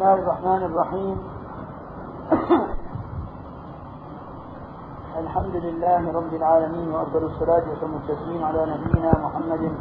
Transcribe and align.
الله 0.00 0.14
الرحمن 0.14 0.62
الرحيم 0.64 1.16
الحمد 5.16 5.56
لله 5.56 6.12
رب 6.12 6.32
العالمين 6.34 6.88
وأفضل 6.92 7.22
الصلاة 7.24 7.64
وسلم 7.72 7.96
التسليم 7.96 8.44
على 8.44 8.60
نبينا 8.72 9.12
محمد 9.24 9.72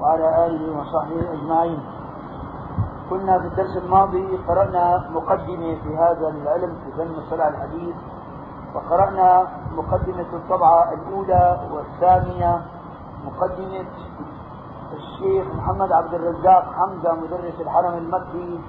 وعلى 0.00 0.46
آله 0.46 0.62
وصحبه 0.78 1.20
أجمعين. 1.32 1.80
كنا 3.10 3.38
في 3.38 3.46
الدرس 3.46 3.76
الماضي 3.76 4.38
قرأنا 4.48 5.10
مقدمة 5.10 5.70
في 5.82 5.90
هذا 5.96 6.28
العلم 6.28 6.72
في 6.84 6.88
فن 6.96 7.10
مصطلح 7.18 7.46
الحديث 7.46 7.96
وقرأنا 8.74 9.46
مقدمة 9.74 10.30
الطبعة 10.32 10.92
الأولى 10.92 11.60
والثانية 11.74 12.62
مقدمة 13.26 13.86
الشيخ 14.92 15.46
محمد 15.54 15.92
عبد 15.92 16.14
الرزاق 16.14 16.64
حمزة 16.72 17.12
مدرس 17.14 17.60
الحرم 17.60 17.94
المكي 17.94 18.60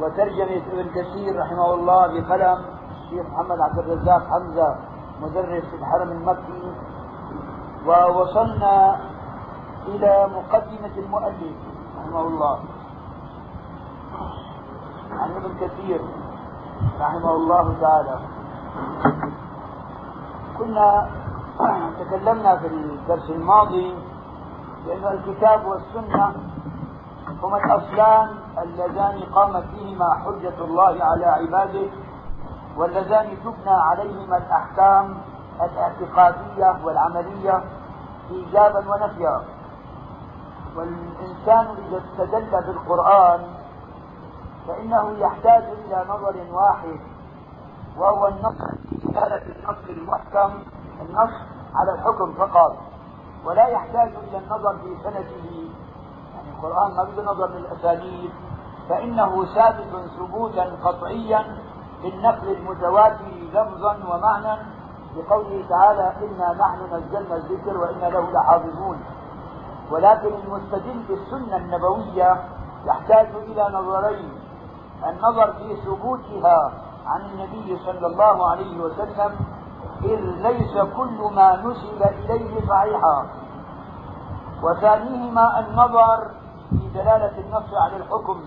وترجمة 0.00 0.62
ابن 0.72 0.88
كثير 0.94 1.40
رحمه 1.40 1.74
الله 1.74 2.06
بقلم 2.06 2.58
الشيخ 2.90 3.26
محمد 3.26 3.60
عبد 3.60 3.78
الرزاق 3.78 4.22
حمزة 4.30 4.76
مدرس 5.22 5.64
الحرم 5.74 6.08
المكي. 6.12 6.72
ووصلنا 7.86 8.96
إلى 9.86 10.28
مقدمة 10.36 10.94
المؤلف 10.98 11.56
رحمه 11.98 12.20
الله. 12.20 12.58
عن 15.10 15.30
ابن 15.36 15.50
كثير 15.60 16.00
رحمه 17.00 17.32
الله 17.36 17.76
تعالى. 17.80 18.18
كنا 20.58 21.08
تكلمنا 22.00 22.56
في 22.56 22.66
الدرس 22.66 23.30
الماضي 23.30 23.94
بأن 24.86 25.04
الكتاب 25.04 25.66
والسنة 25.66 26.32
هما 27.42 27.56
الأصلان 27.56 28.28
اللذان 28.62 29.22
قامت 29.34 29.64
بهما 29.74 30.14
حجة 30.14 30.64
الله 30.64 31.04
على 31.04 31.26
عباده 31.26 31.88
واللذان 32.76 33.36
تبنى 33.44 33.70
عليهما 33.90 34.36
الأحكام 34.36 35.18
الاعتقادية 35.62 36.84
والعملية 36.84 37.64
إيجابا 38.30 38.78
ونفيا. 38.78 39.42
والإنسان 40.76 41.66
إذا 41.88 42.02
استدل 42.04 42.50
بالقرآن 42.50 43.46
فإنه 44.68 45.10
يحتاج 45.18 45.62
إلى 45.62 46.04
نظر 46.08 46.36
واحد 46.52 47.00
وهو 47.98 48.26
النص 48.26 48.58
دلالة 49.04 49.42
النص 49.56 49.88
المحكم 49.88 50.62
النص 51.00 51.34
على 51.74 51.92
الحكم 51.92 52.32
فقط 52.32 52.76
ولا 53.44 53.66
يحتاج 53.66 54.12
إلى 54.28 54.38
النظر 54.38 54.76
في 54.78 54.88
يعني 55.04 55.67
القرآن 56.58 56.96
ما 56.96 57.04
بده 57.04 57.22
نظر 57.22 57.46
للأسانيد 57.48 58.30
فإنه 58.88 59.44
ثابت 59.44 60.10
ثبوتا 60.18 60.76
قطعيا 60.84 61.44
بالنقل 62.02 62.48
المتواتر 62.52 63.24
لفظا 63.52 63.96
ومعنى 64.10 64.62
بقوله 65.16 65.64
تعالى 65.68 66.12
إنا 66.22 66.52
نحن 66.52 66.94
نزلنا 66.94 67.36
الذكر 67.36 67.78
وإنا 67.78 68.06
له 68.06 68.30
لحافظون 68.30 69.00
ولكن 69.90 70.28
المستدل 70.44 71.02
بالسنة 71.08 71.56
النبوية 71.56 72.44
يحتاج 72.86 73.26
إلى 73.34 73.68
نظرين. 73.72 74.32
النظر 75.08 75.52
في 75.52 75.76
ثبوتها 75.76 76.72
عن 77.06 77.20
النبي 77.20 77.78
صلى 77.86 78.06
الله 78.06 78.50
عليه 78.50 78.80
وسلم 78.80 79.36
إذ 80.04 80.20
ليس 80.20 80.78
كل 80.96 81.34
ما 81.34 81.56
نسب 81.56 82.02
إليه 82.02 82.66
صحيحا 82.68 83.26
وثانيهما 84.62 85.60
النظر 85.60 86.30
في 86.70 86.88
دلالة 86.94 87.38
النص 87.38 87.74
على 87.74 87.96
الحكم. 87.96 88.40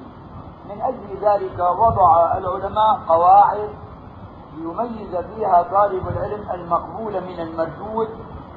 من 0.70 0.82
أجل 0.82 1.18
ذلك 1.22 1.60
وضع 1.60 2.38
العلماء 2.38 3.00
قواعد 3.08 3.70
ليميز 4.58 5.16
فيها 5.16 5.64
طالب 5.64 6.08
العلم 6.08 6.52
المقبول 6.52 7.22
من 7.22 7.40
المردود 7.40 8.10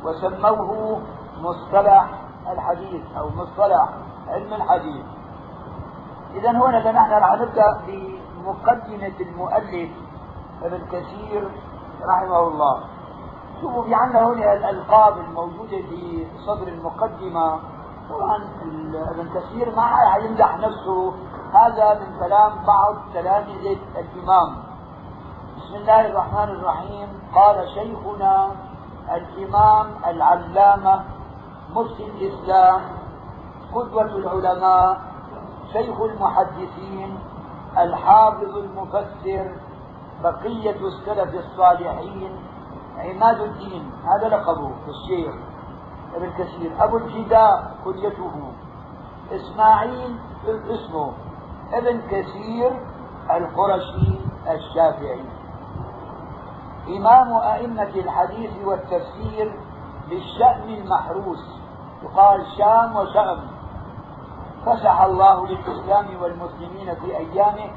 وسموه 0.04 1.00
مصطلح 1.40 2.10
الحديث 2.52 3.02
أو 3.18 3.28
مصطلح 3.28 3.88
علم 4.28 4.54
الحديث. 4.54 5.06
إذا 6.34 6.50
هنا 6.50 6.92
نحن 6.92 7.12
راح 7.12 7.32
نبدأ 7.32 7.80
بمقدمة 7.86 9.16
المؤلف 9.20 9.90
ابن 10.62 10.86
كثير 10.86 11.50
رحمه 12.02 12.48
الله. 12.48 12.84
شوفوا 13.60 13.84
في 13.84 13.94
عندنا 13.94 14.26
هنا 14.26 14.52
الألقاب 14.52 15.18
الموجودة 15.18 15.76
في 15.90 16.26
صدر 16.46 16.68
المقدمة. 16.68 17.73
طبعا 18.10 18.36
ابن 19.10 19.28
كثير 19.34 19.76
ما 19.76 20.16
يمدح 20.24 20.58
نفسه. 20.58 21.14
هذا 21.52 22.00
من 22.00 22.18
كلام 22.18 22.64
بعض 22.66 22.96
تلامذة 23.14 23.78
الإمام. 23.96 24.64
بسم 25.56 25.74
الله 25.74 26.06
الرحمن 26.06 26.48
الرحيم. 26.48 27.08
قال 27.34 27.68
شيخنا 27.68 28.50
الإمام 29.14 29.86
العلامة 30.06 31.04
مفتي 31.70 32.06
الإسلام 32.06 32.80
قدوة 33.74 34.02
العلماء 34.02 35.00
شيخ 35.72 36.00
المحدثين 36.00 37.18
الحافظ 37.78 38.56
المفسر 38.56 39.56
بقية 40.22 40.76
السلف 40.86 41.34
الصالحين 41.34 42.36
عماد 42.98 43.40
الدين. 43.40 43.90
هذا 44.04 44.28
لقبه 44.28 44.72
الشيخ. 44.88 45.34
ابن 46.14 46.30
كثير 46.38 46.84
أبو 46.84 46.96
الفداء 46.96 47.76
كليته 47.84 48.52
إسماعيل 49.32 50.16
اسمه 50.46 51.12
ابن 51.72 52.00
كثير 52.00 52.70
القرشي 53.30 54.18
الشافعي. 54.50 55.24
إمام 56.88 57.32
أئمة 57.32 57.94
الحديث 57.96 58.50
والتفسير 58.64 59.56
بالشأن 60.08 60.68
المحروس 60.68 61.44
يقال 62.02 62.46
شام 62.58 62.96
وشأم. 62.96 63.40
فسح 64.66 65.00
الله 65.00 65.46
للإسلام 65.46 66.06
والمسلمين 66.22 66.94
في 66.94 67.16
أيامه 67.16 67.70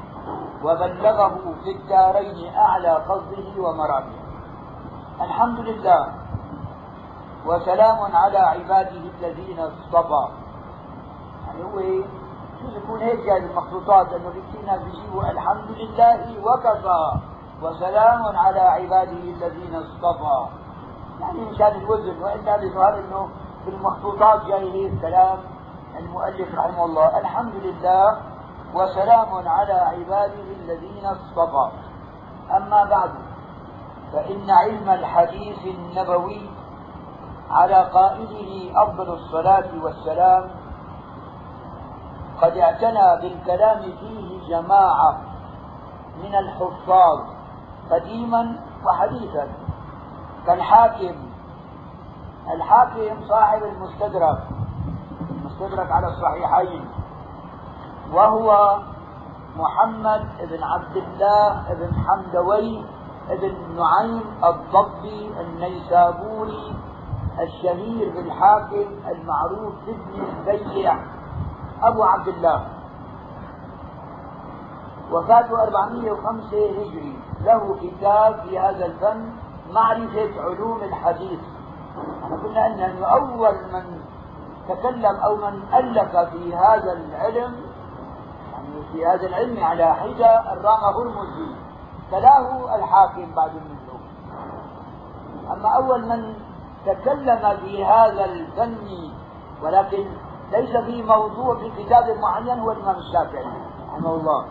وبلغه 0.64 1.54
في 1.64 1.70
الدارين 1.76 2.54
أعلى 2.54 2.90
قصده 2.90 3.62
ومرامه 3.62 4.18
الحمد 5.20 5.58
لله 5.60 6.17
وسلام 7.48 8.16
على 8.16 8.38
عباده 8.38 8.90
الذين 9.20 9.60
اصطفى. 9.60 10.28
يعني 11.46 11.62
هو 11.64 11.80
شو 12.60 12.76
يكون 12.76 13.00
هيك 13.00 13.24
يعني 13.24 13.46
المخطوطات 13.46 14.08
لأنه 14.08 14.30
في 14.30 14.66
ناس 14.66 14.82
بيجيبوا 14.82 15.30
الحمد 15.30 15.70
لله 15.70 16.36
وكفى. 16.44 17.12
وسلام 17.62 18.36
على 18.36 18.60
عباده 18.60 19.12
الذين 19.12 19.74
اصطفى. 19.74 20.46
يعني 21.20 21.40
مشان 21.40 21.66
الوزن 21.66 22.22
والا 22.22 22.56
بظهر 22.56 22.98
إنه 22.98 23.28
في 23.64 23.70
المخطوطات 23.70 24.44
جاي 24.44 24.72
هيك 24.72 25.00
كلام 25.00 25.38
المؤلف 25.98 26.54
رحمه 26.54 26.84
الله. 26.84 27.18
الحمد 27.18 27.54
لله 27.54 28.18
وسلام 28.74 29.48
على 29.48 29.72
عباده 29.72 30.48
الذين 30.60 31.06
اصطفى. 31.06 31.70
أما 32.56 32.84
بعد 32.84 33.10
فإن 34.12 34.50
علم 34.50 34.90
الحديث 34.90 35.58
النبوي 35.66 36.57
على 37.50 37.74
قائله 37.84 38.82
أفضل 38.82 39.12
الصلاة 39.12 39.68
والسلام 39.82 40.50
قد 42.42 42.56
اعتنى 42.56 43.20
بالكلام 43.22 43.80
فيه 43.82 44.48
جماعة 44.48 45.20
من 46.22 46.34
الحفاظ 46.34 47.18
قديما 47.90 48.60
وحديثا. 48.86 49.48
كالحاكم 50.46 51.14
الحاكم 52.54 53.28
صاحب 53.28 53.62
المستدرك 53.62 54.38
المستدرك 55.30 55.90
على 55.92 56.06
الصحيحين 56.06 56.84
وهو 58.12 58.78
محمد 59.56 60.22
بن 60.50 60.62
عبد 60.62 60.96
الله 60.96 61.74
بن 61.74 61.90
حمدوي 61.94 62.84
بن 63.28 63.54
نعيم 63.76 64.24
الضبي 64.44 65.40
النيسابوري 65.40 66.76
الشهير 67.40 68.10
بالحاكم 68.10 68.86
المعروف 69.08 69.74
بابن 69.86 70.50
البيع 70.50 70.98
أبو 71.82 72.02
عبد 72.02 72.28
الله. 72.28 72.66
وفاته 75.12 75.62
405 75.62 76.70
هجري. 76.70 77.18
له 77.44 77.76
كتاب 77.82 78.40
في 78.40 78.58
هذا 78.58 78.86
الفن 78.86 79.32
معرفة 79.72 80.40
علوم 80.40 80.82
الحديث. 80.82 81.40
إحنا 82.24 82.36
قلنا 82.36 82.66
أنه 82.66 83.06
أول 83.06 83.54
من 83.72 84.00
تكلم 84.68 85.16
أو 85.16 85.36
من 85.36 85.62
ألف 85.74 86.16
في 86.16 86.56
هذا 86.56 86.92
العلم 86.92 87.54
يعني 88.52 88.82
في 88.92 89.06
هذا 89.06 89.26
العلم 89.26 89.64
على 89.64 89.94
حدة 89.94 90.52
الرام 90.52 90.84
هرمزي. 90.84 91.54
تلاه 92.10 92.76
الحاكم 92.76 93.34
بعد 93.34 93.50
منه. 93.54 94.00
أما 95.52 95.68
أول 95.68 96.06
من 96.08 96.34
تكلم 96.86 97.56
في 97.64 97.84
هذا 97.84 98.24
الفن 98.24 98.78
ولكن 99.62 100.06
ليس 100.52 100.76
في 100.76 101.02
موضوع 101.02 101.54
في 101.54 101.70
كتاب 101.84 102.16
معين 102.18 102.58
هو 102.60 102.70
الإمام 102.72 102.96
الشافعي 102.96 103.44
رحمه 103.92 104.14
الله. 104.14 104.44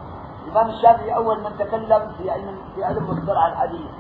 الإمام 0.46 0.70
الشافعي 0.70 1.16
أول 1.16 1.44
من 1.44 1.58
تكلم 1.60 2.12
في 2.18 2.32
علم 2.32 2.58
في 2.76 2.84
علم 2.84 3.04
مصطلح 3.10 3.46
الحديث 3.46 3.92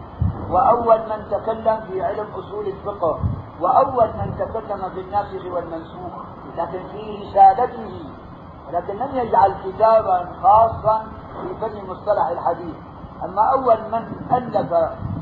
وأول 0.50 1.00
من 1.00 1.29
تكلم 1.31 1.79
في 1.88 2.03
علم 2.03 2.27
أصول 2.35 2.68
الفقه 2.68 3.19
وأول 3.62 4.07
من 4.07 4.35
تكلم 4.39 4.89
في 4.89 5.01
الناسخ 5.01 5.45
والمنسوخ 5.53 6.13
لكن 6.57 6.80
في 6.91 7.23
رسالته 7.23 8.03
ولكن 8.68 8.95
لم 8.95 9.15
يجعل 9.15 9.53
كتابا 9.65 10.30
خاصا 10.44 11.07
في 11.41 11.56
فن 11.62 11.88
مصطلح 11.89 12.27
الحديث. 12.27 12.75
أما 13.23 13.41
أول 13.53 13.77
من 13.91 14.03
ألف 14.31 14.73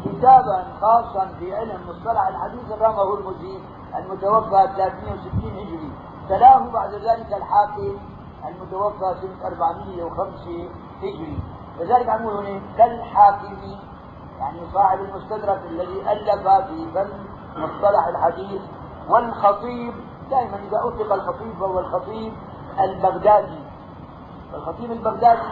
كتابا 0.05 0.63
خاصا 0.81 1.27
في 1.39 1.55
علم 1.55 1.79
مصطلح 1.89 2.27
الحديث 2.27 2.71
الرامه 2.71 3.13
المجيب 3.13 3.61
المتوفى 3.95 4.67
360 4.75 5.51
هجري. 5.57 5.91
تلاه 6.29 6.71
بعد 6.73 6.93
ذلك 6.93 7.33
الحاكم 7.33 7.97
المتوفى 8.45 9.15
سنة 9.21 9.47
405 9.47 10.69
هجري. 10.97 11.39
لذلك 11.79 12.09
عم 12.09 12.27
هنا 12.27 12.61
كالحاكم 12.77 13.57
يعني 14.39 14.59
صاحب 14.73 14.99
المستدرك 14.99 15.61
الذي 15.65 16.11
ألف 16.11 16.47
في 16.47 16.91
فن 16.93 17.09
مصطلح 17.57 18.07
الحديث 18.07 18.61
والخطيب 19.09 19.93
دائما 20.29 20.55
إذا 20.55 20.79
أطلق 20.83 21.13
الخطيب 21.13 21.53
فهو 21.59 21.79
الخطيب 21.79 22.33
البغدادي. 22.79 23.59
الخطيب 24.53 24.91
البغدادي 24.91 25.49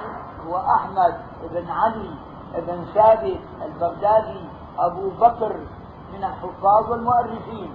هو 0.48 0.58
أحمد 0.58 1.16
بن 1.52 1.70
علي 1.70 2.16
بن 2.54 2.86
ثابت 2.94 3.40
البغدادي 3.66 4.50
أبو 4.80 5.10
بكر 5.10 5.56
من 6.14 6.24
الحفاظ 6.24 6.92
والمؤرخين. 6.92 7.74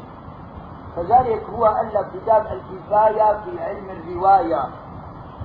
كذلك 0.97 1.43
هو 1.51 1.67
ألف 1.67 1.95
كتاب 2.15 2.47
الكفاية 2.47 3.41
في 3.45 3.63
علم 3.63 3.91
الرواية. 3.91 4.63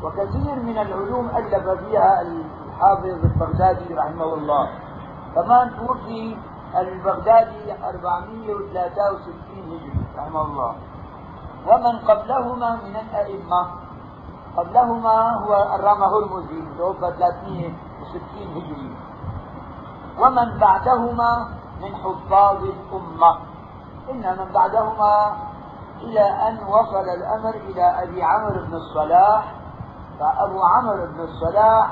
وكثير 0.03 0.55
من 0.55 0.77
العلوم 0.77 1.29
ألف 1.29 1.69
فيها 1.69 2.21
الحافظ 2.21 3.05
البغدادي 3.05 3.93
رحمه 3.93 4.33
الله. 4.33 4.69
كمان 5.35 5.71
توفي 5.79 6.37
البغدادي 6.77 7.73
463 7.83 9.63
هجري 9.69 10.05
رحمه 10.17 10.41
الله. 10.41 10.75
ومن 11.67 11.99
قبلهما 11.99 12.75
من 12.75 12.95
الأئمة. 12.95 13.67
قبلهما 14.57 15.17
هو 15.45 15.75
الرام 15.75 16.03
هرمزي 16.03 16.61
توفى 16.77 17.13
360 17.17 18.47
هجري. 18.55 19.12
ومن 20.19 20.57
بعدهما 20.59 21.47
من 21.81 21.95
حفاظ 21.95 22.63
الأمة. 22.63 23.37
إن 24.11 24.37
من 24.39 24.51
بعدهما 24.53 25.35
إلى 26.01 26.21
أن 26.47 26.57
وصل 26.67 27.05
الأمر 27.17 27.55
إلى 27.55 28.03
أبي 28.03 28.23
عمرو 28.23 28.65
بن 28.65 28.73
الصلاح 28.73 29.53
فأبو 30.19 30.59
عمرو 30.63 31.05
بن 31.05 31.19
الصلاح 31.19 31.89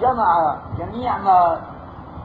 جمع 0.00 0.56
جميع 0.78 1.18
ما 1.18 1.60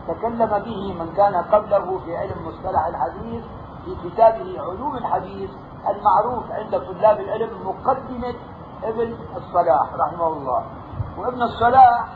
تكلم 0.07 0.59
به 0.59 0.93
من 0.99 1.13
كان 1.17 1.35
قبله 1.35 1.99
في 2.05 2.17
علم 2.17 2.47
مصطلح 2.47 2.85
الحديث 2.85 3.43
في 3.85 4.09
كتابه 4.09 4.61
علوم 4.61 4.95
الحديث 4.97 5.49
المعروف 5.87 6.51
عند 6.51 6.71
طلاب 6.71 7.19
العلم 7.19 7.49
مقدمة 7.65 8.35
ابن 8.83 9.17
الصلاح 9.35 9.93
رحمه 9.93 10.27
الله. 10.27 10.65
وابن 11.17 11.41
الصلاح 11.41 12.07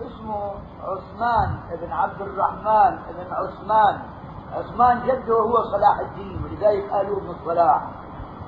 اسمه 0.00 0.52
عثمان 0.82 1.58
بن 1.80 1.92
عبد 1.92 2.20
الرحمن 2.20 2.98
بن 3.14 3.32
عثمان. 3.32 3.98
عثمان 4.52 5.00
جده 5.06 5.34
هو 5.34 5.62
صلاح 5.62 5.98
الدين 5.98 6.44
ولذلك 6.44 6.90
قالوا 6.90 7.16
ابن 7.16 7.30
الصلاح 7.30 7.82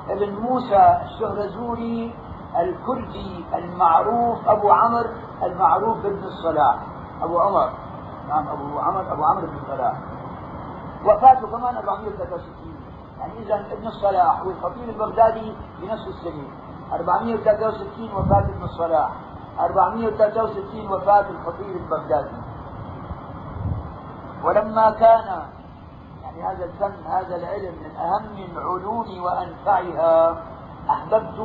ابن 0.08 0.34
موسى 0.34 0.98
الشهرزوري 1.04 2.14
الكردي 2.56 3.44
المعروف 3.54 4.48
أبو 4.48 4.70
عمرو 4.70 5.10
المعروف 5.42 5.98
بابن 5.98 6.24
الصلاح 6.24 6.78
أبو 7.22 7.38
عمر. 7.38 7.70
نعم 8.28 8.48
أبو 8.48 8.78
عمر 8.78 9.12
أبو 9.12 9.24
عمرو 9.24 9.46
بن 9.46 9.56
الصلاح 9.62 9.94
وفاته 11.04 11.46
كمان 11.46 11.76
463 11.76 12.74
يعني 13.18 13.38
اذا 13.38 13.66
ابن 13.72 13.86
الصلاح 13.86 14.46
والخطيب 14.46 14.88
البغدادي 14.88 15.52
بنفس 15.80 16.08
السنة 16.08 16.48
463 16.92 18.12
وفاة 18.16 18.38
ابن 18.38 18.62
الصلاح 18.62 19.10
463 19.60 20.92
وفاة 20.92 21.24
الخطيب 21.30 21.76
البغدادي. 21.76 22.36
ولما 24.44 24.90
كان 24.90 25.42
يعني 26.22 26.42
هذا 26.42 26.64
الفن 26.64 27.06
هذا 27.06 27.36
العلم 27.36 27.74
من 27.82 27.96
أهم 27.96 28.56
العلوم 28.56 29.22
وأنفعها 29.22 30.36
أحببت 30.90 31.38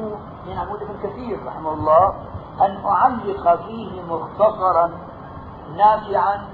من 0.45 0.57
عمود 0.57 0.81
ابن 0.81 0.99
كثير 1.03 1.45
رحمه 1.45 1.73
الله 1.73 2.13
أن 2.61 2.85
أعلق 2.85 3.55
فيه 3.65 4.01
مختصرا 4.01 4.91
نافعا 5.75 6.49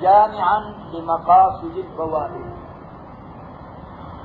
جامعا 0.00 0.60
لمقاصد 0.92 1.76
الفوائد 1.76 2.56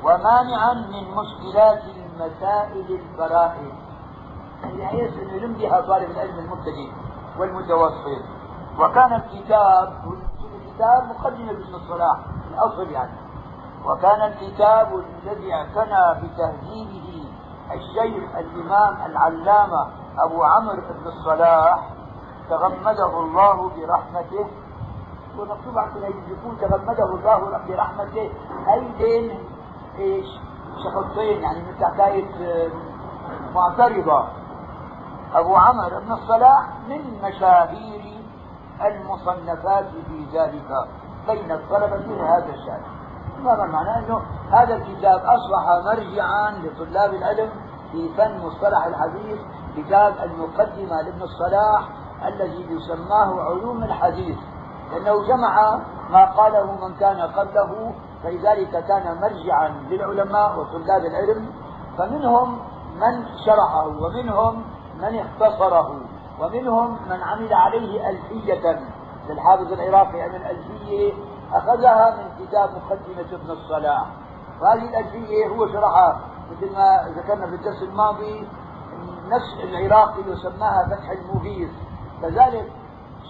ومانعا 0.04 0.74
من 0.74 1.16
مشكلات 1.16 1.82
المسائل 1.84 3.00
الفرائض 3.00 3.74
بحيث 4.78 5.14
انه 5.14 5.34
يمدح 5.34 5.80
طالب 5.80 6.12
العلم 6.12 6.40
المبتدئ 6.40 6.92
والمتوسط. 7.40 8.24
وكان 8.80 9.14
الكتاب 9.14 9.94
الكتاب 10.56 11.04
مقدمه 11.04 11.54
باسم 11.54 11.76
الصلاح 11.76 12.18
الاصل 12.54 12.92
يعني. 12.92 13.12
وكان 13.86 14.22
الكتاب 14.22 15.04
الذي 15.24 15.54
اعتنى 15.54 16.22
بتهذيبه 16.28 17.26
الشيخ 17.72 18.36
الإمام 18.38 19.12
العلامة 19.12 19.88
أبو 20.20 20.44
عمرو 20.44 20.76
بن 20.76 21.08
الصلاح 21.08 21.90
تغمده 22.50 23.20
الله 23.20 23.70
برحمته. 23.70 24.48
ومكتوب 25.38 25.78
عندنا 25.78 26.08
يقول 26.08 26.58
تغمده 26.62 27.06
الله 27.06 27.60
برحمته. 27.68 28.32
ايدين 28.74 29.40
إيش؟ 30.00 30.26
شخصين 30.84 31.42
يعني 31.42 31.60
حكايه 31.82 32.26
آه، 32.42 32.70
أبو 35.36 35.56
عمرو 35.56 36.00
بن 36.00 36.12
الصلاح 36.12 36.70
من 36.90 37.22
مشاهير 37.24 38.24
المصنفات 38.82 39.86
في 40.08 40.26
ذلك 40.34 40.70
بين 41.28 41.52
الطلبة 41.52 42.36
هذا 42.38 42.50
الشأن. 42.54 42.82
هذا 43.46 43.66
معناه 43.66 44.00
إنه 44.00 44.22
هذا 44.52 44.76
الكتاب 44.76 45.22
أصبح 45.26 45.86
مرجعا 45.86 46.52
لطلاب 46.52 47.14
العلم 47.14 47.50
في 47.92 48.10
فن 48.18 48.40
مصطلح 48.46 48.86
الحديث 48.86 49.40
كتاب 49.78 50.14
المقدمة 50.24 51.02
لابن 51.02 51.22
الصلاح 51.22 51.90
الذي 52.26 52.68
يسماه 52.70 53.42
علوم 53.42 53.84
الحديث. 53.84 54.38
لأنه 54.92 55.28
جمع 55.28 55.80
ما 56.10 56.26
قاله 56.26 56.88
من 56.88 56.96
كان 56.96 57.22
قبله 57.22 57.94
فلذلك 58.24 58.72
كان 58.72 59.22
مرجعا 59.22 59.68
للعلماء 59.90 60.60
وطلاب 60.60 61.06
العلم. 61.06 61.50
فمنهم 61.98 62.60
من 62.96 63.26
شرحه 63.46 63.88
ومنهم 63.88 64.64
من 64.98 65.20
اختصره. 65.20 66.02
ومنهم 66.40 66.98
من 67.10 67.24
عمل 67.24 67.54
عليه 67.54 68.10
ألفية 68.10 68.80
للحافظ 69.30 69.74
العراقي 69.74 70.22
عمل 70.22 70.44
ألفية 70.44 71.14
أخذها 71.54 72.18
من 72.18 72.46
كتاب 72.46 72.70
مقدمة 72.70 73.42
ابن 73.42 73.52
الصلاح. 73.52 74.06
وهذه 74.62 74.90
الألفية 74.90 75.48
هو 75.48 75.68
شرحها 75.68 76.20
مثل 76.52 76.74
ما 76.74 77.14
ذكرنا 77.18 77.48
في 77.48 77.56
الدرس 77.56 77.84
الماضي 77.84 78.48
نفس 79.28 79.64
العراقي 79.64 80.22
يسماها 80.28 80.88
فتح 80.88 81.10
المغيث 81.10 81.70
كذلك 82.22 82.72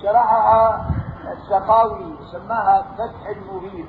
شرحها 0.02 0.86
السخاوي 1.32 2.16
سماها 2.32 2.86
فتح 2.98 3.28
المغيث 3.28 3.86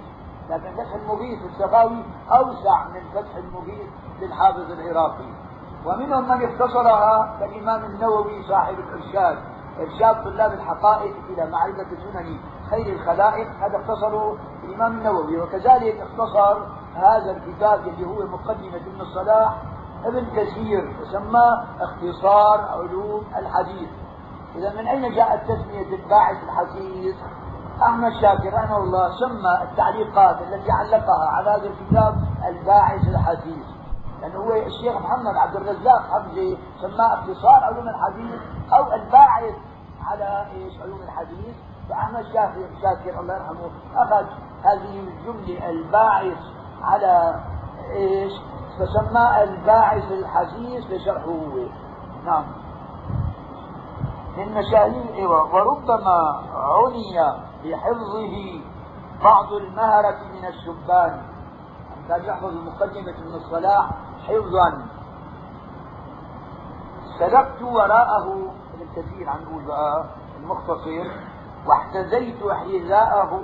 لكن 0.50 0.75
فتح 0.76 0.95
المغيث 0.95 1.38
السخاوي 1.45 2.04
أوسع 2.31 2.88
من 2.88 3.00
فتح 3.14 3.37
المغيث 3.37 3.88
للحافظ 4.21 4.71
العراقي. 4.71 5.44
ومنهم 5.87 6.29
من 6.29 6.49
اختصرها 6.49 7.37
كالإمام 7.41 7.85
النووي 7.85 8.43
صاحب 8.49 8.75
الإرشاد 8.79 9.38
إرشاد 9.81 10.25
طلاب 10.25 10.53
الحقائق 10.53 11.14
إلى 11.31 11.50
معرفة 11.50 11.87
سنن 12.12 12.38
خير 12.71 12.93
الخلائق 12.93 13.49
هذا 13.49 13.79
اختصره 13.79 14.37
الإمام 14.64 14.93
النووي. 14.99 15.41
وكذلك 15.41 16.00
اختصر 16.00 16.67
هذا 16.95 17.31
الكتاب 17.31 17.88
اللي 17.88 18.07
هو 18.07 18.26
مقدمة 18.26 18.76
ابن 18.76 19.00
الصلاح 19.00 19.62
ابن 20.05 20.26
كثير 20.37 20.97
سماه 21.12 21.64
اختصار 21.81 22.61
علوم 22.61 23.25
الحديث. 23.37 23.88
إذا 24.55 24.73
من 24.73 24.88
أين 24.88 25.14
جاءت 25.14 25.43
تسمية 25.43 25.95
الباعث 25.95 26.37
الحثيث؟ 26.45 27.17
أحمد 27.83 28.12
شاكر 28.21 28.55
رحمه 28.55 28.76
الله 28.76 29.11
سمى 29.19 29.62
التعليقات 29.62 30.37
التي 30.43 30.71
علقها 30.71 31.29
على 31.29 31.50
هذا 31.50 31.67
الكتاب 31.67 32.14
الباعث 32.49 33.09
الحثيث 33.09 33.74
لأنه 34.25 34.38
هو 34.38 34.52
الشيخ 34.52 34.97
محمد 34.97 35.37
عبد 35.37 35.57
الرزاق 35.57 36.02
حمزة 36.11 36.59
سماه 36.81 37.14
اختصار 37.14 37.64
علوم 37.64 37.88
الحديث 37.88 38.40
أو 38.73 38.93
الباعث 38.93 39.54
على 40.07 40.47
إيش؟ 40.52 40.81
علوم 40.81 41.02
الحديث. 41.02 41.54
فأحمد 41.88 42.25
شاكر 42.25 42.69
شاكر 42.83 43.21
الله 43.21 43.35
يرحمه 43.35 43.71
أخذ 43.97 44.26
هذه 44.62 45.00
الجملة 45.00 45.71
الباعث 45.71 46.38
على 46.83 47.40
إيش؟ 47.90 48.33
فسماه 48.78 49.43
الباعث 49.43 50.12
الحديث 50.12 50.85
لشرحه 50.90 51.25
هو. 51.25 51.69
نعم. 52.25 52.45
من 54.37 54.54
مشاهير 54.54 55.28
وربما 55.28 56.43
عني 56.54 57.19
بحفظه 57.64 58.61
بعض 59.25 59.52
المهرة 59.52 60.19
من 60.33 60.45
الشبان. 60.49 61.23
كان 62.09 62.25
يحفظ 62.25 62.45
المقدمة 62.45 63.21
من 63.21 63.35
الصلاح 63.35 63.90
حفظا. 64.28 64.87
سلكت 67.19 67.62
وراءه 67.62 68.52
الكثير 68.81 69.28
عن 69.28 69.43
نقول 69.45 69.64
بقى 69.64 70.04
المختصر 70.40 71.11
واحتزيت 71.66 72.38
حذاءه 72.43 73.40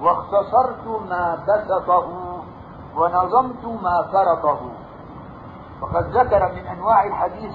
واختصرت 0.00 0.86
ما 1.10 1.44
بسطه 1.48 2.08
ونظمت 2.96 3.64
ما 3.82 4.02
فرطه 4.12 4.60
وقد 5.82 6.04
ذكر 6.16 6.52
من 6.52 6.66
أنواع 6.66 7.06
الحديث 7.06 7.52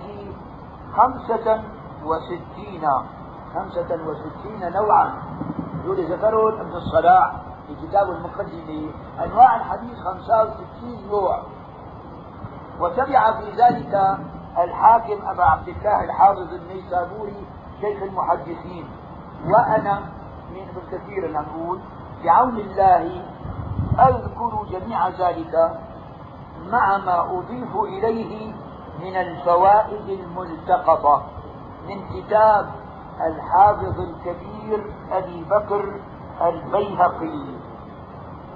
خمسة 0.97 1.63
وستين 2.05 2.87
خمسة 3.55 3.99
وستين 4.07 4.73
نوعا. 4.73 5.13
دول 5.85 6.11
ذكرهم 6.11 6.59
ابن 6.59 6.71
الصلاح 6.75 7.31
في 7.67 7.87
كتاب 7.87 8.09
المقدمة 8.09 8.91
أنواع 9.25 9.55
الحديث 9.55 9.97
65 9.99 11.07
نوع. 11.11 11.41
وتبع 12.79 13.31
في 13.39 13.51
ذلك 13.51 14.17
الحاكم 14.57 15.27
أبا 15.27 15.43
عبد 15.43 15.67
الله 15.67 16.03
الحافظ 16.03 16.53
النيسابوري 16.53 17.45
شيخ 17.81 18.03
المحدثين. 18.03 18.85
وأنا 19.45 19.99
من 20.51 20.61
ابن 20.61 20.81
كثير 20.91 21.31
نقول 21.31 21.79
بعون 22.23 22.57
الله 22.57 23.25
أذكر 23.99 24.65
جميع 24.71 25.09
ذلك 25.09 25.79
مع 26.71 26.97
ما 26.97 27.21
أضيف 27.21 27.75
إليه 27.75 28.53
من 28.99 29.15
الفوائد 29.15 30.09
الملتقطة 30.09 31.23
من 31.87 32.09
كتاب 32.09 32.69
الحافظ 33.27 33.99
الكبير 33.99 34.93
أبي 35.11 35.43
بكر 35.43 36.01
البيهقي. 36.41 37.57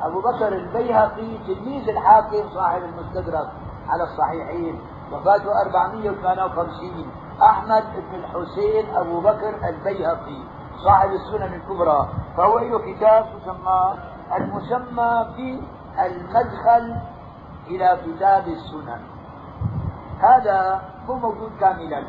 أبو 0.01 0.19
بكر 0.19 0.47
البيهقي 0.47 1.37
تلميذ 1.47 1.89
الحاكم 1.89 2.49
صاحب 2.53 2.81
المستدرك. 2.83 3.49
على 3.89 4.03
الصحيحين. 4.03 4.81
وفاته 5.11 5.61
458 5.61 7.11
أحمد 7.41 7.83
بن 7.95 8.15
الحسين 8.15 8.95
أبو 8.95 9.19
بكر 9.19 9.69
البيهقي 9.69 10.43
صاحب 10.85 11.09
السنن 11.09 11.53
الكبرى. 11.53 12.09
فهو 12.37 12.59
له 12.59 12.79
كتاب 12.79 13.25
يسمى 13.41 13.93
المسمى 14.37 15.25
بالمدخل 15.37 16.95
إلى 17.67 17.97
كتاب 18.05 18.47
السنن. 18.47 19.01
هذا 20.19 20.81
هو 21.09 21.15
موجود 21.15 21.51
كاملا. 21.59 22.03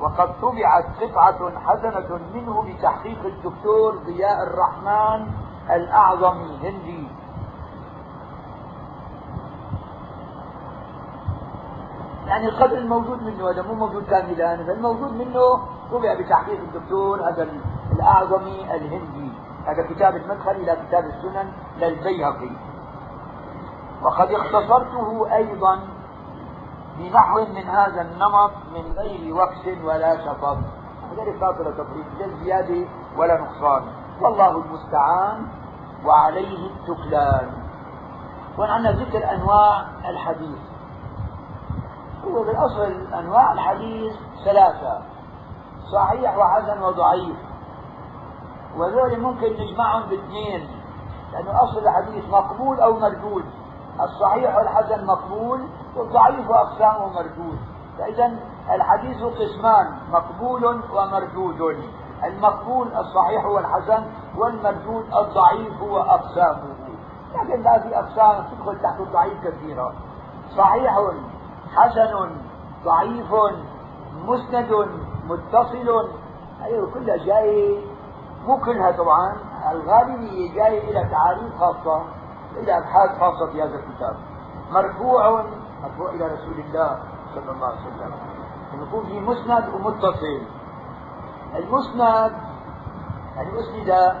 وقد 0.00 0.40
طبعت 0.40 0.84
قطعة 1.00 1.60
حسنة 1.60 2.20
منه 2.34 2.62
بتحقيق 2.62 3.24
الدكتور 3.24 3.96
ضياء 4.06 4.42
الرحمن 4.42 5.30
الأعظمي 5.70 6.58
هندي. 6.62 7.05
يعني 12.26 12.48
القدر 12.48 12.78
الموجود 12.78 13.22
منه 13.22 13.50
هذا 13.50 13.62
مو 13.62 13.74
موجود 13.74 14.04
كاملا 14.04 14.56
فالموجود 14.56 15.12
منه 15.12 15.40
طبع 15.92 16.14
بتحقيق 16.20 16.60
الدكتور 16.60 17.28
هذا 17.28 17.48
الأعظمي 17.92 18.74
الهندي. 18.74 19.32
هذا 19.66 19.86
كتاب 19.90 20.16
المدخل 20.16 20.50
إلى 20.50 20.76
كتاب 20.88 21.04
السنن 21.04 21.52
للبيهقي. 21.78 22.50
وقد 24.02 24.30
اختصرته 24.30 25.36
أيضا 25.36 25.78
بنحو 26.98 27.40
من 27.40 27.68
هذا 27.68 28.00
النمط 28.02 28.52
من 28.74 28.92
غير 28.98 29.34
وكس 29.34 29.84
ولا 29.84 30.24
شطط 30.24 30.58
غير 31.16 31.40
خاطر 31.40 31.72
تطريق 31.72 32.06
لا 32.18 32.44
زيادة 32.44 32.88
ولا 33.16 33.40
نقصان. 33.40 33.82
والله 34.20 34.50
المستعان 34.50 35.46
وعليه 36.04 36.70
التكلان. 36.70 37.50
وعندنا 38.58 38.88
عندنا 38.88 39.04
ذكر 39.04 39.30
أنواع 39.34 39.86
الحديث. 40.08 40.75
هو 42.26 42.44
بالأصل 42.44 43.14
أنواع 43.14 43.52
الحديث 43.52 44.14
ثلاثة 44.44 45.02
صحيح 45.92 46.38
وحسن 46.38 46.82
وضعيف. 46.82 47.36
وذول 48.76 49.20
ممكن 49.20 49.52
نجمعهم 49.52 50.02
باثنين 50.10 50.68
لأنه 51.32 51.62
أصل 51.62 51.78
الحديث 51.78 52.28
مقبول 52.30 52.80
أو 52.80 52.92
مردود. 52.92 53.44
الصحيح 54.00 54.56
والحسن 54.56 55.06
مقبول 55.06 55.68
والضعيف 55.96 56.50
أقسامه 56.50 57.06
مردود. 57.06 57.58
فإذا 57.98 58.38
الحديث 58.70 59.22
قسمان 59.22 59.98
مقبول 60.10 60.64
ومردود. 60.64 61.60
المقبول 62.24 62.86
الصحيح 62.86 63.44
والحسن 63.46 64.06
والمردود 64.36 65.04
الضعيف 65.14 65.82
وأقسامه. 65.82 66.76
لكن 67.34 67.62
لا 67.62 67.78
في 67.78 67.98
أقسام 67.98 68.44
تدخل 68.44 68.82
تحت 68.82 69.00
الضعيف 69.00 69.44
كثيرة 69.44 69.92
صحيح 70.56 70.96
حسن 71.74 72.30
ضعيف 72.84 73.34
مسند 74.24 74.88
متصل. 75.24 76.08
هذه 76.60 76.90
كلها 76.94 77.16
جاي 77.16 77.84
مو 78.46 78.56
كلها 78.60 78.90
طبعا. 78.90 79.36
الغالبية 79.72 80.54
جاية 80.54 80.90
إلى 80.90 81.10
تعاريف 81.10 81.58
خاصة 81.58 82.04
إلى 82.56 82.78
أبحاث 82.78 83.18
خاصة 83.20 83.52
في 83.52 83.62
هذا 83.62 83.74
الكتاب. 83.74 84.16
مرفوع 84.70 85.44
مرفوع 85.82 86.10
إلى 86.10 86.24
رسول 86.26 86.60
الله 86.60 86.98
صلى 87.34 87.50
الله 87.50 87.66
عليه 87.66 87.76
وسلم. 87.76 88.14
يكون 88.82 89.06
في 89.06 89.20
مسند 89.20 89.74
ومتصل. 89.74 90.40
المسند 91.54 92.32
يعني 93.36 93.60
أسند 93.60 94.16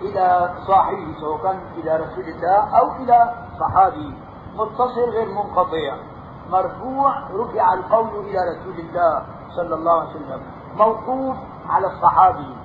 إلى 0.00 0.54
صاحبه 0.66 1.14
سواء 1.20 1.42
كان 1.42 1.60
إلى 1.76 1.96
رسول 1.96 2.24
الله 2.24 2.78
أو 2.78 2.92
إلى 2.92 3.34
صحابي. 3.60 4.14
متصل 4.54 5.10
غير 5.10 5.28
منقطع. 5.28 6.11
مرفوع 6.52 7.10
رفع 7.34 7.74
القول 7.74 8.14
إلى 8.26 8.38
رسول 8.52 8.76
الله 8.84 9.26
صلى 9.56 9.74
الله 9.74 10.00
عليه 10.00 10.10
وسلم. 10.10 10.42
موقوف 10.76 11.36
على 11.68 11.86
الصحابي. 11.86 12.56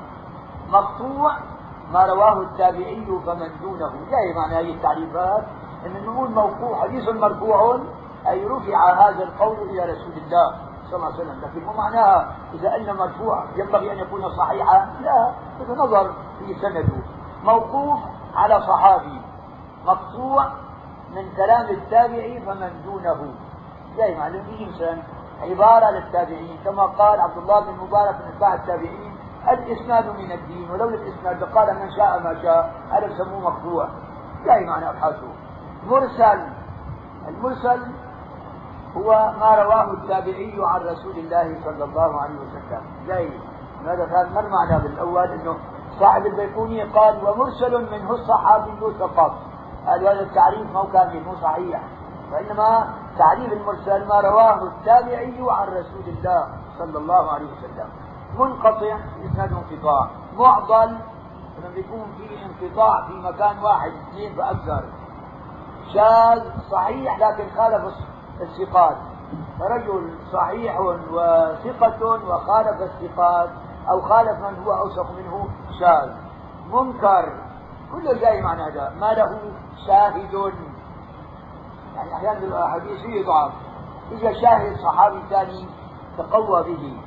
مقطوع 0.69 1.31
ما 1.93 2.05
رواه 2.05 2.41
التابعي 2.41 3.05
فمن 3.25 3.49
دونه. 3.61 3.91
جاي 4.11 4.33
معنى 4.35 4.55
هذه 4.55 4.73
التعريفات؟ 4.73 5.43
إن 5.85 6.05
نقول 6.05 6.31
موقوع 6.31 6.81
حديث 6.81 7.09
مرفوع 7.09 7.79
أي 8.27 8.45
رفع 8.45 8.79
هذا 8.93 9.23
القول 9.23 9.69
إلى 9.69 9.81
رسول 9.85 10.13
الله 10.17 10.47
صلى 10.85 10.95
الله 10.95 11.05
عليه 11.05 11.15
وسلم. 11.15 11.41
لكن 11.41 11.65
مو 11.65 11.73
معناها 11.73 12.35
إذا 12.53 12.73
قلنا 12.73 12.93
مرفوع 12.93 13.45
ينبغي 13.55 13.91
أن 13.91 13.97
يكون 13.97 14.21
صحيحا؟ 14.37 14.77
لا 15.01 15.31
هذا 15.59 15.77
نظر 15.77 16.13
في 16.39 16.55
سنده. 16.61 17.03
موقوف 17.43 17.99
على 18.35 18.61
صحابي. 18.61 19.21
مقطوع 19.85 20.45
من 21.15 21.31
كلام 21.35 21.69
التابعي 21.69 22.41
فمن 22.41 22.81
دونه. 22.85 23.33
جاي 23.97 24.15
معلوم 24.15 24.43
مثلا 24.69 24.97
عبارة 25.41 25.89
للتابعين 25.89 26.57
كما 26.65 26.83
قال 26.83 27.21
عبد 27.21 27.37
الله 27.37 27.59
بن 27.59 27.73
مبارك 27.83 28.15
من 28.15 28.31
اتباع 28.33 28.53
التابعين 28.53 29.17
الإسناد 29.49 30.05
من 30.05 30.31
الدين 30.31 30.71
ولولا 30.71 30.95
الإسناد 30.95 31.43
قال 31.43 31.75
من 31.75 31.91
شاء 31.91 32.19
ما 32.19 32.41
شاء 32.41 32.73
هذا 32.91 33.05
يسموه 33.05 33.39
مقطوع. 33.39 33.87
لا 34.45 34.59
معنى 34.59 34.89
أبحاثه. 34.89 35.27
مرسل 35.87 36.47
المرسل 37.27 37.81
هو 38.97 39.33
ما 39.39 39.55
رواه 39.55 39.93
التابعي 39.93 40.55
عن 40.57 40.81
رسول 40.81 41.17
الله 41.17 41.59
صلى 41.63 41.83
الله 41.83 42.21
عليه 42.21 42.35
وسلم. 42.35 42.81
جاي 43.07 43.29
هذا 43.85 44.05
كان 44.05 44.33
ما 44.33 44.39
المعنى 44.39 44.83
بالأول؟ 44.83 45.31
إنه 45.31 45.57
صاحب 45.99 46.25
البيقوني 46.25 46.83
قال 46.83 47.27
ومرسل 47.27 47.91
منه 47.91 48.11
الصحابي 48.11 48.71
فقط 48.99 49.33
قال 49.87 50.07
هذا 50.07 50.21
التعريف 50.21 50.71
مو 50.73 50.83
كامل 50.83 51.23
مو 51.23 51.35
صحيح. 51.35 51.81
وإنما 52.31 52.93
تعريف 53.17 53.53
المرسل 53.53 54.07
ما 54.07 54.21
رواه 54.21 54.63
التابعي 54.63 55.37
عن 55.39 55.67
رسول 55.67 56.03
الله 56.07 56.47
صلى 56.77 56.97
الله 56.97 57.31
عليه 57.31 57.45
وسلم. 57.45 57.89
منقطع 58.39 58.99
اسناد 59.25 59.53
انقطاع. 59.53 60.07
معضل. 60.33 60.97
لما 61.57 61.69
بيكون 61.75 62.05
في 62.17 62.45
انقطاع 62.45 63.07
في 63.07 63.13
مكان 63.13 63.59
واحد 63.59 63.91
اثنين 63.91 64.35
فاكثر 64.35 64.83
شاذ 65.93 66.43
صحيح 66.71 67.19
لكن 67.19 67.43
خالف 67.57 67.93
الثقات. 68.41 68.97
فرجل 69.59 70.17
صحيح 70.33 70.79
وثقة 70.79 72.05
وخالف 72.05 72.81
الثقات 72.81 73.49
أو 73.89 74.01
خالف 74.01 74.39
من 74.39 74.63
هو 74.63 74.73
أوثق 74.73 75.11
منه 75.11 75.47
شاذ 75.79 76.11
منكر. 76.71 77.33
كله 77.91 78.13
جاي 78.13 78.41
معنى 78.41 78.63
هذا. 78.63 78.93
ما 78.99 79.13
له 79.13 79.39
شاهد. 79.87 80.53
يعني 81.97 82.15
أحيانا 82.15 82.65
الحديث 82.65 83.01
فيه 83.01 83.25
ضعف. 83.25 83.51
إذا 84.11 84.33
شاهد 84.33 84.77
صحابي 84.77 85.21
ثاني 85.29 85.67
تقوى 86.17 86.63
به. 86.63 86.97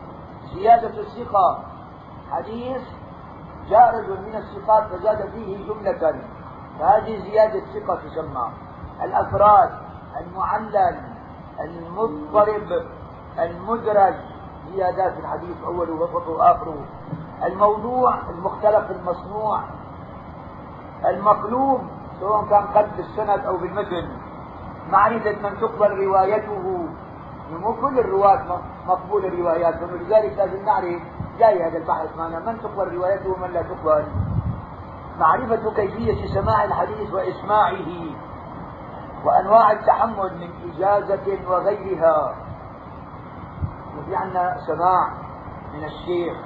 زيادة 0.54 1.00
الثقة. 1.00 1.58
حديث 2.30 2.82
جاء 3.68 3.98
رجل 3.98 4.22
من 4.22 4.34
الثقات 4.34 4.84
فزاد 4.88 5.30
فيه 5.30 5.66
جملة. 5.66 6.22
فهذه 6.78 7.22
زيادة 7.30 7.60
ثقة 7.60 7.94
تسمى. 7.94 8.50
الأفراد 9.02 9.70
المعلل 10.20 11.00
المضطرب 11.60 12.86
المدرج. 13.38 14.14
زيادات 14.72 15.18
الحديث 15.18 15.56
أوله 15.64 15.92
وسطه 15.92 16.30
وآخره. 16.30 16.84
الموضوع 17.42 18.14
المختلف 18.30 18.90
المصنوع. 18.90 19.60
المقلوب 21.04 21.80
سواء 22.20 22.44
كان 22.44 22.66
قد 22.66 22.96
بالسند 22.96 23.46
أو 23.46 23.56
بالمتن. 23.56 24.29
معرفة 24.88 25.36
من 25.42 25.60
تقبل 25.60 26.04
روايته. 26.04 26.88
مو 27.50 27.72
كل 27.72 27.98
الرواة 27.98 28.60
مقبول 28.86 29.38
رواياتهم 29.38 29.92
ولذلك 29.92 30.38
لازم 30.38 30.64
نعرف 30.64 31.02
جاي 31.38 31.62
هذا 31.62 31.78
البحث 31.78 32.16
معنا 32.16 32.38
من 32.38 32.60
تقبل 32.60 32.94
روايته 32.94 33.30
ومن 33.30 33.50
لا 33.50 33.62
تقبل. 33.62 34.06
معرفة 35.18 35.74
كيفية 35.74 36.26
سماع 36.34 36.64
الحديث 36.64 37.12
وإسماعه 37.12 37.88
وأنواع 39.24 39.72
التحمل 39.72 40.34
من 40.40 40.70
إجازة 40.70 41.50
وغيرها. 41.50 42.34
في 44.06 44.16
عندنا 44.16 44.56
سماع 44.66 45.12
من 45.74 45.84
الشيخ. 45.84 46.36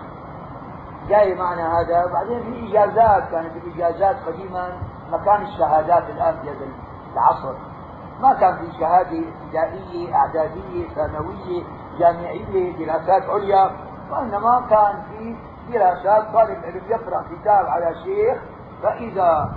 جاي 1.08 1.34
معنا 1.34 1.80
هذا. 1.80 2.12
بعدين 2.12 2.42
في 2.42 2.70
إجازات 2.70 3.30
كانت 3.30 3.56
الإجازات 3.56 4.16
قديما 4.26 4.78
مكان 5.12 5.42
الشهادات 5.42 6.10
الآن 6.10 6.34
في 6.42 6.50
هذا 6.50 6.66
العصر. 7.12 7.73
ما 8.20 8.34
كان 8.34 8.56
في 8.56 8.78
شهادة 8.80 9.18
إبتدائية 9.18 10.14
إعدادية 10.14 10.88
ثانوية 10.94 11.62
جامعية 11.98 12.86
دراسات 12.86 13.30
عليا 13.30 13.70
وإنما 14.10 14.66
كان 14.70 15.02
في 15.10 15.36
دراسات 15.72 16.32
طالب 16.32 16.64
علم 16.64 16.82
يقرأ 16.88 17.24
كتاب 17.30 17.66
على 17.66 17.94
شيخ 18.04 18.42
فإذا 18.82 19.52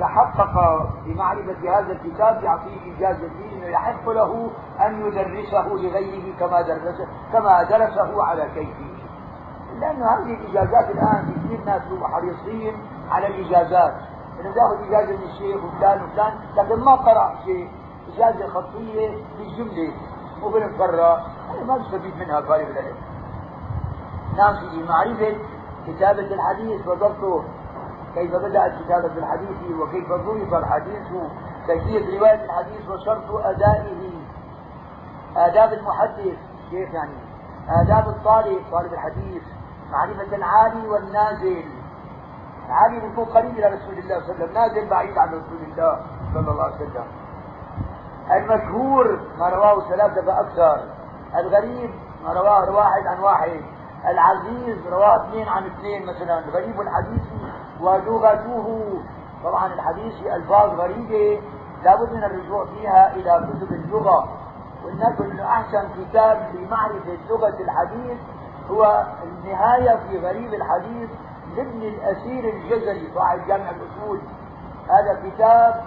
تحقق 0.00 0.88
بمعرفة 1.06 1.78
هذا 1.78 1.92
الكتاب 1.92 2.42
يعطيه 2.44 2.96
إجازة 2.96 3.28
فيه 3.28 3.66
يحق 3.66 4.08
له 4.08 4.50
أن 4.80 5.06
يدرسه 5.06 5.66
لغيره 5.68 6.38
كما 6.40 6.62
درسه 6.62 7.06
كما 7.32 7.62
درسه 7.62 8.24
على 8.24 8.48
كيفه. 8.54 8.92
لأن 9.80 10.02
هذه 10.02 10.34
الإجازات 10.34 10.90
الآن 10.90 11.34
كثير 11.34 11.64
ناس 11.64 11.82
حريصين 12.02 12.76
على 13.10 13.26
الإجازات. 13.26 13.94
انه 14.40 14.54
ياخذ 14.56 14.88
إجازة 14.88 15.16
من 15.16 15.22
الشيخ 15.22 15.64
وفلان 15.64 16.02
وفلان 16.02 16.32
لكن 16.56 16.84
ما 16.84 16.94
قرأ 16.94 17.34
شيء 17.44 17.70
اجازه 18.08 18.46
خطيه 18.46 19.18
بالجملة 19.38 19.92
مو 20.40 20.48
بالمفرة 20.48 21.26
ما 21.66 21.78
تستفيد 21.78 22.16
منها 22.16 22.40
طالب 22.40 22.68
العلم 22.70 22.96
سيدي 24.60 24.82
معرفة 24.88 25.36
كتابة 25.86 26.34
الحديث 26.34 26.86
وضبطه 26.88 27.44
كيف 28.14 28.34
بدأت 28.36 28.72
كتابة 28.84 29.18
الحديث 29.18 29.70
وكيف 29.80 30.08
ضبط 30.12 30.54
الحديث 30.54 31.06
كيفيه 31.66 32.18
رواية 32.18 32.44
الحديث 32.44 32.88
وشرط 32.88 33.30
أدائه. 33.30 34.10
آداب 35.36 35.72
المحدث 35.72 36.38
كيف 36.70 36.94
يعني؟ 36.94 37.18
آداب 37.68 38.08
الطالب 38.08 38.62
طالب 38.72 38.92
الحديث 38.92 39.42
معرفة 39.90 40.36
العالي 40.36 40.88
والنازل. 40.88 41.64
علي 42.68 43.00
بيكون 43.00 43.24
قريب 43.24 43.58
إلى 43.58 43.66
رسول 43.66 43.98
الله 43.98 44.20
صلى 44.20 44.34
الله 44.34 44.34
عليه 44.34 44.44
وسلم 44.44 44.54
نازل 44.54 44.90
بعيد 44.90 45.18
عن 45.18 45.28
رسول 45.28 45.58
الله 45.68 46.00
صلى 46.34 46.50
الله 46.50 46.64
عليه 46.64 46.74
وسلم. 46.74 47.21
المشهور 48.30 49.20
ما 49.38 49.48
رواه 49.48 49.88
ثلاثة 49.88 50.22
فأكثر 50.22 50.80
الغريب 51.36 51.90
ما 52.24 52.32
رواه 52.32 52.70
واحد 52.70 53.06
عن 53.06 53.18
واحد 53.18 53.60
العزيز 54.08 54.86
رواه 54.86 55.28
اثنين 55.28 55.48
عن 55.48 55.66
اثنين 55.66 56.06
مثلا 56.06 56.40
غريب 56.54 56.80
الحديث 56.80 57.22
ولغته 57.80 58.84
طبعا 59.44 59.66
الحديث 59.74 60.26
ألفاظ 60.26 60.80
غريبة 60.80 61.42
لابد 61.84 62.12
من 62.12 62.24
الرجوع 62.24 62.64
فيها 62.64 63.14
إلى 63.14 63.48
كتب 63.48 63.72
اللغة. 63.72 64.28
قلنا 64.84 65.16
انه 65.20 65.46
أحسن 65.46 65.88
كتاب 65.98 66.50
لمعرفة 66.54 67.18
لغة 67.30 67.60
الحديث 67.60 68.18
هو 68.70 69.06
النهاية 69.22 69.98
في 70.08 70.18
غريب 70.18 70.54
الحديث 70.54 71.10
لابن 71.56 71.82
الأسير 71.82 72.54
الجزري 72.54 73.10
صاحب 73.14 73.38
جامع 73.48 73.70
الأصول. 73.70 74.20
هذا 74.88 75.20
كتاب 75.24 75.82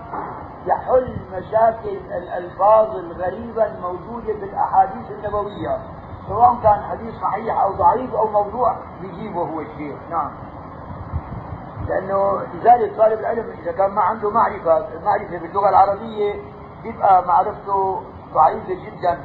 يحل 0.65 1.17
مشاكل 1.34 1.97
الألفاظ 2.17 2.95
الغريبة 2.95 3.65
الموجودة 3.65 4.34
في 4.34 4.43
الأحاديث 4.43 5.12
النبوية 5.12 5.78
سواء 6.28 6.56
كان 6.63 6.84
حديث 6.84 7.15
صحيح 7.21 7.62
أو 7.62 7.71
ضعيف 7.71 8.13
أو 8.15 8.28
موضوع 8.28 8.78
يجيبه 9.01 9.41
هو 9.41 9.62
الشيخ. 9.62 9.95
نعم. 10.10 10.32
لأنه 11.88 12.41
لذلك 12.54 12.97
طالب 12.97 13.19
العلم 13.19 13.49
إذا 13.63 13.71
كان 13.71 13.91
ما 13.91 14.01
عنده 14.01 14.30
معرفة 14.30 14.88
معرفة 15.04 15.38
باللغة 15.38 15.69
العربية 15.69 16.36
يبقى 16.84 17.25
معرفته 17.28 18.01
ضعيفة 18.34 18.73
جدا. 18.86 19.19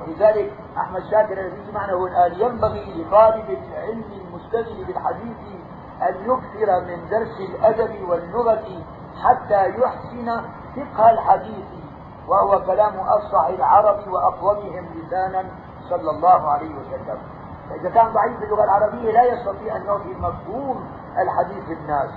ولذلك 0.00 0.52
أحمد 0.78 1.02
شاكر 1.10 1.40
الذي 1.40 1.72
معنا 1.74 1.92
هو 1.92 2.06
الآن 2.06 2.32
ينبغي 2.40 3.02
لطالب 3.02 3.50
العلم 3.50 4.04
المشتغل 4.12 4.84
بالحديث 4.84 5.36
أن 6.02 6.14
يكثر 6.24 6.80
من 6.80 7.08
درس 7.10 7.40
الأدب 7.40 8.08
واللغة 8.08 8.64
حتى 9.24 9.68
يحسن 9.68 10.42
فقه 10.76 11.10
الحديث 11.10 11.66
وهو 12.28 12.62
كلام 12.66 13.00
أفصح 13.00 13.44
العرب 13.46 14.08
وأقومهم 14.08 14.86
لسانا 14.94 15.44
صلى 15.88 16.10
الله 16.10 16.50
عليه 16.50 16.74
وسلم. 16.74 17.18
فإذا 17.70 17.90
كان 17.90 18.12
ضعيف 18.12 18.40
باللغة 18.40 18.64
العربية 18.64 19.12
لا 19.12 19.22
يستطيع 19.22 19.76
أن 19.76 19.86
يعطي 19.86 20.14
مفهوم 20.14 20.90
الحديث 21.18 21.68
للناس. 21.68 22.10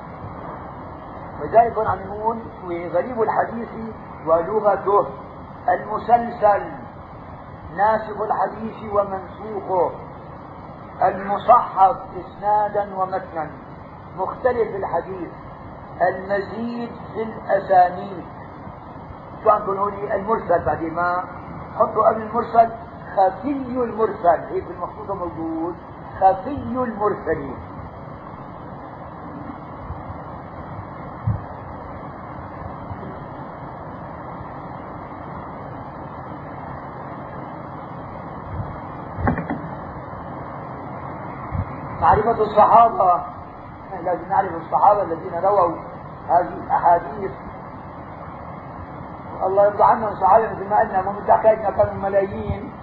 ولذلك 1.41 1.77
عم 1.87 1.99
نقول 1.99 2.39
غريب 2.93 3.21
الحديث 3.21 3.69
ولغته. 4.27 5.07
المسلسل 5.69 6.71
ناسخ 7.75 8.21
الحديث 8.21 8.93
ومنسوخه. 8.93 9.91
المصحف 11.01 11.97
إسنادا 12.19 12.95
ومتنا. 12.95 13.49
مختلف 14.17 14.75
الحديث. 14.75 15.29
المزيد 16.07 16.91
في 17.13 17.23
الأسانيد. 17.23 18.23
شو 19.43 19.49
عم 19.49 19.61
تقولوا 19.63 19.91
لي 19.91 20.15
المرسل 20.15 20.65
بعدين 20.65 20.93
ما 20.93 21.23
حطوا 21.79 22.09
قبل 22.09 22.21
المرسل؟ 22.21 22.69
خفي 23.15 23.51
المرسل. 23.51 24.39
هيك 24.49 24.63
المخطوطة 24.71 25.13
موجود. 25.13 25.75
خفي 26.19 26.51
المرسلين. 26.51 27.55
معرفة 42.01 42.41
الصحابة. 42.41 43.23
لازم 44.03 44.29
نعرف 44.29 44.51
الصحابة 44.55 45.01
الذين 45.01 45.35
رووا. 45.43 45.90
هذه 46.31 46.53
الأحاديث 46.65 47.31
الله 49.43 49.65
يرضى 49.65 49.83
عنهم 49.83 50.15
صحابة 50.15 50.51
مثل 50.51 50.69
ما 50.69 50.79
قلنا 50.79 51.01
مو 51.01 51.11
متحكينا 51.11 51.71
كانوا 51.71 51.93
ملايين. 51.93 52.73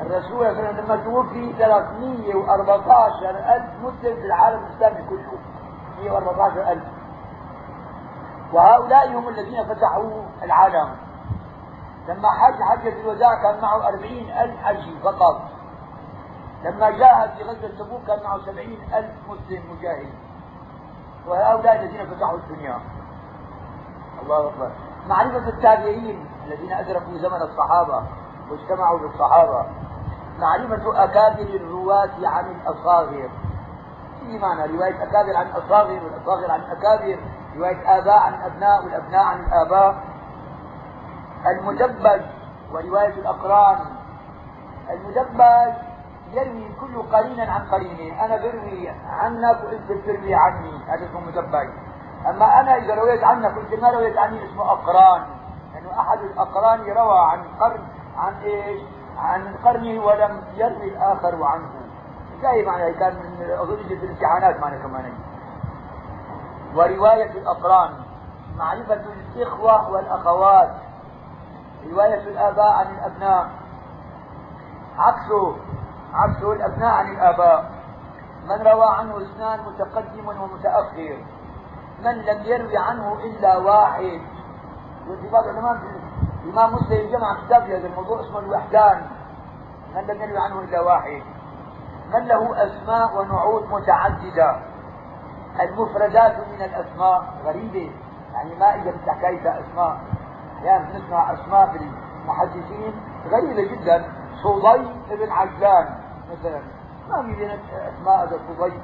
الرسول 0.00 0.30
صلى 0.30 0.48
الله 0.48 0.58
عليه 0.58 0.68
وسلم 0.68 0.84
لما 0.84 0.96
توفي 0.96 1.52
314 1.52 3.30
ألف 3.30 3.70
مسلم 3.82 4.14
في 4.16 4.26
العالم 4.26 4.66
الإسلامي 4.66 5.08
كله. 5.08 5.38
114 6.02 6.72
ألف. 6.72 6.84
وهؤلاء 8.52 9.18
هم 9.18 9.28
الذين 9.28 9.64
فتحوا 9.64 10.22
العالم. 10.42 10.96
لما 12.08 12.28
حج 12.30 12.62
حجة 12.62 13.00
الوداع 13.00 13.42
كان 13.42 13.60
معه 13.62 13.88
40 13.88 14.30
ألف 14.30 14.64
حجي 14.64 14.98
فقط. 15.04 15.42
لما 16.64 16.90
جاهد 16.90 17.30
في 17.30 17.42
غزوة 17.42 17.70
تبوك 17.78 18.00
كان 18.06 18.22
معه 18.24 18.38
سبعين 18.46 18.78
ألف 18.94 19.10
مسلم 19.28 19.62
مجاهد. 19.72 20.25
وهؤلاء 21.26 21.76
الذين 21.76 22.06
فتحوا 22.06 22.38
الدنيا. 22.38 22.80
الله 24.22 24.48
أكبر. 24.48 24.70
معرفة 25.08 25.48
التابعين 25.48 26.26
الذين 26.46 26.72
أدركوا 26.72 27.18
زمن 27.18 27.42
الصحابة 27.42 28.02
واجتمعوا 28.50 28.98
بالصحابة. 28.98 29.66
معرفة 30.38 31.04
أكابر 31.04 31.42
الرواة 31.42 32.10
عن 32.22 32.44
الأصاغر. 32.50 33.30
في 34.20 34.38
معنى 34.38 34.76
رواية 34.76 35.02
أكابر 35.02 35.36
عن 35.36 35.46
الأصاغر 35.46 36.00
والأصاغر 36.04 36.50
عن 36.50 36.60
الأكابر 36.60 37.18
رواية 37.56 37.98
آباء 37.98 38.18
عن 38.18 38.34
الأبناء 38.34 38.84
والأبناء 38.84 39.24
عن 39.24 39.44
الآباء. 39.44 39.96
المدبج 41.46 42.22
ورواية 42.72 43.14
الأقران. 43.14 43.78
المدبج 44.90 45.85
يروي 46.32 46.68
كل 46.80 47.02
قرين 47.02 47.40
عن 47.40 47.66
قرينه 47.66 48.24
أنا 48.24 48.36
بروي 48.36 48.88
عنك 48.88 49.64
وانت 49.64 49.92
بتروي 49.92 50.34
عني 50.34 50.84
هذا 50.88 51.06
اسمه 51.06 51.20
مدبج 51.20 51.68
أما 52.28 52.60
أنا 52.60 52.76
إذا 52.76 52.94
رويت 52.94 53.24
عنك 53.24 53.56
وانت 53.56 53.82
ما 53.82 53.90
رويت 53.90 54.18
عني 54.18 54.44
اسمه 54.44 54.72
أقران. 54.72 55.22
لأنه 55.74 55.88
يعني 55.88 56.00
أحد 56.00 56.18
الأقران 56.18 56.80
روى 56.80 57.18
عن 57.18 57.44
قرن 57.60 57.80
عن 58.16 58.34
إيش؟ 58.42 58.82
عن 59.18 59.54
قرنه 59.64 60.04
ولم 60.04 60.42
يروي 60.54 60.88
الآخر 60.88 61.44
عنه. 61.44 61.70
زي 62.42 62.62
معنى؟ 62.62 62.92
كان 62.92 63.16
اظن 63.60 63.76
في 63.76 63.94
الامتحانات 63.94 64.60
معنا 64.60 64.78
كمان 64.78 65.12
ورواية 66.74 67.30
الأقران. 67.30 67.90
معرفة 68.56 69.04
الإخوة 69.36 69.90
والأخوات. 69.90 70.70
رواية 71.90 72.20
الآباء 72.28 72.72
عن 72.72 72.86
الأبناء. 72.94 73.50
عكسه. 74.98 75.56
عكسه 76.16 76.52
الأبناء 76.52 76.94
عن 76.94 77.12
الآباء. 77.14 77.70
من 78.44 78.66
روى 78.66 78.86
عنه 78.98 79.16
اثنان 79.16 79.60
متقدم 79.60 80.28
ومتأخر. 80.28 81.18
من 82.04 82.12
لم 82.12 82.44
يروي 82.44 82.76
عنه 82.76 83.12
إلا 83.12 83.56
واحد. 83.56 84.20
بعض 85.32 85.44
العلماء 85.44 85.76
الإمام 86.44 86.74
مسلم 86.74 87.10
جمع 87.10 87.36
كتاب 87.46 87.62
في 87.62 87.76
هذا 87.76 87.86
الموضوع 87.86 88.20
اسمه 88.20 88.38
الوحدان. 88.38 89.06
من 89.94 90.02
لم 90.06 90.22
يروي 90.22 90.38
عنه 90.38 90.60
إلا 90.60 90.80
واحد. 90.80 91.22
من 92.14 92.26
له 92.26 92.66
أسماء 92.66 93.18
ونعوت 93.18 93.64
متعددة. 93.70 94.56
المفردات 95.60 96.36
من 96.48 96.62
الأسماء 96.62 97.24
غريبة. 97.44 97.92
يعني 98.34 98.54
ما 98.54 98.74
إذا 98.74 98.92
حكاية 99.06 99.60
أسماء. 99.60 100.00
يعني 100.62 100.98
نسمع 100.98 101.32
أسماء 101.32 101.66
في 101.66 101.78
المحدثين 102.22 102.94
غريبة 103.26 103.74
جدا. 103.74 104.12
صدي 104.42 105.16
بن 105.16 105.32
عجلان. 105.32 106.05
مثلا. 106.32 106.60
ما 107.10 107.22
في 107.22 107.34
بين 107.36 107.50
أسماء 107.50 108.24
هذا 108.24 108.38
صدي 108.58 108.80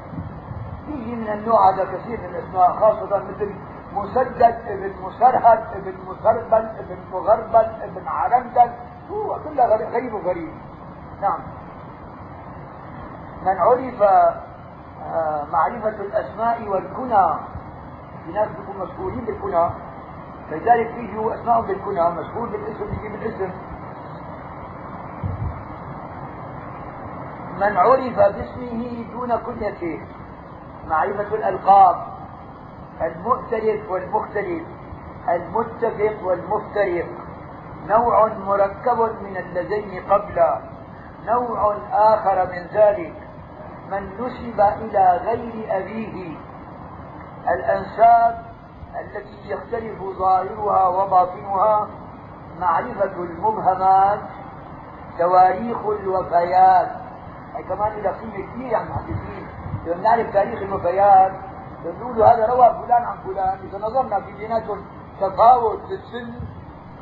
يجي 0.88 1.14
من 1.14 1.28
النوع 1.28 1.70
هذا 1.70 1.85
كثير 1.85 2.20
من 2.20 2.35
الأسماء 2.35 2.72
خاصة 2.72 3.22
مثل 3.24 3.55
مسدد 3.92 4.57
ابن 4.66 4.92
مسرهد 5.02 5.64
ابن 5.74 5.94
مسربل 6.07 6.68
ابن 6.78 6.96
مغربل 7.12 7.66
ابن 7.83 8.09
عرندل. 8.09 8.72
هو 9.11 9.38
كلها 9.44 9.66
غريب 9.66 10.14
وغريب. 10.14 10.52
نعم. 11.20 11.40
من 13.42 13.59
عرف 13.59 14.02
آه، 14.02 15.44
معرفة 15.52 15.88
الأسماء 15.88 16.68
والكنى 16.68 17.38
في 18.24 18.33
ناس 18.33 18.48
بيكونوا 18.48 18.87
مشهورين 18.87 19.24
بالكنى. 19.24 19.70
فلذلك 20.50 20.94
يجوا 20.96 21.35
أسماء 21.35 21.61
بالكنى 21.61 22.11
مشهور 22.11 22.48
بالاسم 22.48 22.85
يجيب 22.98 23.14
الاسم. 23.14 23.50
من 27.62 27.77
عرف 27.77 28.16
باسمه 28.16 29.05
دون 29.12 29.37
كنيته 29.37 30.01
معرفة 30.88 31.35
الألقاب 31.35 31.96
المؤتلف 33.03 33.90
والمختلف 33.90 34.62
المتفق 35.29 36.27
والمفترق. 36.27 37.07
نوع 37.87 38.27
مركب 38.27 38.98
من 39.22 39.37
اللذين 39.37 40.03
قبله 40.11 40.61
نوع 41.27 41.77
آخر 41.92 42.46
من 42.46 42.66
ذلك. 42.75 43.14
من 43.90 44.11
نسب 44.20 44.61
إلى 44.61 45.20
غير 45.25 45.77
أبيه. 45.77 46.37
الأنساب 47.48 48.44
التي 49.01 49.51
يختلف 49.51 50.03
ظاهرها 50.18 50.88
وباطنها. 50.88 51.88
معرفة 52.61 53.16
المبهمات 53.16 54.20
تواريخ 55.18 55.87
الوفيات. 55.87 57.02
كمان 57.61 57.93
لها 58.03 58.12
قيمه 58.12 58.53
كبيره 58.53 58.77
عند 58.77 58.87
المحدثين 58.87 59.47
لما 59.87 60.03
نعرف 60.03 60.33
تاريخ 60.33 60.62
الوفيات 60.62 61.33
بنقول 61.85 62.23
هذا 62.23 62.47
روى 62.47 62.85
فلان 62.87 63.03
عن 63.03 63.17
فلان. 63.25 63.59
إذا 63.69 63.79
نظرنا 63.79 64.21
في 64.21 64.33
بيناتهم 64.33 64.83
تفاوت 65.21 65.81
في 65.87 65.95
السن 65.95 66.33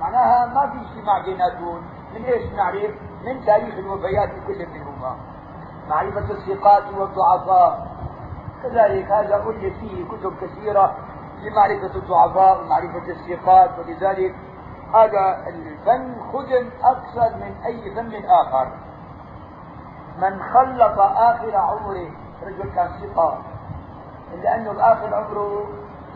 معناها 0.01 0.47
ما 0.47 0.71
في 0.71 0.79
اجتماع 0.79 1.19
بيناتهم 1.19 1.83
من 2.15 2.25
إيش 2.25 2.53
نعرف؟ 2.53 2.91
من 3.25 3.45
تاريخ 3.45 3.75
الوفيات 3.75 4.29
لكل 4.29 4.67
منهما 4.67 5.17
معرفة 5.89 6.31
الثقات 6.31 6.83
والضعفاء. 6.99 7.91
كذلك 8.63 9.11
هذا 9.11 9.37
ألف 9.37 9.79
فيه 9.81 10.05
كتب 10.05 10.33
كثيرة 10.41 10.97
لمعرفة 11.43 11.95
الضعفاء 11.95 12.63
ومعرفة 12.63 13.11
الثقات. 13.11 13.71
ولذلك 13.79 14.35
هذا 14.95 15.47
الفن 15.49 16.15
خدم 16.33 16.71
أكثر 16.83 17.37
من 17.37 17.55
أي 17.67 17.95
فن 17.95 18.25
آخر. 18.25 18.73
من 20.19 20.43
خلط 20.43 20.99
آخر 20.99 21.57
عمره 21.57 22.11
رجل 22.43 22.71
كان 22.75 22.89
ثقة 23.01 23.39
لأنه 24.43 24.73
بآخر 24.73 25.15
عمره 25.15 25.69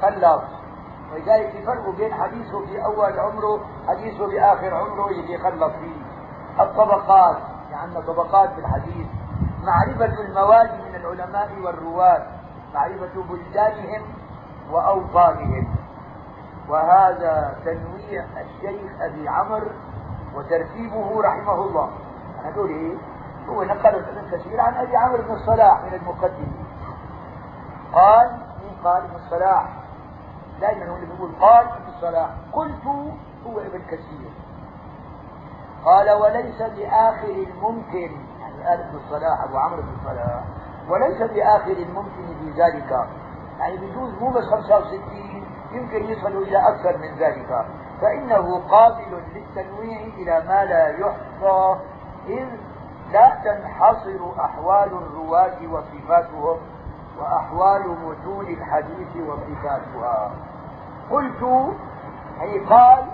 خلص 0.03 0.43
ولذلك 1.13 1.51
في 1.51 1.63
فرق 1.67 1.89
بين 1.97 2.15
حديثه 2.15 2.67
في 2.67 2.85
أول 2.85 3.19
عمره 3.19 3.61
حديثه 3.89 4.27
بآخر 4.27 4.75
عمره 4.75 5.09
اللي 5.09 5.39
خلص 5.39 5.73
فيه. 5.73 6.05
الطبقات 6.63 7.37
يعني 7.71 8.03
طبقات 8.03 8.51
في 8.53 8.59
الحديث 8.61 9.07
معرفة 9.63 10.21
الموالي 10.21 10.79
من 10.89 10.95
العلماء 10.95 11.49
والرواة 11.65 12.27
معرفة 12.75 13.23
بلدانهم 13.29 14.03
وأوطانهم. 14.71 15.75
وهذا 16.69 17.59
تنويع 17.65 18.25
الشيخ 18.41 18.93
أبي 19.01 19.29
عمرو 19.29 19.71
وترتيبه 20.35 21.21
رحمه 21.23 21.55
الله. 21.55 21.91
هذول 22.45 22.71
إيه؟ 22.71 22.97
هو 23.49 23.63
نقل 23.63 23.95
ابن 23.95 24.31
كثير 24.33 24.61
عن 24.61 24.75
أبي 24.75 24.97
عمرو 24.97 25.23
بن 25.23 25.35
الصلاح 25.35 25.81
من 25.83 25.95
المقدم. 25.95 26.53
قال 27.93 28.31
مين 28.63 28.77
قال 28.85 29.05
ابن 29.05 29.17
الصلاح 29.17 29.67
دائما 30.61 30.91
هو 30.91 30.95
اللي 30.97 31.07
بيقول 31.07 31.31
قال 31.41 31.67
ابن 31.67 31.89
الصلاح. 31.97 32.31
قلت 32.53 32.87
هو 33.47 33.61
ابن 33.61 33.83
كثير. 33.91 34.31
قال 35.85 36.11
وليس 36.11 36.63
بآخر 36.63 37.29
الممكن 37.29 38.11
يعني 38.41 38.69
قال 38.69 38.81
ابن 38.81 38.97
الصلاح 38.97 39.43
أبو 39.43 39.59
عمرو 39.59 39.83
بن 39.83 39.93
الصلاح 40.01 40.45
وليس 40.89 41.23
بآخر 41.23 41.73
الممكن 41.73 42.27
في 42.41 42.63
ذلك. 42.63 43.09
يعني 43.59 43.77
بجوز 43.77 44.15
مو 44.21 44.31
بس 44.31 44.45
65 44.45 45.45
يمكن 45.73 46.05
يصلوا 46.05 46.43
إلى 46.43 46.69
أكثر 46.69 46.99
من 46.99 47.19
ذلك. 47.19 47.67
فإنه 48.01 48.61
قابل 48.69 49.23
للتنويع 49.35 50.01
إلى 50.01 50.45
ما 50.49 50.65
لا 50.65 50.89
يحصى 50.89 51.77
إذ 52.27 52.49
لا 53.15 53.29
تنحصر 53.45 54.21
أحوال 54.45 54.91
الرواة 54.93 55.59
وصفاتهم 55.73 56.57
وأحوال 57.19 57.83
متون 57.89 58.47
الحديث 58.47 59.17
وصفاتها. 59.17 60.31
قلت 61.11 61.43
أي 62.41 62.59
قال 62.59 63.05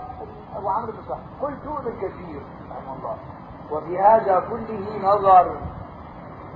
أبو 0.55 0.69
عمرو 0.69 0.91
بن 0.91 1.15
قلت 1.41 1.67
ابن 1.67 1.91
كثير 2.01 2.41
رحمه 2.71 2.93
الله 2.99 3.15
وفي 3.71 3.99
هذا 3.99 4.39
كله 4.49 5.13
نظر 5.13 5.55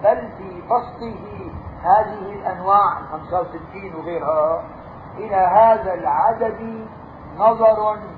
بل 0.04 0.30
في 0.38 0.62
بسطه 0.62 1.52
هذه 1.84 2.34
الأنواع 2.34 2.96
65 3.12 3.96
وغيرها 3.96 4.64
إلى 5.18 5.36
هذا 5.36 5.94
العدد 5.94 6.88
نظر 7.38 7.94
إذ 7.94 8.10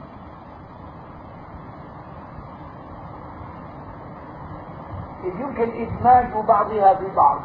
يمكن 5.39 5.87
إدماج 5.87 6.45
بعضها 6.47 6.93
ببعض. 6.93 7.39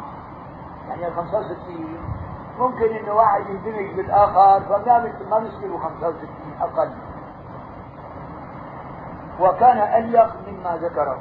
يعني 0.89 1.07
ال 1.07 1.13
65 1.13 1.97
ممكن 2.59 2.95
إنه 2.95 3.13
واحد 3.13 3.41
يندمج 3.49 3.95
بالآخر 3.95 4.61
فما 4.61 5.13
ما 5.29 5.39
نشكله 5.39 5.77
65 5.77 6.29
أقل. 6.61 6.91
وكان 9.39 9.77
أليق 9.77 10.33
مما 10.47 10.77
ذكره 10.77 11.17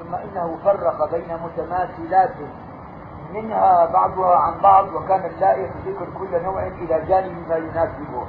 ثم 0.00 0.14
إنه 0.14 0.56
فرق 0.64 1.10
بين 1.10 1.38
متماثلات 1.44 2.34
منها 3.34 3.86
بعضها 3.86 4.36
عن 4.36 4.60
بعض 4.62 4.84
وكان 4.94 5.24
اللائق 5.24 5.70
ذكر 5.86 6.06
كل 6.18 6.42
نوع 6.42 6.66
إلى 6.66 7.04
جانب 7.08 7.48
ما 7.48 7.56
يناسبه. 7.56 8.26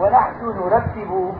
ونحن 0.00 0.44
نرتب 0.44 1.34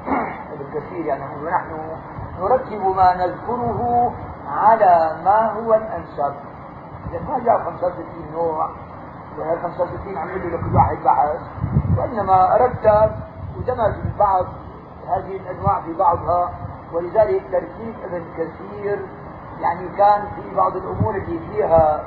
بالكثير 0.58 1.06
يعني 1.06 1.24
ونحن 1.42 1.96
نرتب 2.40 2.96
ما 2.96 3.16
نذكره 3.16 4.12
على 4.48 5.16
ما 5.24 5.52
هو 5.52 5.74
الأنسب 5.74 6.34
لأن 7.12 7.24
ما 7.28 7.38
جاء 7.38 7.64
65 7.64 8.04
نوع 8.32 8.70
وهي 9.38 9.58
65 9.62 10.18
عملوا 10.18 10.58
لكل 10.58 10.74
واحد 10.76 10.96
بحث 11.04 11.40
وإنما 11.98 12.56
رتب 12.56 13.12
ودمج 13.56 14.16
بعض 14.18 14.46
هذه 15.08 15.36
الأنواع 15.36 15.80
في 15.80 15.92
بعضها 15.92 16.50
ولذلك 16.92 17.42
ترتيب 17.52 17.94
ابن 18.04 18.24
كثير 18.36 19.06
يعني 19.60 19.88
كان 19.88 20.28
في 20.36 20.54
بعض 20.54 20.76
الأمور 20.76 21.14
اللي 21.14 21.38
فيها 21.38 22.04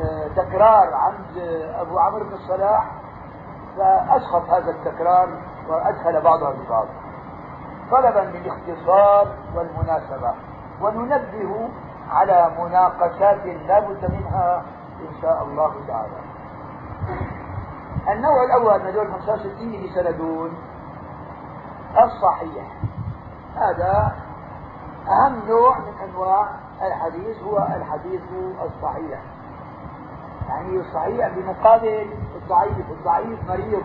آه، 0.00 0.28
تكرار 0.36 0.94
عند 0.94 1.38
أبو 1.74 1.98
عمرو 1.98 2.24
بن 2.24 2.32
الصلاح 2.32 2.90
فأسقط 3.76 4.50
هذا 4.50 4.70
التكرار 4.70 5.28
وأدخل 5.68 6.20
بعضها 6.20 6.50
ببعض. 6.50 6.86
طلبا 7.90 8.18
للاختصار 8.18 9.28
والمناسبة. 9.54 10.34
وننبه 10.80 11.68
على 12.10 12.50
مناقشات 12.58 13.46
لا 13.46 13.80
بد 13.80 14.12
منها 14.12 14.64
إن 15.00 15.22
شاء 15.22 15.42
الله 15.42 15.74
تعالى. 15.88 16.20
النوع 18.08 18.44
الأول 18.44 18.84
من 18.84 18.92
دول 18.92 19.12
65 19.12 19.74
اللي 19.74 19.88
سندون 19.94 20.50
الصحيح. 22.04 22.76
هذا 23.56 24.16
أهم 25.08 25.48
نوع 25.48 25.78
من 25.78 25.92
أنواع 26.08 26.48
الحديث 26.82 27.42
هو 27.42 27.58
الحديث 27.58 28.22
الصحيح. 28.62 29.20
يعني 30.48 30.80
الصحيح 30.80 31.28
بمقابل 31.28 32.10
الضعيف. 32.36 32.90
الضعيف 32.90 33.48
مريض. 33.48 33.82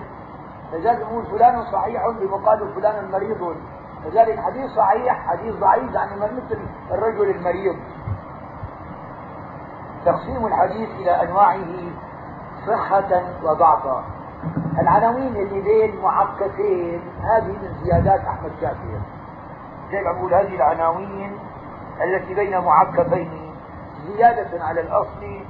لذلك 0.73 1.01
نقول 1.01 1.25
فلان 1.25 1.63
صحيح 1.71 2.01
بمقابل 2.09 2.73
فلان 2.73 3.11
مريض. 3.11 3.55
لذلك 4.05 4.39
حديث 4.39 4.71
صحيح 4.71 5.27
حديث 5.29 5.55
ضعيف 5.55 5.93
يعني 5.93 6.15
مثل 6.15 6.59
الرجل 6.91 7.29
المريض. 7.29 7.75
تقسيم 10.05 10.45
الحديث 10.45 10.89
إلى 10.89 11.11
أنواعه 11.11 11.65
صحة 12.67 13.21
وضعفا. 13.43 14.03
العناوين 14.79 15.35
اللي 15.35 15.61
بين 15.61 16.01
معكفين 16.01 17.01
هذه 17.21 17.47
من 17.47 17.73
زيادات 17.83 18.19
أحمد 18.19 18.51
شاكر 18.61 18.99
زي 19.91 20.09
أقول 20.09 20.33
هذه 20.33 20.55
العناوين 20.55 21.37
التي 22.03 22.33
بين 22.33 22.61
معكفين 22.61 23.55
زيادة 24.07 24.63
على 24.63 24.81
الأصل 24.81 25.41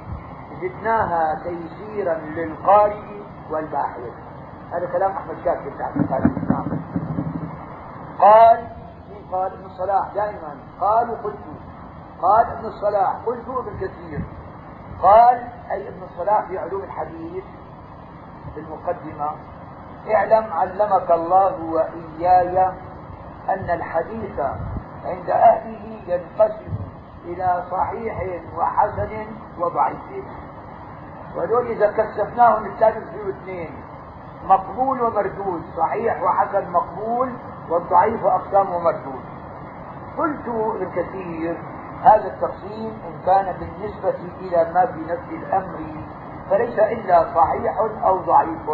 زدناها 0.62 1.42
تيسيرا 1.44 2.14
للقارئ 2.14 3.20
والباحث. 3.50 4.12
هذا 4.72 4.86
كلام 4.92 5.10
أحمد 5.10 5.36
شاكر 5.44 5.70
تعرف. 5.78 6.66
قال 8.20 8.68
مين 9.10 9.26
قال 9.32 9.52
ابن 9.52 9.64
الصلاح 9.64 10.14
دائما. 10.14 10.56
قالوا 10.80 11.16
قلت 11.16 11.36
قال 12.22 12.46
ابن 12.46 12.66
الصلاح 12.66 13.16
قلت 13.26 13.48
ابن 13.48 13.76
كثير. 13.76 14.20
قال 15.02 15.48
أي 15.70 15.88
ابن 15.88 16.02
الصلاح 16.02 16.48
في 16.48 16.58
علوم 16.58 16.82
الحديث 16.82 17.44
في 18.54 18.60
المقدمة. 18.60 19.30
اعلم 20.14 20.52
علمك 20.52 21.10
الله 21.10 21.62
وإياي 21.62 22.66
أن 23.48 23.70
الحديث 23.70 24.40
عند 25.04 25.30
أهله 25.30 26.00
ينقسم 26.06 26.76
إلى 27.24 27.64
صحيح 27.70 28.42
وحسن 28.58 29.26
وضعيف. 29.58 30.24
ودول 31.36 31.66
إذا 31.66 31.92
كثفناهم 31.92 32.66
الثالث 32.66 33.10
في 33.10 33.30
اثنين. 33.30 33.82
مقبول 34.44 35.02
ومردود. 35.02 35.62
صحيح 35.76 36.22
وحسن 36.22 36.70
مقبول. 36.70 37.32
والضعيف 37.70 38.24
أقسام 38.24 38.74
ومردود 38.74 39.24
قلت 40.18 40.48
ابن 40.48 40.90
كثير 40.90 41.56
هذا 42.02 42.26
التقسيم 42.26 42.92
إن 43.06 43.26
كان 43.26 43.56
بالنسبة 43.60 44.14
إلى 44.40 44.72
ما 44.74 44.86
في 44.86 45.00
نفس 45.00 45.30
الأمر 45.30 45.78
فليس 46.50 46.78
إلا 46.78 47.34
صحيح 47.34 47.78
أو 48.04 48.16
ضعيف. 48.16 48.70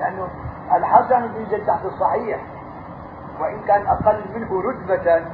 لأنه 0.00 0.28
الحسن 0.74 1.22
يوجد 1.22 1.66
تحت 1.66 1.84
الصحيح 1.84 2.40
وإن 3.40 3.60
كان 3.66 3.86
أقل 3.86 4.24
منه 4.34 4.62
رتبة 4.62 5.24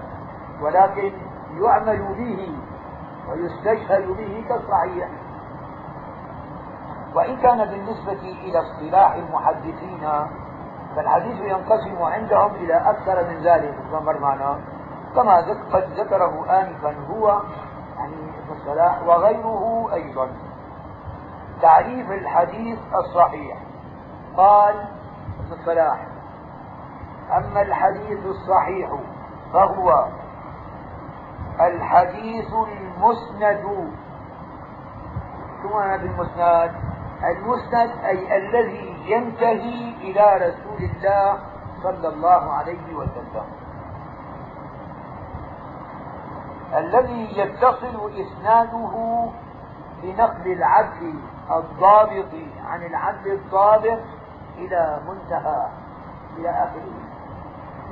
ولكن 0.62 1.12
يعمل 1.60 2.02
به 2.18 2.54
ويستشهد 3.30 4.06
به 4.08 4.44
كالصحيح. 4.48 5.08
وإن 7.14 7.36
كان 7.36 7.64
بالنسبة 7.64 8.12
إلى 8.12 8.58
اصطلاح 8.60 9.14
المحدثين 9.14 10.08
فالحديث 10.96 11.40
ينقسم 11.40 12.02
عندهم 12.02 12.54
إلى 12.54 12.74
أكثر 12.74 13.24
من 13.28 13.42
ذلك 13.42 13.74
كما 13.90 14.00
مر 14.00 14.18
معنا. 14.18 14.60
كما 15.14 15.40
قد 15.72 15.84
ذكره 15.96 16.60
آنفا 16.60 16.96
هو 17.10 17.42
يعني 17.96 18.14
ابن 18.14 18.52
الصلاح 18.52 19.02
وغيره 19.02 19.90
أيضا. 19.92 20.28
تعريف 21.62 22.10
الحديث 22.10 22.78
الصحيح. 22.94 23.58
قال 24.36 24.74
ابن 25.40 25.52
الصلاح 25.52 26.06
أما 27.36 27.62
الحديث 27.62 28.26
الصحيح 28.26 28.90
فهو 29.52 30.08
الحديث 31.60 32.52
المسند. 32.52 33.90
شو 35.62 35.68
معنى 35.68 36.02
بالمسند؟ 36.02 36.91
المسند 37.24 37.90
أي 38.04 38.36
الذي 38.36 38.96
ينتهي 39.06 39.94
إلى 40.00 40.36
رسول 40.36 40.90
الله 40.90 41.38
صلى 41.82 42.08
الله 42.08 42.52
عليه 42.52 42.94
وسلم. 42.94 43.44
الذي 46.76 47.38
يتصل 47.38 48.10
إسناده 48.20 49.24
بنقل 50.02 50.52
العبد 50.52 51.14
الضابط 51.50 52.32
عن 52.66 52.82
العبد 52.82 53.26
الضابط 53.26 54.00
إلى 54.58 55.00
منتهى 55.08 55.66
إلى 56.38 56.50
آخره. 56.50 56.92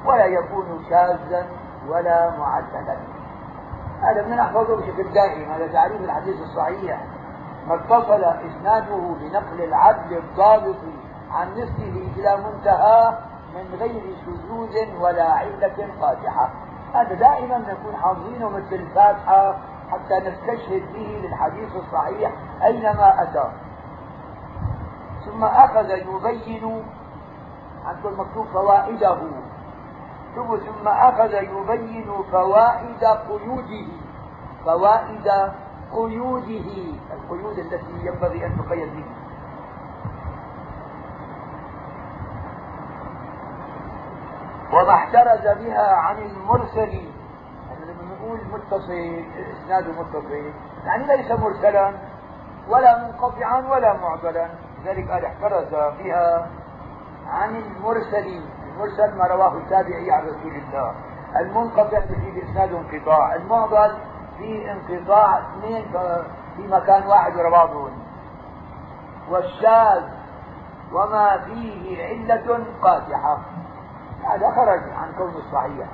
ولا 0.05 0.27
يكون 0.27 0.85
شاذا 0.91 1.47
ولا 1.89 2.31
معدلا 2.39 2.97
هذا 4.03 4.27
من 4.27 4.37
نحفظه 4.37 4.77
بشكل 4.77 5.13
دائم 5.13 5.53
هذا 5.53 5.67
تعريف 5.73 6.01
الحديث 6.01 6.37
الصحيح. 6.41 7.01
ما 7.67 7.75
اتصل 7.75 8.25
إسناده 8.25 9.15
بنقل 9.21 9.65
العدل 9.65 10.17
الضابط 10.17 10.77
عن 11.31 11.53
نصفه 11.53 12.09
إلى 12.17 12.37
منتهى 12.37 13.19
من 13.55 13.79
غير 13.81 14.03
شذوذ 14.27 15.01
ولا 15.01 15.33
علة 15.33 15.89
قادحة 16.01 16.51
هذا 16.95 17.15
دائما 17.15 17.59
نكون 17.59 17.97
حافظينه 17.97 18.49
مثل 18.49 18.75
الفاتحة 18.75 19.57
حتى 19.91 20.15
نستشهد 20.15 20.93
به 20.93 21.21
للحديث 21.23 21.77
الصحيح 21.77 22.33
أينما 22.65 23.23
أتى. 23.23 23.51
ثم 25.27 25.45
أخذ 25.45 25.91
يبين 25.91 26.85
عندكم 27.87 28.21
مكتوب 28.21 28.47
فوائده. 28.47 29.19
ثم 30.35 30.89
أخذ 30.89 31.35
يبين 31.35 32.13
فوائد 32.33 33.05
قيوده. 33.05 33.87
فوائد 34.65 35.29
قيوده 35.93 36.95
القيود 37.13 37.59
التي 37.59 38.07
ينبغي 38.07 38.47
أن 38.47 38.57
تقيد 38.59 38.89
به 38.97 39.05
وما 44.73 44.95
احترز 44.95 45.59
بها 45.59 45.95
عن 45.95 46.19
المرسل. 46.19 46.89
يعني 47.69 47.85
لما 47.85 48.15
نقول 48.15 48.39
متصل 48.53 49.23
اسناده 49.53 49.93
متصل 49.93 50.53
يعني 50.85 51.07
ليس 51.07 51.31
مرسلا 51.31 51.93
ولا 52.69 53.07
منقطعا 53.07 53.61
ولا 53.71 53.93
معضلا 53.93 54.49
لذلك 54.85 55.11
قال 55.11 55.25
احترز 55.25 55.71
بها 55.71 56.47
عن 57.29 57.57
المرسل. 57.57 58.41
المرسل 58.73 59.19
ما 59.19 59.27
رواه 59.27 59.57
التابعي 59.57 60.11
عن 60.13 60.23
رسول 60.23 60.53
الله. 60.53 60.95
المنقطع 61.41 61.99
به 61.99 62.43
اسناد 62.51 62.73
انقطاع. 62.73 63.35
المعضل 63.35 63.97
في 64.41 64.73
انقطاع 64.73 65.39
اثنين 65.39 65.85
في 66.57 66.69
مكان 66.69 67.07
واحد 67.07 67.37
ورا 67.37 67.51
بعضهم 67.51 67.91
والشاذ 69.31 70.03
وما 70.93 71.39
فيه 71.39 72.05
علة 72.05 72.65
قادحة. 72.83 73.39
هذا 74.25 74.51
خرج 74.51 74.93
عن 74.93 75.13
كون 75.19 75.31
الصحيح 75.31 75.89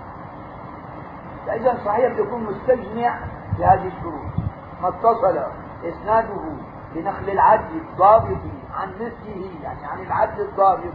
فإذا 1.47 1.73
الصحيح 1.73 2.19
يكون 2.19 2.45
مستجمع 2.45 3.19
لهذه 3.59 3.87
الشروط. 3.87 4.33
ما 4.83 4.89
اتصل 4.89 5.43
إسناده 5.85 6.43
بنقل 6.95 7.31
العدل 7.31 7.77
الضابط 7.77 8.43
عن 8.75 8.93
مثله 8.95 9.51
يعني 9.63 9.87
عن 9.87 9.99
العدل 9.99 10.41
الضابط 10.41 10.95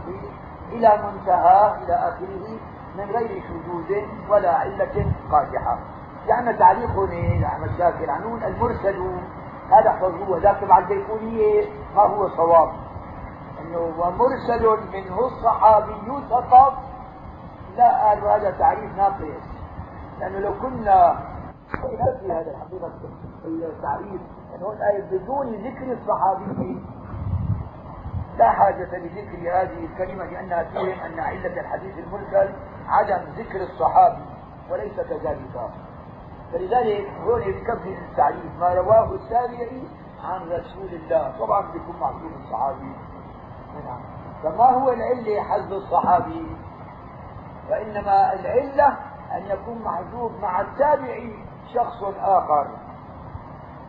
إلى 0.72 1.02
منتهى 1.04 1.76
إلى 1.84 1.94
آخره 1.94 2.58
من 2.96 3.10
غير 3.10 3.42
شذوذ 3.42 4.02
ولا 4.28 4.54
علة 4.54 5.12
قادحة. 5.32 5.78
يعني 6.26 6.52
تعليق 6.52 6.90
هنا 6.90 7.46
أحمد 7.46 7.70
شاكر 7.78 8.10
عنون 8.10 8.44
المرسل 8.44 9.20
هذا 9.70 9.90
احفظوه 9.90 10.38
ذاك 10.42 10.62
مع 10.62 10.78
البيقونية 10.78 11.64
ما 11.96 12.02
هو 12.02 12.28
صواب. 12.28 12.72
انه 13.60 13.78
ومرسل 13.78 14.78
منه 14.92 15.18
الصحابي 15.26 16.26
فقط. 16.30 16.74
لا 17.76 18.08
قالوا 18.08 18.36
هذا 18.36 18.50
تعريف 18.50 18.96
ناقص. 18.96 19.44
لأنه 20.20 20.38
لو 20.38 20.54
كنا 20.62 21.18
في 22.20 22.32
هذا 22.32 22.50
الحقيقة 22.50 22.92
التعريف 23.44 24.20
انه 24.54 24.66
هون 24.66 24.76
آية 24.76 25.02
بدون 25.02 25.46
ذكر 25.46 25.92
الصحابي. 25.92 26.80
لا 28.38 28.50
حاجة 28.50 28.98
لذكر 28.98 29.38
هذه 29.38 29.84
الكلمة 29.84 30.24
لأنها 30.24 30.62
فيهم 30.64 31.00
أن 31.00 31.20
علة 31.20 31.60
الحديث 31.60 31.98
المرسل 31.98 32.52
عدم 32.88 33.22
ذكر 33.36 33.62
الصحابي 33.62 34.22
وليس 34.70 35.00
كذلك. 35.00 35.70
فلذلك 36.52 37.10
هون 37.24 37.40
بكفي 37.40 37.98
التعريف. 38.10 38.58
ما 38.60 38.74
رواه 38.74 39.14
التابعي 39.14 39.82
عن 40.24 40.40
رسول 40.40 40.88
الله. 40.94 41.34
طبعا 41.38 41.72
بيكون 41.72 41.96
معصوم 42.00 42.32
الصحابي. 42.44 42.92
نعم. 43.84 44.00
فما 44.42 44.70
هو 44.70 44.92
العلة 44.92 45.42
حذف 45.42 45.72
الصحابي؟ 45.72 46.56
فإنما 47.68 48.32
العلة 48.32 48.96
أن 49.32 49.46
يكون 49.46 49.82
محذوف 49.82 50.32
مع 50.40 50.60
التابعي 50.60 51.44
شخص 51.74 52.02
آخر. 52.20 52.66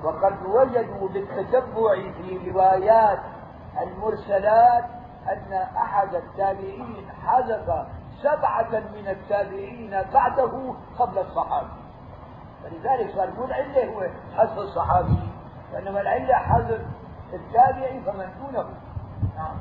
وقد 0.04 0.46
وجدوا 0.46 1.10
بالتتبع 1.10 1.94
في 1.94 2.52
روايات 2.52 3.20
المرسلات 3.82 4.86
أن 5.28 5.54
أحد 5.78 6.16
التابعين 6.16 7.10
حذف 7.26 7.88
سبعة 8.22 8.70
من 8.72 9.08
التابعين 9.08 10.04
بعده 10.14 10.74
قبل 11.00 11.18
الصحابي. 11.18 11.83
فلذلك 12.64 13.16
صار 13.16 13.30
مو 13.38 13.46
العلة 13.46 13.94
هو 13.94 14.08
حذف 14.38 14.58
الصحابي 14.58 15.30
وإنما 15.74 16.02
العلة 16.02 16.34
حذف 16.34 16.82
التابعي 17.34 18.02
فمن 18.02 18.30
دونه. 18.42 18.70
نعم. 19.36 19.58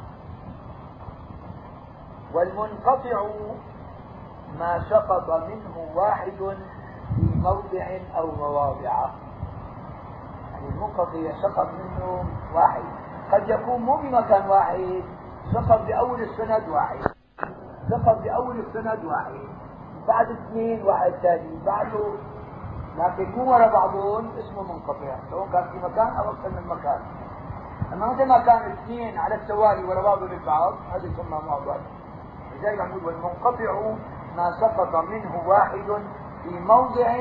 والمنقطع 2.34 3.26
ما 4.58 4.84
سقط 4.90 5.30
منه 5.30 5.90
واحد 5.94 6.56
في 7.16 7.22
موضع 7.36 7.98
أو 8.16 8.30
مواضع. 8.30 9.10
يعني 10.52 10.68
المنقطع 10.68 11.32
سقط 11.42 11.68
منه 11.68 12.24
واحد. 12.54 12.82
قد 13.32 13.48
يكون 13.48 13.80
مو 13.80 13.96
بمكان 13.96 14.50
واحد 14.50 15.02
سقط 15.52 15.80
بأول 15.86 16.20
السند 16.20 16.68
واحد. 16.68 16.98
سقط 17.90 18.22
بأول 18.22 18.60
السند 18.60 19.04
واحد. 19.04 19.40
بعد 20.08 20.30
اثنين 20.30 20.82
واحد 20.82 21.12
ثاني. 21.12 21.64
بعده 21.66 22.14
لكن 22.96 23.32
مو 23.36 23.52
ورا 23.52 23.66
بعضهم 23.66 24.30
اسمه 24.38 24.62
منقطع. 24.62 25.16
سواء 25.30 25.48
كان 25.52 25.70
في 25.70 25.78
مكان 25.78 26.16
أو 26.16 26.30
أكثر 26.30 26.48
من 26.48 26.66
مكان. 26.68 27.00
أما 27.92 28.06
مثل 28.06 28.28
ما 28.28 28.38
كان 28.38 28.72
اثنين 28.72 29.18
على 29.18 29.34
التوالي 29.34 29.84
ورا 29.84 30.02
بعضهم 30.02 30.32
البعض 30.32 30.74
هذا 30.92 31.06
يسمى 31.06 31.40
معضل 31.46 31.80
لذلك 32.52 32.80
نقول 32.80 33.04
والمنقطع 33.04 33.94
ما 34.36 34.50
سقط 34.60 34.96
منه 34.96 35.42
واحد 35.46 36.02
في 36.42 36.60
موضع 36.60 37.16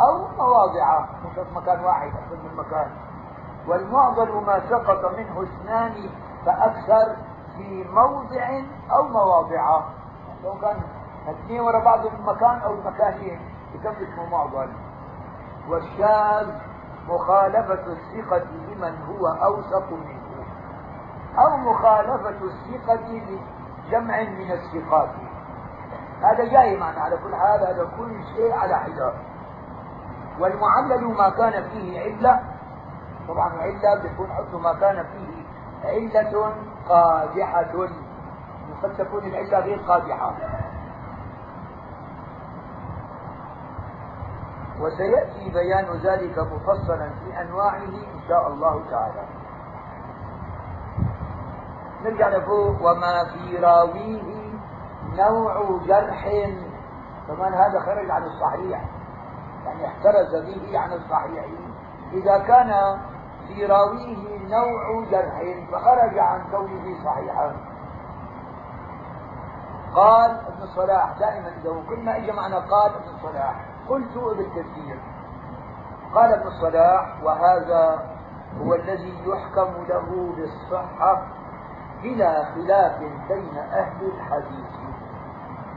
أو 0.00 0.28
مواضع 0.38 1.00
مش 1.24 1.56
مكان 1.56 1.84
واحد 1.84 2.08
أكثر 2.08 2.36
من 2.44 2.56
مكان. 2.56 2.90
والمعضل 3.68 4.44
ما 4.46 4.60
سقط 4.70 5.18
منه 5.18 5.42
اثنان 5.42 6.10
فأكثر 6.46 7.16
في 7.56 7.84
موضع 7.84 8.60
أو 8.92 9.08
مواضع. 9.08 9.80
لو 10.44 10.54
كان 10.60 10.80
اثنين 11.28 11.60
ورا 11.60 11.84
بعضهم 11.84 12.26
مكان 12.26 12.58
أو 12.58 12.74
مكانين 12.84 13.40
يكون 13.74 13.92
اسمه 13.92 14.26
معضل. 14.30 14.68
والشاذ 15.68 16.50
مخالفة 17.08 17.86
الثقة 17.86 18.44
لمن 18.68 18.94
هو 19.02 19.26
أوثق 19.26 19.92
منه 19.92 20.22
أو 21.38 21.56
مخالفة 21.56 22.28
الثقة 22.44 23.08
لجمع 23.88 24.22
من 24.22 24.50
الثقات. 24.52 25.08
هذا 26.22 26.44
جاي 26.44 26.76
معنا 26.76 27.00
على 27.00 27.16
كل 27.16 27.36
حال 27.36 27.60
هذا 27.60 27.88
كل 27.98 28.24
شيء 28.36 28.52
على 28.52 28.76
حذر 28.76 29.14
والمعلل 30.40 31.04
ما 31.04 31.30
كان 31.30 31.68
فيه 31.68 32.00
علة 32.00 32.40
طبعا 33.28 33.48
علة 33.48 34.02
بيكون 34.02 34.32
حكم 34.32 34.62
ما 34.62 34.72
كان 34.72 35.04
فيه 35.04 35.42
علة 35.84 36.52
قادحة. 36.88 37.88
قد 38.82 38.96
تكون 38.98 39.24
العلة 39.24 39.58
غير 39.58 39.78
قادحة. 39.78 40.34
وسيأتي 44.80 45.50
بيان 45.50 45.96
ذلك 46.04 46.38
مفصلا 46.38 47.10
في 47.10 47.40
أنواعه 47.40 47.84
إن 47.84 48.20
شاء 48.28 48.48
الله 48.48 48.90
تعالى. 48.90 49.24
نرجع 52.02 52.28
لفوق 52.28 52.90
وما 52.90 53.24
في 53.24 53.56
راويه 53.56 54.52
نوع 55.12 55.80
جرح. 55.86 56.28
كمان 57.28 57.54
هذا 57.54 57.80
خرج 57.80 58.10
عن 58.10 58.22
الصحيح. 58.22 58.84
يعني 59.64 59.86
احترز 59.86 60.34
به 60.34 60.78
عن 60.78 60.92
الصحيح. 60.92 61.44
إذا 62.12 62.38
كان 62.38 62.98
في 63.48 63.66
راويه 63.66 64.38
نوع 64.48 65.04
جرح 65.10 65.42
فخرج 65.72 66.18
عن 66.18 66.50
كونه 66.50 67.04
صحيحا. 67.04 67.56
قال 69.94 70.30
ابن 70.30 70.62
الصلاح 70.62 71.18
دائما 71.18 71.48
إذا 71.48 71.82
كل 71.88 72.04
ما 72.04 72.16
اجى 72.16 72.32
معنا 72.32 72.58
قال 72.58 72.94
ابن 72.94 73.08
الصلاح. 73.14 73.71
قلت 73.88 74.16
ابن 74.16 74.44
كثير 74.50 74.98
قال 76.14 76.32
ابن 76.32 76.46
الصلاح 76.46 77.22
وهذا 77.22 78.12
هو 78.60 78.74
الذي 78.74 79.14
يحكم 79.26 79.84
له 79.88 80.32
بالصحة 80.36 81.22
بلا 82.02 82.44
خلاف 82.44 82.98
بين 83.28 83.58
أهل 83.58 84.06
الحديث. 84.06 84.70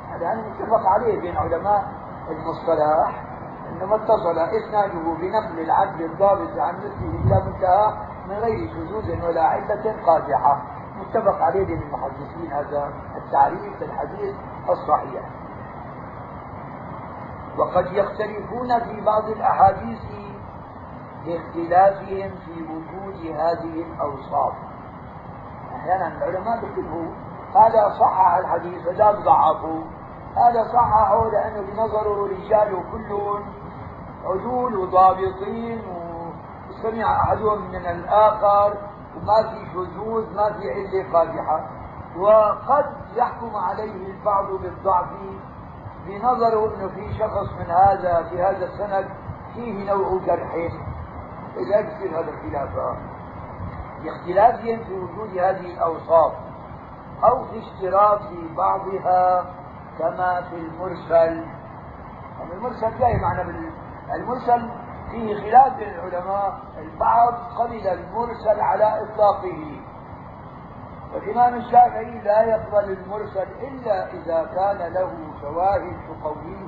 هذا 0.09 0.23
يعني 0.23 0.41
متفق 0.41 0.87
عليه 0.87 1.21
بين 1.21 1.37
علماء 1.37 1.83
المصطلح 2.29 3.23
إنما 3.69 3.95
اتصل 3.95 4.39
إسناده 4.39 5.13
بنقل 5.13 5.59
العدل 5.59 6.05
الضابط 6.05 6.59
عن 6.59 6.75
مثله 6.77 7.19
إلى 7.23 7.43
منتهى 7.45 7.93
من 8.27 8.35
غير 8.35 8.69
شذوذ 8.73 9.25
ولا 9.25 9.43
علة 9.43 9.95
قادحة. 10.05 10.61
متفق 10.99 11.41
عليه 11.41 11.65
بين 11.65 11.81
المحدثين 11.81 12.51
هذا 12.51 12.93
التعريف 13.15 13.77
في 13.77 13.85
الحديث 13.85 14.35
الصحيح. 14.69 15.29
وقد 17.57 17.85
يختلفون 17.91 18.79
في 18.79 19.01
بعض 19.01 19.23
الأحاديث 19.29 20.01
لاختلافهم 21.25 22.31
في 22.45 22.63
وجود 22.63 23.35
هذه 23.35 23.85
الأوصاف. 23.85 24.53
أحيانا 25.75 26.07
العلماء 26.07 26.59
بيكتبوا 26.61 27.11
هذا 27.55 27.89
صحح 27.99 28.35
الحديث 28.35 28.87
وذاك 28.87 29.15
ضعفه. 29.15 29.83
هذا 30.35 30.63
صححه 30.73 31.29
لأنه 31.29 31.61
بنظره 31.61 32.27
رجاله 32.27 32.83
كلهم 32.91 33.43
عدول 34.25 34.75
وضابطين 34.77 35.81
وسمع 36.69 37.21
أحدهم 37.23 37.69
من 37.69 37.85
الآخر 37.85 38.77
وما 39.15 39.43
في 39.49 39.65
شذوذ 39.73 40.35
ما 40.35 40.53
في 40.53 40.71
علة 40.71 41.13
قادحة 41.13 41.69
وقد 42.17 42.85
يحكم 43.15 43.55
عليه 43.55 44.07
البعض 44.07 44.45
بالضعف 44.51 45.07
بنظره 46.07 46.75
انه 46.75 46.87
في 46.87 47.13
شخص 47.19 47.53
من 47.59 47.65
هذا 47.65 48.23
في 48.29 48.41
هذا 48.41 48.65
السند 48.65 49.09
فيه 49.53 49.93
نوع 49.93 50.19
جرح 50.25 50.53
إذا 51.57 51.79
يصير 51.79 52.19
هذا 52.19 52.29
الخلاف 52.29 52.69
لاختلافهم 54.03 54.83
في 54.83 54.93
وجود 54.93 55.37
هذه 55.37 55.73
الأوصاف 55.73 56.33
أو 57.23 57.43
في 57.45 57.59
اشتراط 57.59 58.21
بعضها 58.57 59.45
كما 59.99 60.41
في 60.41 60.55
المرسل. 60.55 61.45
يعني 62.39 62.53
المرسل 62.53 62.97
جاي 62.99 63.17
معنا 63.17 63.43
بال... 63.43 63.71
المرسل 64.13 64.69
فيه 65.11 65.35
خلاف 65.35 65.77
بين 65.77 65.89
العلماء 65.89 66.59
البعض 66.77 67.33
قبل 67.33 67.87
المرسل 67.87 68.61
على 68.61 69.03
إطلاقه. 69.03 69.81
الإمام 71.17 71.55
الشافعي 71.55 72.21
لا 72.21 72.41
يقبل 72.41 72.91
المرسل 72.91 73.47
إلا 73.61 74.13
إذا 74.13 74.43
كان 74.55 74.93
له 74.93 75.11
شواهد 75.41 75.97
تقويه. 76.09 76.67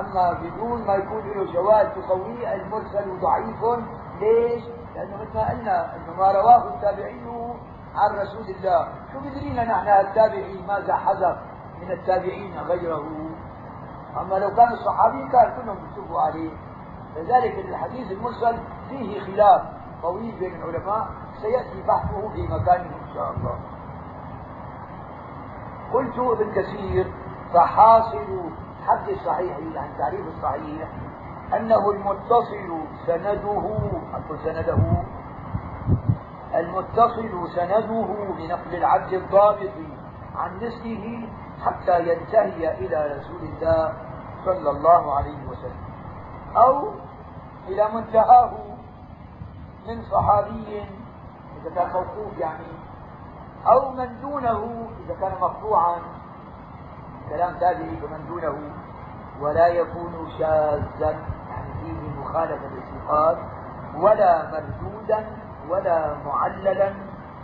أما 0.00 0.32
بدون 0.32 0.86
ما 0.86 0.94
يكون 0.94 1.30
له 1.30 1.52
شواهد 1.52 1.92
تقويه 1.92 2.54
المرسل 2.54 3.20
ضعيف. 3.20 3.84
ليش؟ 4.20 4.62
لأنه 4.94 5.16
مثل 5.16 5.34
ما 5.34 5.50
قلنا 5.50 5.96
أنه 5.96 6.16
ما 6.18 6.32
رواه 6.32 6.74
التابعي 6.74 7.20
عن 7.94 8.18
رسول 8.18 8.46
الله. 8.56 8.88
شو 9.12 9.20
بدرينا 9.20 9.64
نحن 9.64 9.88
التابعي 9.88 10.62
ماذا 10.68 10.96
حذف 10.96 11.38
من 11.82 11.90
التابعين 11.90 12.58
غيره؟ 12.58 13.04
أما 14.20 14.34
لو 14.34 14.54
كان 14.54 14.72
الصحابي 14.72 15.28
كان 15.28 15.62
كلهم 15.62 15.78
يشوفوا 15.92 16.20
عليه. 16.20 16.50
لذلك 17.16 17.58
الحديث 17.68 18.12
المرسل 18.12 18.58
فيه 18.88 19.20
خلاف. 19.20 19.62
طويل 20.02 20.34
بين 20.38 20.54
العلماء 20.54 21.08
سيأتي 21.42 21.82
بحثه 21.88 22.28
في 22.28 22.42
مكانه 22.42 22.96
إن 22.96 23.14
شاء 23.14 23.30
الله. 23.30 23.58
قلت 25.92 26.18
ابن 26.18 26.52
كثير 26.52 27.12
فحاصل 27.54 28.50
حد 28.86 29.08
الصحيح 29.08 29.58
يعني 29.74 29.98
تعريف 29.98 30.26
الصحيح 30.26 30.88
أنه 31.56 31.90
المتصل 31.90 32.78
سنده 33.06 33.50
أقول 34.14 34.38
سنده 34.44 34.78
المتصل 36.54 37.48
سنده 37.54 38.06
بنقل 38.38 38.74
العبد 38.74 39.12
الضابط 39.12 39.70
عن 40.36 40.56
مثله 40.56 41.28
حتى 41.64 42.00
ينتهي 42.00 42.78
إلى 42.78 43.18
رسول 43.18 43.40
الله 43.48 43.92
صلى 44.44 44.70
الله 44.70 45.14
عليه 45.14 45.46
وسلم 45.48 45.84
أو 46.56 46.88
إلى 47.68 47.88
منتهاه 47.94 48.50
من 49.86 50.02
صحابي 50.02 50.84
إذا 51.62 51.74
كان 51.74 51.92
موقوف 51.92 52.38
يعني 52.38 52.66
أو 53.66 53.90
من 53.90 54.20
دونه 54.20 54.88
إذا 55.04 55.14
كان 55.20 55.32
مقطوعا 55.40 55.96
كلام 57.28 57.54
تابعي 57.58 57.96
فمن 57.96 58.26
دونه. 58.28 58.58
ولا 59.40 59.66
يكون 59.66 60.28
شاذا 60.38 61.10
يعني 61.50 61.72
فيه 61.82 62.20
مخالفة 62.20 62.70
الثقات 62.78 63.38
ولا 63.96 64.50
مردودا 64.50 65.26
ولا 65.68 66.14
معللا 66.26 66.92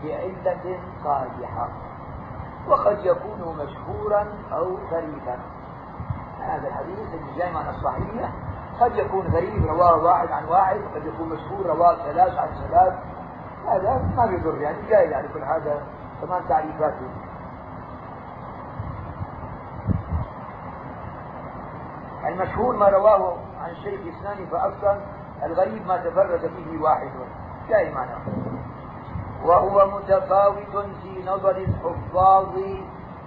بعلة 0.04 0.78
قادحة 1.04 1.68
وقد 2.68 2.98
يكون 3.04 3.56
مشهورا 3.58 4.26
أو 4.52 4.78
غريبا. 4.92 5.38
هذا 6.40 6.68
الحديث 6.68 6.98
اللي 6.98 7.38
جاي 7.38 7.52
معنا 7.52 7.70
الصحيح 7.70 8.32
قد 8.80 8.96
يكون 8.96 9.26
غريب 9.26 9.66
رواه 9.66 9.96
واحد 10.04 10.32
عن 10.32 10.44
واحد 10.44 10.76
وقد 10.76 11.06
يكون 11.06 11.28
مشهور 11.28 11.66
رواه 11.66 11.96
ثلاث 11.96 12.38
عن 12.38 12.48
ثلاث. 12.48 12.94
هذا 13.66 14.02
ما 14.16 14.26
بيضر 14.26 14.60
يعني 14.60 14.76
جاي 14.88 15.10
يعني 15.10 15.28
كل 15.28 15.42
هذا 15.42 15.82
كمان 16.20 16.48
تعريفاته. 16.48 17.08
المشهور 22.28 22.76
ما 22.76 22.88
رواه 22.88 23.36
عن 23.60 23.74
شيخ 23.74 24.00
اثنان 24.00 24.46
فأكثر 24.46 25.00
الغريب 25.42 25.86
ما 25.86 25.96
تفرد 25.96 26.50
به 26.56 26.82
واحد. 26.82 27.10
جاي 27.68 27.94
معنا 27.94 28.18
وهو 29.44 29.90
متفاوت 29.90 30.86
في 31.02 31.22
نظر 31.26 31.56
الحفاظ 31.56 32.54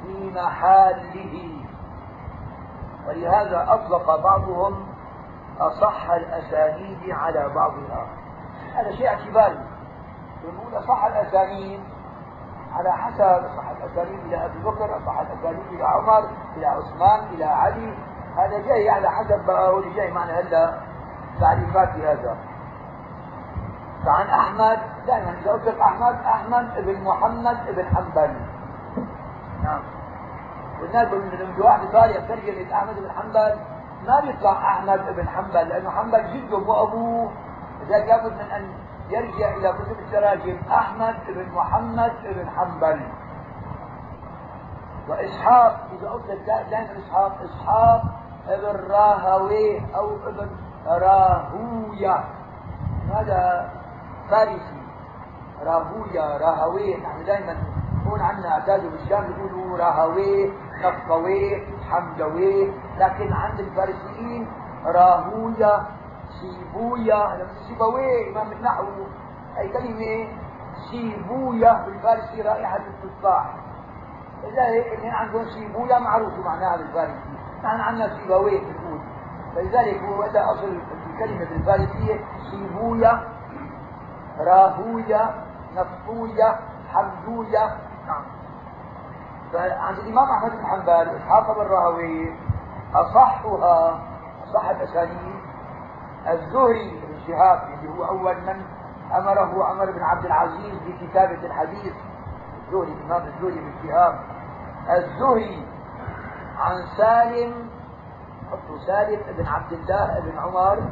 في 0.03 0.31
محاله 0.35 1.63
ولهذا 3.07 3.65
أطلق 3.69 4.15
بعضهم 4.15 4.90
أصح 5.67 6.11
الأسانيد 6.11 7.09
على 7.09 7.49
بعضها. 7.55 8.07
هذا 8.75 8.91
شيء 8.91 9.07
اعتباري. 9.07 9.59
يقول 10.43 10.83
صح 10.87 11.03
الأسانيد 11.03 11.83
على 12.73 12.91
حسب 12.91 13.47
صح 13.57 13.69
الأسانيد 13.69 14.19
إلى 14.19 14.45
أبي 14.45 14.59
بكر 14.59 14.99
صح 15.05 15.19
الأسانيد 15.19 15.67
إلى 15.71 15.83
عمر 15.83 16.29
إلى 16.57 16.65
عثمان 16.65 17.19
إلى 17.33 17.45
علي. 17.45 17.97
هذا 18.37 18.59
جاي 18.67 18.89
على 18.89 19.11
حسب 19.11 19.49
هو 19.49 19.81
جاي 19.81 20.11
معنا 20.11 20.39
هلا 20.39 20.79
تعريفات 21.39 21.89
هذا. 21.89 22.37
فعن 24.05 24.27
أحمد 24.27 24.79
دائما 25.07 25.35
إذا 25.41 25.51
قلت 25.51 25.67
أحمد 25.67 26.15
أحمد 26.25 26.77
ابن 26.77 27.03
محمد 27.03 27.67
ابن 27.67 27.85
حنبل 27.95 28.35
نعم. 29.63 29.81
والناس 30.81 31.13
من 31.13 31.61
واحد 31.61 31.87
صار 31.91 32.09
يترجم 32.09 32.71
أحمد 32.73 32.95
بن 32.95 33.11
حنبل 33.11 33.59
ما 34.07 34.19
بيطلع 34.19 34.51
أحمد 34.51 35.15
بن 35.15 35.29
حنبل 35.29 35.69
لأنه 35.69 35.89
حنبل 35.89 36.33
جده 36.33 36.57
وابوه 36.57 37.31
لذلك 37.81 38.07
لابد 38.07 38.33
من 38.33 38.51
أن 38.51 38.73
يرجع 39.09 39.55
إلى 39.55 39.73
كتب 39.73 39.99
التراجم 39.99 40.59
أحمد 40.71 41.15
بن 41.27 41.51
محمد 41.51 42.13
بن 42.23 42.49
حنبل. 42.49 43.01
وإسحاق 45.09 45.87
إذا 45.99 46.09
قلت 46.09 46.31
دائما 46.47 46.99
إسحاق 46.99 47.37
إسحاق 47.43 48.01
ابن 48.47 48.91
راهويه 48.91 49.95
أو 49.95 50.15
ابن 50.27 50.49
راهوية. 50.87 52.23
هذا 53.13 53.71
فارسي. 54.29 54.81
راهوية 55.63 56.37
راهويه 56.37 56.97
نحن 56.97 57.25
دائما 57.25 57.57
هون 58.07 58.21
عندنا 58.21 58.51
أعداد 58.51 58.91
بالشام 58.91 59.31
يقولوا 59.31 59.77
راهويه 59.77 60.51
نفطويه 60.83 61.67
حمدوية. 61.91 62.71
لكن 62.97 63.33
عند 63.33 63.59
الفارسيين 63.59 64.47
راهوية 64.85 65.81
سيبويا 66.41 67.47
سيبويه 67.67 68.31
إمام 68.31 68.51
النحو. 68.51 68.85
أي 69.57 69.69
كلمة؟ 69.69 70.27
سيبويا 70.91 71.85
بالفارسي 71.85 72.41
رائحة 72.41 72.77
التفاح. 72.77 73.55
لذلك 74.43 74.93
اللي 74.93 75.07
عندهم 75.07 75.45
سيبويا 75.45 75.99
معروف 75.99 76.33
معناها 76.45 76.77
بالفارسي. 76.77 77.19
نحن 77.63 77.81
عندنا 77.81 78.17
سيبويه 78.17 78.59
بنقول. 78.59 78.99
فلذلك 79.55 79.99
هو 80.03 80.23
هذا 80.23 80.43
أصل 80.51 80.79
الكلمة 81.09 81.45
بالفارسية 81.49 82.19
سيبويا 82.51 83.23
راهويا 84.39 85.43
نفطويا 85.75 86.59
حمدويا 86.93 87.77
نعم. 88.07 88.23
فعند 89.53 89.97
الإمام 89.97 90.29
أحمد 90.31 90.51
بن 90.51 90.65
حنبل 90.65 91.15
إسحاق 91.15 91.51
بن 91.57 91.67
راهويه 91.67 92.35
أصحها 92.93 93.99
أصح 94.43 94.69
الأسانيد 94.69 95.41
الزهري 96.27 96.91
بن 96.91 97.19
شهاب 97.27 97.61
اللي 97.73 97.89
هو 97.97 98.03
أول 98.05 98.35
من 98.41 98.65
أمره 99.17 99.65
عمر 99.65 99.91
بن 99.91 100.03
عبد 100.03 100.25
العزيز 100.25 100.79
بكتابة 100.87 101.45
الحديث 101.45 101.93
الزهري 102.67 102.91
الإمام 102.91 103.27
الزهري 103.27 103.59
بن 103.59 103.73
شهاب. 103.83 104.19
الزهري 104.89 105.67
عن 106.57 106.75
سالم 106.97 107.69
حطوا 108.51 108.77
سالم 108.87 109.21
بن 109.37 109.47
عبد 109.47 109.73
الله 109.73 110.19
بن 110.19 110.39
عمر 110.39 110.83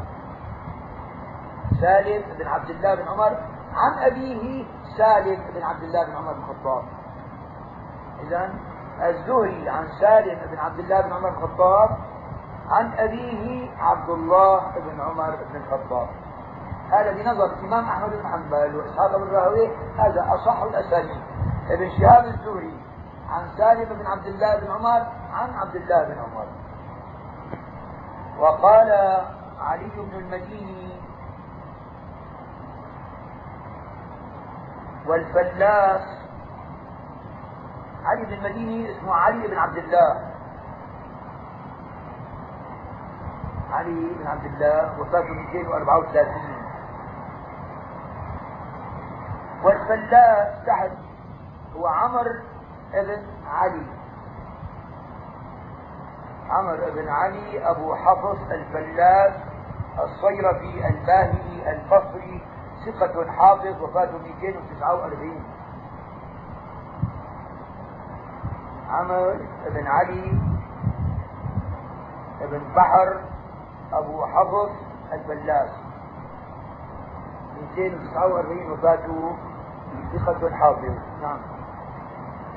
سالم 1.81 2.23
بن 2.37 2.47
عبد 2.47 2.69
الله 2.69 2.95
بن 2.95 3.07
عمر 3.07 3.37
عن 3.73 3.99
أبيه 3.99 4.65
سالم 4.97 5.43
بن 5.55 5.63
عبد 5.63 5.83
الله 5.83 6.05
بن 6.05 6.15
عمر 6.15 6.33
بن 6.33 6.39
الخطاب. 6.39 6.83
إذا 8.23 8.53
الزهري 9.01 9.69
عن 9.69 9.87
سالم 9.99 10.39
بن 10.51 10.59
عبد 10.59 10.79
الله 10.79 11.01
بن 11.01 11.13
عمر 11.13 11.29
الخطاب 11.29 11.97
عن 12.69 12.93
أبيه 12.93 13.71
عبد 13.77 14.09
الله 14.09 14.59
بن 14.79 15.01
عمر 15.01 15.35
بن 15.35 15.55
الخطاب. 15.55 16.07
هذا 16.91 17.11
بنظر 17.11 17.45
الإمام 17.45 17.85
أحمد 17.85 18.09
بن 18.09 18.27
حنبل 18.27 18.75
وإسحاق 18.75 19.17
بن 19.17 19.27
راهويه 19.27 19.69
هذا 19.97 20.27
أصح 20.33 20.61
الأسانيد. 20.61 21.21
ابن 21.69 21.89
شهاب 21.89 22.25
الزهري 22.25 22.73
عن 23.29 23.47
سالم 23.57 23.89
بن 23.99 24.05
عبد 24.07 24.25
الله 24.25 24.59
بن 24.59 24.71
عمر 24.71 25.07
عن 25.33 25.53
عبد 25.53 25.75
الله 25.75 26.03
بن 26.03 26.19
عمر. 26.19 26.45
وقال 28.39 28.91
علي 29.61 29.91
بن 29.95 30.17
المديني 30.17 31.01
والفلاس 35.07 36.18
علي 38.09 38.25
بن 38.25 38.33
المديني 38.33 38.91
اسمه 38.91 39.13
علي 39.13 39.47
بن 39.47 39.57
عبد 39.57 39.77
الله. 39.77 40.31
علي 43.71 44.13
بن 44.19 44.27
عبد 44.27 44.45
الله 44.45 45.01
وفاته 45.01 45.33
234 45.33 46.25
والفلاس 49.63 50.65
تحت 50.65 50.91
هو 51.75 51.87
عمر 51.87 52.27
ابن 52.93 53.23
علي. 53.47 53.85
عمر 56.49 56.89
بن 56.95 57.09
علي 57.09 57.69
أبو 57.69 57.95
حفص 57.95 58.37
الفلاس 58.51 59.33
الصيرفي 59.99 60.87
الباهلي 60.87 61.71
البصري 61.71 62.41
ثقة 62.85 63.31
حافظ 63.31 63.81
وفاته 63.81 64.17
249 64.17 65.43
عمر 68.89 69.39
بن 69.69 69.87
علي 69.87 70.39
بن 72.41 72.61
بحر 72.75 73.21
أبو 73.93 74.25
حفص 74.25 74.71
الفلاس 75.13 75.69
249 77.77 78.71
وفاته 78.71 79.35
ثقة 80.13 80.55
حافظ 80.55 80.93
نعم. 81.21 81.39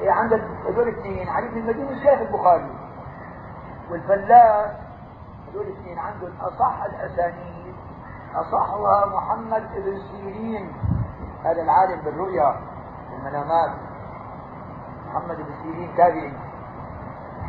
إيه 0.01 0.11
عندك 0.11 0.43
هذول 0.69 0.89
الاثنين 0.89 1.29
علي 1.29 1.49
بن 1.49 1.59
المديني 1.59 2.01
شيخ 2.01 2.21
البخاري. 2.21 2.71
والفلاس 3.91 4.71
هذول 5.49 5.67
الاثنين 5.67 5.99
عندهم 5.99 6.33
أصح 6.41 6.83
الأسانيد 6.83 7.75
أصحها 8.35 9.07
محمد 9.07 9.63
بن 9.75 9.99
سيرين 10.11 10.73
هذا 11.45 11.63
العالم 11.63 12.01
بالرؤيا 12.05 12.61
المنامات 13.13 13.71
محمد 15.13 15.37
بن 15.37 15.53
سيرين 15.63 15.97
تابعي 15.97 16.33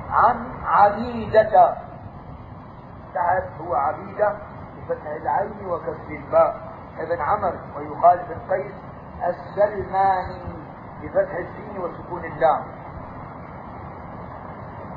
عن 0.09 0.51
عبيدة. 0.65 1.75
تحت 3.13 3.61
هو 3.61 3.75
عبيدة 3.75 4.35
بفتح 4.77 5.05
العين 5.05 5.65
وكسر 5.65 6.09
الباء. 6.09 6.73
ابن 6.99 7.21
عمر 7.21 7.59
ويقال 7.77 8.19
ابن 8.19 8.39
قيس 8.49 8.73
السلماني 9.23 10.63
بفتح 11.01 11.35
السين 11.35 11.77
وسكون 11.79 12.25
اللام. 12.25 12.63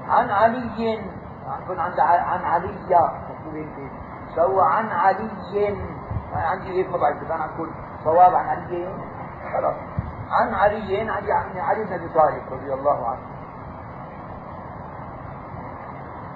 عن 0.08 0.30
علي 0.30 1.00
عن 1.46 2.00
عن 2.00 2.44
علي. 2.44 3.90
سوى 4.34 4.64
عن 4.72 4.88
علي 4.88 5.30
عندي 6.34 6.88
ما 6.88 6.96
بعرف 6.96 7.30
أنا 7.30 7.44
أقول 7.44 7.70
صواب 8.04 8.34
عن 8.34 8.46
علي. 8.46 8.94
خلاص. 9.52 9.76
عن 10.30 10.54
علي 10.54 11.10
عن 11.10 11.24
يعني 11.24 11.60
علي 11.60 11.84
بن 11.84 11.92
أبي 11.92 12.08
طالب 12.08 12.42
رضي 12.52 12.74
الله 12.74 13.08
عنه. 13.08 13.26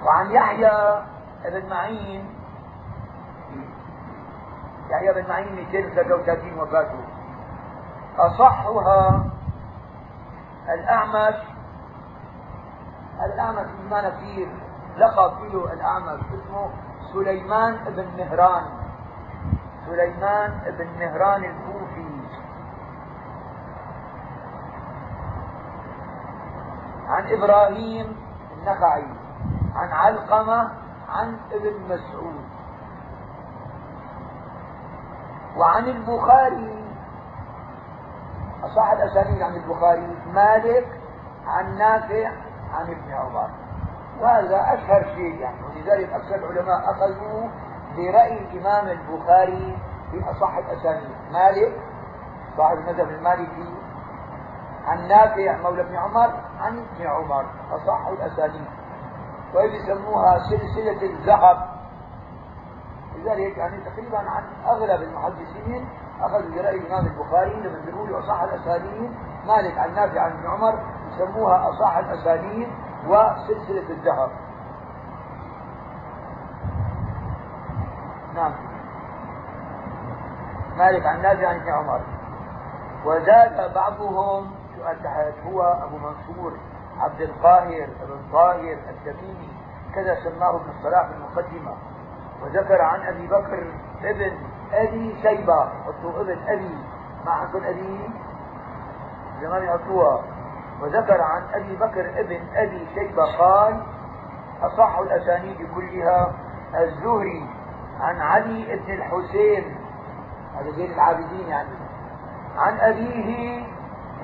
وعن 0.05 0.31
يحيى 0.31 1.03
بن 1.45 1.69
معين. 1.69 2.35
يحيى 4.89 5.13
بن 5.13 5.29
معين 5.29 5.55
233 5.55 6.59
وفاته. 6.59 6.99
أصحها 8.17 9.25
الأعمش. 10.69 11.35
الأعمش 13.25 13.69
ما 13.89 14.01
نفير. 14.01 14.49
لقب 14.97 15.43
له 15.43 15.73
الأعمش 15.73 16.19
اسمه 16.19 16.69
سليمان 17.13 17.77
بن 17.85 18.07
مهران. 18.17 18.63
سليمان 19.85 20.61
بن 20.77 20.99
مهران 20.99 21.43
الكوفي. 21.43 21.80
عن 27.11 27.27
إبراهيم 27.27 28.15
النخعي 28.57 29.07
عن 29.75 29.91
علقمة 29.91 30.71
عن 31.09 31.37
ابن 31.51 31.73
مسعود. 31.85 32.41
وعن 35.57 35.83
البخاري 35.83 36.83
أصح 38.63 38.91
الأسانيد 38.91 39.41
عن 39.41 39.55
البخاري 39.55 40.17
مالك 40.33 40.87
عن 41.47 41.77
نافع 41.77 42.31
عن 42.73 42.87
ابن 42.87 43.11
عمر. 43.11 43.49
وهذا 44.21 44.73
أشهر 44.73 45.03
شيء 45.03 45.39
يعني 45.39 45.57
ولذلك 45.63 46.13
أكثر 46.13 46.35
العلماء 46.35 46.91
أخذوا 46.91 47.49
برأي 47.97 48.37
الإمام 48.37 48.87
البخاري 48.87 49.77
في 50.11 50.31
أصح 50.31 50.57
الأسانيد. 50.57 51.15
مالك 51.31 51.81
صاحب 52.57 52.77
المذهب 52.77 53.09
المالكي 53.09 53.80
عن 54.85 55.07
نافع 55.07 55.57
مولى 55.57 55.81
ابن 55.81 55.95
عمر 55.95 56.33
عن 56.59 56.77
ابن 56.79 57.07
عمر 57.07 57.45
أصح 57.71 58.07
الأسانيد. 58.07 58.67
ويسموها 59.55 60.39
سلسلة 60.39 61.01
الذهب. 61.01 61.81
ولذلك 63.15 63.57
يعني 63.57 63.81
تقريبا 63.81 64.17
عن 64.17 64.43
أغلب 64.65 65.01
المحدثين 65.01 65.89
أخذوا 66.21 66.49
برأي 66.55 66.75
الإمام 66.77 67.05
البخاري 67.07 67.53
لما 67.53 67.89
يقولوا 67.89 68.19
أصح 68.19 68.41
الأسانيد 68.41 69.11
مالك 69.47 69.77
عن 69.77 69.93
نافع 69.95 70.21
عن 70.21 70.31
ابن 70.31 70.47
عمر 70.47 70.79
يسموها 71.11 71.69
أصح 71.69 71.97
الأسانيد 71.97 72.67
وسلسلة 73.07 73.89
الذهب. 73.89 74.31
نعم. 78.35 78.53
مالك 80.77 81.05
عن 81.05 81.21
نافع 81.21 81.47
عن 81.47 81.55
ابن 81.55 81.69
عمر. 81.69 82.01
وزاد 83.05 83.73
بعضهم 83.73 84.60
سؤال 84.81 85.03
تحت 85.03 85.33
هو 85.45 85.61
أبو 85.61 85.97
منصور 85.97 86.53
عبد 86.99 87.21
القاهر 87.21 87.87
بن 88.07 88.31
طاهر 88.33 88.77
التميمي 88.89 89.53
كذا 89.95 90.15
سماه 90.23 90.55
ابن 90.55 90.69
الصلاح 90.77 91.07
في 91.07 91.13
المقدمة. 91.13 91.75
وذكر 92.43 92.81
عن 92.81 93.01
أبي 93.01 93.27
بكر 93.27 93.73
ابن 94.03 94.37
أبي 94.73 95.15
شيبة 95.21 95.65
حطوا 95.65 96.21
ابن 96.21 96.37
أبي. 96.47 96.77
ما 97.25 97.31
عندكم 97.31 97.63
أبي؟ 97.63 98.09
زمان 99.41 99.63
يحطوها 99.63 100.21
وذكر 100.81 101.21
عن 101.21 101.43
أبي 101.53 101.75
بكر 101.75 102.19
ابن 102.19 102.39
أبي 102.55 102.87
شيبة 102.95 103.37
قال 103.37 103.83
أصح 104.61 104.97
الأسانيد 104.97 105.57
كلها 105.75 106.33
الزهري 106.75 107.49
عن 107.99 108.21
علي 108.21 108.75
بن 108.75 108.93
الحسين. 108.93 109.77
هذا 110.55 110.71
زين 110.71 110.91
العابدين 110.93 111.47
يعني. 111.47 111.69
عن 112.57 112.77
أبيه 112.79 113.70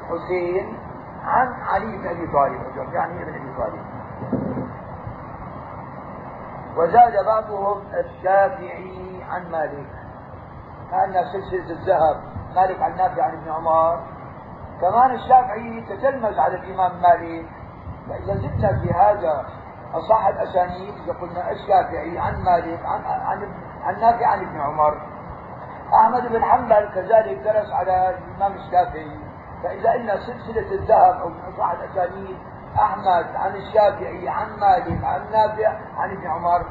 حسين 0.10 0.80
عن 1.24 1.54
علي 1.54 1.98
بن 1.98 2.08
أبي 2.08 2.28
طالب 2.28 2.94
يعني 2.94 3.24
ابن 3.24 3.34
أبي 3.34 3.58
طالب. 3.58 3.86
وزاد 6.78 7.26
بعضهم 7.26 7.82
الشافعي 7.94 9.24
عن 9.30 9.52
مالك 9.52 9.88
كأن 10.92 11.14
سلسلة 11.34 11.72
الذهب 11.72 12.24
مالك 12.56 12.82
عن 12.82 12.98
نافع 12.98 13.24
عن 13.24 13.34
ابن 13.34 13.52
عمر. 13.52 14.00
كمان 14.82 15.12
الشافعي 15.12 15.82
تتلمذ 15.82 16.40
على 16.40 16.56
الإمام 16.56 16.92
مالك 17.02 17.50
فإذا 18.10 18.36
زدنا 18.36 18.80
في 18.82 18.94
هذا 18.94 19.46
أصح 19.94 20.28
الأسانيد 20.28 20.94
إذا 21.04 21.14
قلنا 21.14 21.52
الشافعي 21.52 22.20
عن 22.20 22.44
مالك 22.44 22.86
عن 22.86 23.06
عن 23.06 23.54
عن 23.84 24.00
نافع 24.00 24.28
عن 24.28 24.40
ابن 24.40 24.62
عمر. 24.62 24.98
أحمد 25.94 26.32
بن 26.32 26.44
حنبل 26.44 26.90
كذلك 26.96 27.38
درس 27.38 27.72
على 27.72 28.10
الإمام 28.10 28.54
الشافعي. 28.58 29.27
فإذا 29.64 29.96
إن 29.96 30.20
سلسلة 30.20 30.72
الذهب 30.72 31.20
أو 31.22 31.30
من 31.30 31.40
أصح 31.54 31.72
الأسانيد 31.72 32.38
أحمد 32.80 33.36
عن 33.36 33.56
الشافعي 33.56 34.30
عن 34.30 34.60
مالك 34.60 35.04
عن 35.04 35.32
نافع 35.32 35.68
عن 35.98 36.12
ابن 36.12 36.28
عمر 36.28 36.66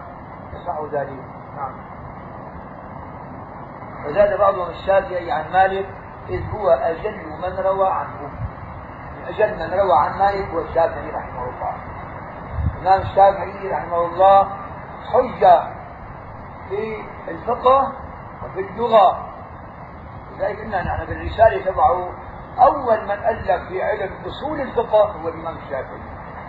يصح 0.52 0.80
ذلك. 0.92 1.24
نعم. 1.56 1.74
وزاد 4.06 4.38
بعضهم 4.38 4.70
الشافعي 4.70 5.32
عن 5.32 5.52
مالك 5.52 5.88
إذ 6.28 6.50
هو 6.50 6.68
أجل 6.68 7.26
من 7.42 7.66
روى 7.66 7.88
عنه. 7.88 8.30
أجل 9.28 9.54
من 9.54 9.78
روى 9.80 9.98
عن 9.98 10.18
مالك 10.18 10.48
هو 10.48 10.60
الشافعي 10.60 11.10
رحمه 11.10 11.42
الله. 11.42 11.74
الإمام 12.80 13.00
الشافعي 13.00 13.68
رحمه 13.68 14.06
الله 14.06 14.48
حجة 15.12 15.62
في 16.68 17.04
الفقه 17.28 17.92
وفي 18.44 18.60
اللغة. 18.60 19.26
لذلك 20.36 20.60
إننا 20.60 20.82
نحن 20.82 21.06
بالرسالة 21.06 21.70
تبعه 21.70 22.08
أول 22.58 23.04
من 23.04 23.10
ألف 23.10 23.68
في 23.68 23.82
علم 23.82 24.10
أصول 24.26 24.60
الفقه 24.60 25.04
هو 25.04 25.28
الإمام 25.28 25.56
الشافعي. 25.56 26.00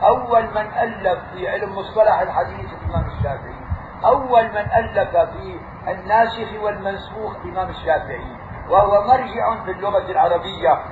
أول 0.03 0.43
من 0.43 0.72
ألف 0.78 1.20
في 1.34 1.49
علم 1.49 1.76
مصطلح 1.78 2.20
الحديث 2.20 2.70
الإمام 2.74 3.08
الشافعي. 3.08 3.60
أول 4.05 4.43
من 4.49 4.72
ألف 4.72 5.18
في 5.18 5.60
الناسخ 5.88 6.64
والمنسوخ 6.64 7.36
الإمام 7.36 7.70
الشافعي. 7.70 8.38
وهو 8.70 9.03
مرجع 9.08 9.64
في 9.66 9.72
اللغة 9.72 10.12
العربية. 10.12 10.84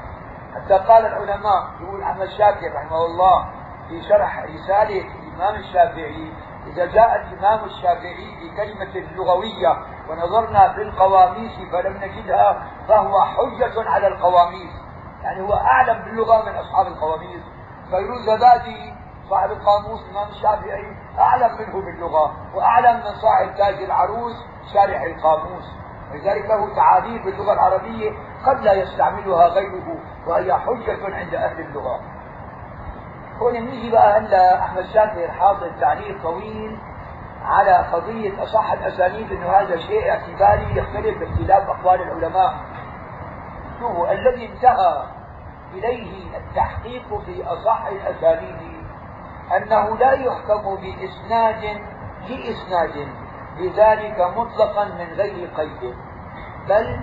حتى 0.56 0.74
قال 0.74 1.06
العلماء 1.06 1.68
يقول 1.82 2.04
أحمد 2.04 2.22
الشافعي 2.22 2.70
رحمه 2.70 3.06
الله 3.06 3.46
في 3.90 4.02
شرح 4.10 4.44
رسالة 4.44 5.02
الإمام 5.02 5.56
الشافعي 5.56 6.32
إذا 6.68 6.86
جاء 6.86 7.16
الإمام 7.16 7.66
الشافعي 7.66 8.36
بكلمة 8.42 9.08
لغوية 9.16 9.78
ونظرنا 10.10 10.74
في 10.74 10.82
القواميس 10.82 11.52
فلم 11.72 11.98
نجدها 11.98 12.68
فهو 12.88 13.22
حجة 13.22 13.90
على 13.90 14.08
القواميس. 14.08 14.85
يعني 15.26 15.42
هو 15.42 15.54
أعلم 15.54 16.04
باللغة 16.04 16.46
من 16.46 16.56
أصحاب 16.56 16.88
القواميس. 16.88 17.44
فيروز 17.90 18.22
زبادي 18.38 18.94
صاحب 19.30 19.52
القاموس 19.52 20.00
الإمام 20.06 20.30
الشافعي 20.30 20.96
أعلم 21.20 21.50
منه 21.60 21.86
باللغة 21.86 22.34
وأعلم 22.56 22.96
من 22.98 23.16
صاحب 23.22 23.56
تاج 23.58 23.84
العروس 23.84 24.34
شارح 24.74 25.02
القاموس. 25.02 25.66
ولذلك 26.12 26.46
له 26.50 26.76
تعابير 26.76 27.24
باللغة 27.24 27.54
العربية 27.54 28.12
قد 28.46 28.62
لا 28.62 28.74
يستعملها 28.74 29.48
غيره 29.48 29.98
وهي 30.28 30.54
حجة 30.54 31.16
عند 31.16 31.36
أهل 31.36 31.60
اللغة. 31.60 32.00
هون 33.42 33.54
نيجي 33.54 33.92
بقى 33.92 34.20
هلا 34.20 34.60
أحمد 34.60 34.86
شاكر 34.94 35.32
حاطط 35.32 35.72
تعليق 35.82 36.24
طويل 36.24 36.80
على 37.44 37.72
قضية 37.78 38.44
أصح 38.44 38.72
الأسانيد 38.72 39.32
أنه 39.32 39.50
هذا 39.50 39.78
شيء 39.78 40.10
اعتباري 40.12 40.78
يختلف 40.78 41.18
باختلاف 41.18 41.70
أقوال 41.70 42.02
العلماء. 42.02 42.54
شوفوا 43.80 44.12
الذي 44.12 44.52
انتهى 44.54 45.04
إليه 45.74 46.38
التحقيق 46.38 47.22
في 47.26 47.44
أصح 47.46 47.86
الأسانيد 47.86 48.86
أنه 49.58 49.98
لا 49.98 50.12
يحكم 50.12 50.76
بإسناد 50.76 51.82
لإسناد 52.30 53.08
لذلك 53.58 54.22
مطلقا 54.38 54.86
من 54.86 55.14
غير 55.14 55.48
قيد 55.58 55.96
بل 56.68 57.00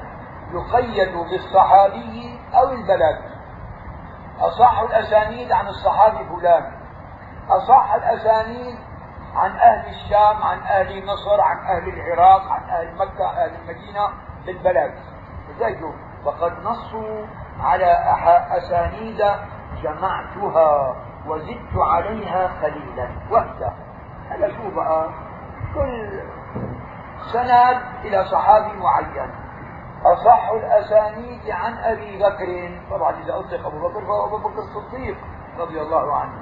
يقيد 0.53 1.17
بالصحابي 1.17 2.39
أو 2.55 2.71
البلد. 2.73 3.19
أصح 4.41 4.81
الأسانيد 4.81 5.53
عن 5.53 5.69
الصحابي 5.69 6.25
فلان 6.25 6.73
أصح 7.49 7.95
الأسانيد 7.95 8.79
عن 9.35 9.51
أهل 9.51 9.89
الشام 9.89 10.43
عن 10.43 10.59
أهل 10.59 11.07
مصر 11.07 11.41
عن 11.41 11.59
أهل 11.59 11.89
العراق 11.89 12.53
عن 12.53 12.63
أهل 12.71 12.95
مكة 12.95 13.31
أهل 13.31 13.55
المدينة 13.55 14.09
بالبلد 14.47 14.95
لذلك 15.49 15.81
وقد 16.25 16.53
نصوا 16.65 17.27
على 17.61 17.93
أسانيد 18.59 19.25
جمعتها 19.83 20.97
وزدت 21.27 21.77
عليها 21.77 22.51
قليلا 22.63 23.09
وحدة. 23.31 23.73
هلا 24.31 24.49
شو 24.49 24.71
بقى؟ 24.77 25.11
كل 25.75 26.21
سند 27.33 27.83
إلى 28.05 28.25
صحابي 28.25 28.73
معين. 28.73 29.31
أصح 30.05 30.51
الأسانيد 30.51 31.51
عن 31.51 31.79
أبي 31.79 32.19
بكر. 32.19 32.81
طبعا 32.91 33.13
إذا 33.13 33.37
أطلق 33.37 33.67
أبو 33.67 33.89
بكر 33.89 34.01
فهو 34.01 34.27
أبو 34.27 34.39
بكر 34.39 34.59
الصديق 34.59 35.17
رضي 35.59 35.81
الله 35.81 36.17
عنه. 36.17 36.33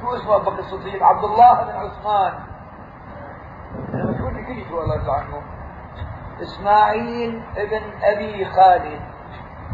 شو 0.00 0.16
اسمه 0.16 0.36
أبو 0.36 0.50
بكر 0.50 0.58
الصديق؟ 0.58 1.04
عبد 1.04 1.24
الله 1.24 1.62
بن 1.64 1.70
عثمان. 1.70 2.32
أنا 3.94 4.10
مشهور 4.10 4.82
الله 4.82 4.94
يرضى 4.94 5.10
عنه 5.10 5.42
إسماعيل 6.42 7.42
ابن 7.56 7.82
أبي 8.02 8.44
خالد. 8.44 9.00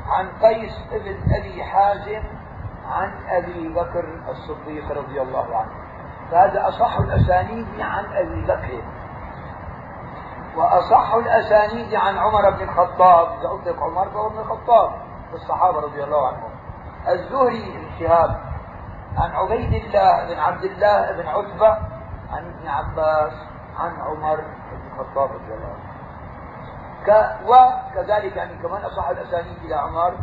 عن 0.08 0.28
قيس 0.28 0.72
ابن 0.92 1.16
أبي 1.34 1.64
حازم 1.64 2.22
عن 2.88 3.12
أبي 3.28 3.68
بكر 3.68 4.04
الصديق 4.28 4.92
رضي 4.98 5.22
الله 5.22 5.56
عنه. 5.56 5.70
فهذا 6.30 6.68
أصح 6.68 6.98
الأسانيد 6.98 7.80
عن 7.80 8.04
أبي 8.04 8.42
بكر. 8.42 8.82
وأصح 10.56 11.14
الأسانيد 11.14 11.94
عن 11.94 12.18
عمر 12.18 12.50
بن 12.50 12.62
الخطاب. 12.62 13.38
إذا 13.38 13.48
أطلق 13.48 13.82
عمر 13.82 14.10
فهو 14.10 14.26
ابن 14.26 14.38
الخطاب 14.38 14.90
الصحابة 15.34 15.80
رضي 15.80 16.04
الله 16.04 16.28
عنهم. 16.28 16.50
الزهري 17.08 17.78
بن 17.78 17.98
شهاب 17.98 18.40
عن 19.18 19.30
عبيد 19.30 19.74
الله 19.74 20.26
بن 20.26 20.38
عبد 20.38 20.64
الله 20.64 21.12
بن 21.12 21.28
عتبة 21.28 21.68
عن 22.32 22.46
ابن 22.46 22.68
عباس 22.68 23.32
عن 23.78 24.00
عمر 24.00 24.36
بن 24.36 25.00
الخطاب 25.00 25.30
رضي 25.32 25.54
الله 25.54 25.66
عنه. 25.66 25.95
وكذلك 27.46 28.36
يعني 28.36 28.54
كمان 28.62 28.82
أصح 28.82 29.08
الأسانيد 29.08 29.58
إلى 29.64 29.74
عمر. 29.74 30.14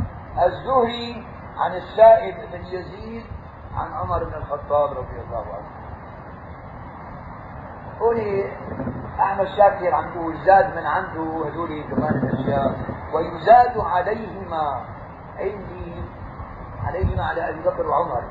الزهري 0.46 1.28
عن 1.58 1.76
السائب 1.76 2.36
بن 2.52 2.66
يزيد 2.66 3.26
عن 3.76 3.94
عمر 3.94 4.24
بن 4.24 4.34
الخطاب 4.34 4.90
رضي 4.92 5.22
الله 5.28 5.46
عنه. 5.54 5.70
هوني 8.02 8.52
أحمد 9.20 9.48
شاكر 9.48 9.96
عم 9.96 10.36
زاد 10.46 10.76
من 10.76 10.86
عنده 10.86 11.46
هذول 11.46 11.84
كمان 11.84 12.16
الأشياء. 12.16 12.76
ويزاد 13.14 13.78
عليهما 13.78 14.82
عندي 15.40 16.04
عليهما 16.88 17.26
على 17.26 17.50
أبي 17.50 17.60
بكر 17.60 17.88
وعمر. 17.88 18.24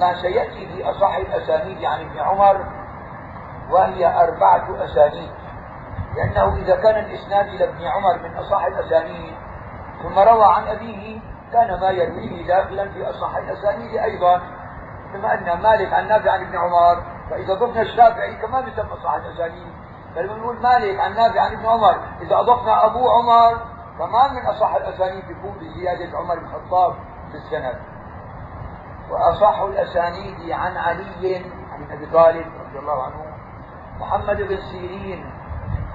ما 0.00 0.14
سيأتي 0.14 0.66
في 0.68 0.90
أصح 0.90 1.14
الأسانيد 1.14 1.84
عن 1.84 2.00
ابن 2.00 2.18
عمر 2.18 2.66
وهي 3.70 4.06
أربعة 4.24 4.84
أسانيد. 4.84 5.41
لأنه 6.16 6.56
إذا 6.56 6.76
كان 6.76 7.04
الإسناد 7.04 7.46
إلى 7.46 7.64
ابن 7.64 7.84
عمر 7.84 8.18
من 8.22 8.36
أصح 8.36 8.64
الأسانيد 8.64 9.34
ثم 10.02 10.18
روى 10.18 10.44
عن 10.44 10.68
أبيه 10.68 11.20
كان 11.52 11.80
ما 11.80 11.90
يرويه 11.90 12.46
داخلا 12.46 12.90
في 12.90 13.10
أصح 13.10 13.36
الأسانيد 13.36 13.96
أيضا 13.96 14.42
بما 15.14 15.34
أن 15.34 15.62
مالك 15.62 15.92
عن 15.92 16.08
نافع 16.08 16.30
عن 16.30 16.40
ابن 16.40 16.58
عمر 16.58 17.02
فإذا 17.30 17.54
ضفنا 17.54 17.82
الشافعي 17.82 18.34
كمان 18.34 18.64
بيسمى 18.64 18.96
صح 19.04 19.12
الأسانيد. 19.14 19.72
بل 20.16 20.28
بنقول 20.28 20.62
مالك 20.62 21.00
عن 21.00 21.14
نافع 21.14 21.40
عن 21.40 21.52
ابن 21.52 21.66
عمر 21.66 22.00
إذا 22.20 22.36
أضفنا 22.40 22.86
أبو 22.86 23.10
عمر 23.10 23.58
كمان 23.98 24.34
من 24.34 24.46
أصح 24.46 24.74
الأسانيد 24.74 25.24
يكون 25.30 25.58
بزيادة 25.60 26.18
عمر 26.18 26.38
بن 26.38 26.44
الخطاب 26.44 26.94
في 27.30 27.34
السند. 27.36 27.78
وأصح 29.10 29.60
الأسانيد 29.60 30.50
عن 30.50 30.76
علي 30.76 31.44
عن 31.72 31.90
أبي 31.90 32.06
طالب 32.06 32.46
رضي 32.66 32.78
الله 32.78 33.02
عنه 33.02 33.24
محمد 34.00 34.36
بن 34.36 34.56
سيرين 34.56 35.41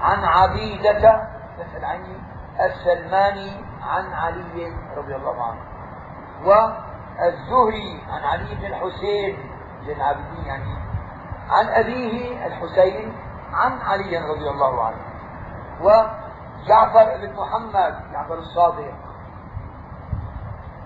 عن 0.00 0.24
عبيدة 0.24 1.28
مثل 1.58 1.84
عني 1.84 2.16
السلماني 2.60 3.64
عن 3.82 4.12
علي 4.12 4.72
رضي 4.96 5.16
الله 5.16 5.44
عنه. 5.44 5.60
والزهري 6.44 8.02
عن 8.08 8.22
علي 8.24 8.54
بن 8.54 8.64
الحسين 8.64 9.50
بن 9.82 9.90
العابدين 9.90 10.44
يعني. 10.44 10.76
عن 11.50 11.68
أبيه 11.68 12.46
الحسين 12.46 13.16
عن 13.52 13.78
علي 13.80 14.18
رضي 14.18 14.50
الله 14.50 14.84
عنه. 14.84 15.00
وجعفر 15.80 17.26
بن 17.26 17.32
محمد 17.32 18.12
جعفر 18.12 18.34
الصادق. 18.34 18.94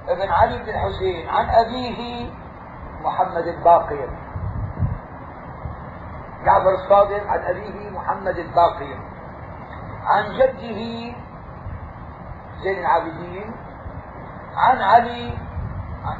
ابن 0.08 0.30
علي 0.30 0.58
بن 0.58 0.68
الحسين 0.68 1.28
عن 1.28 1.48
أبيه 1.50 2.30
محمد 3.02 3.46
الباقر. 3.46 4.21
جعفر 6.44 6.74
الصادق 6.74 7.26
عن 7.26 7.38
أبيه 7.38 7.90
محمد 7.90 8.38
الباقر 8.38 8.98
عن 10.04 10.32
جده 10.32 11.14
زين 12.62 12.78
العابدين. 12.78 13.54
عن 14.56 14.82
علي 14.82 15.38
عن, 16.04 16.18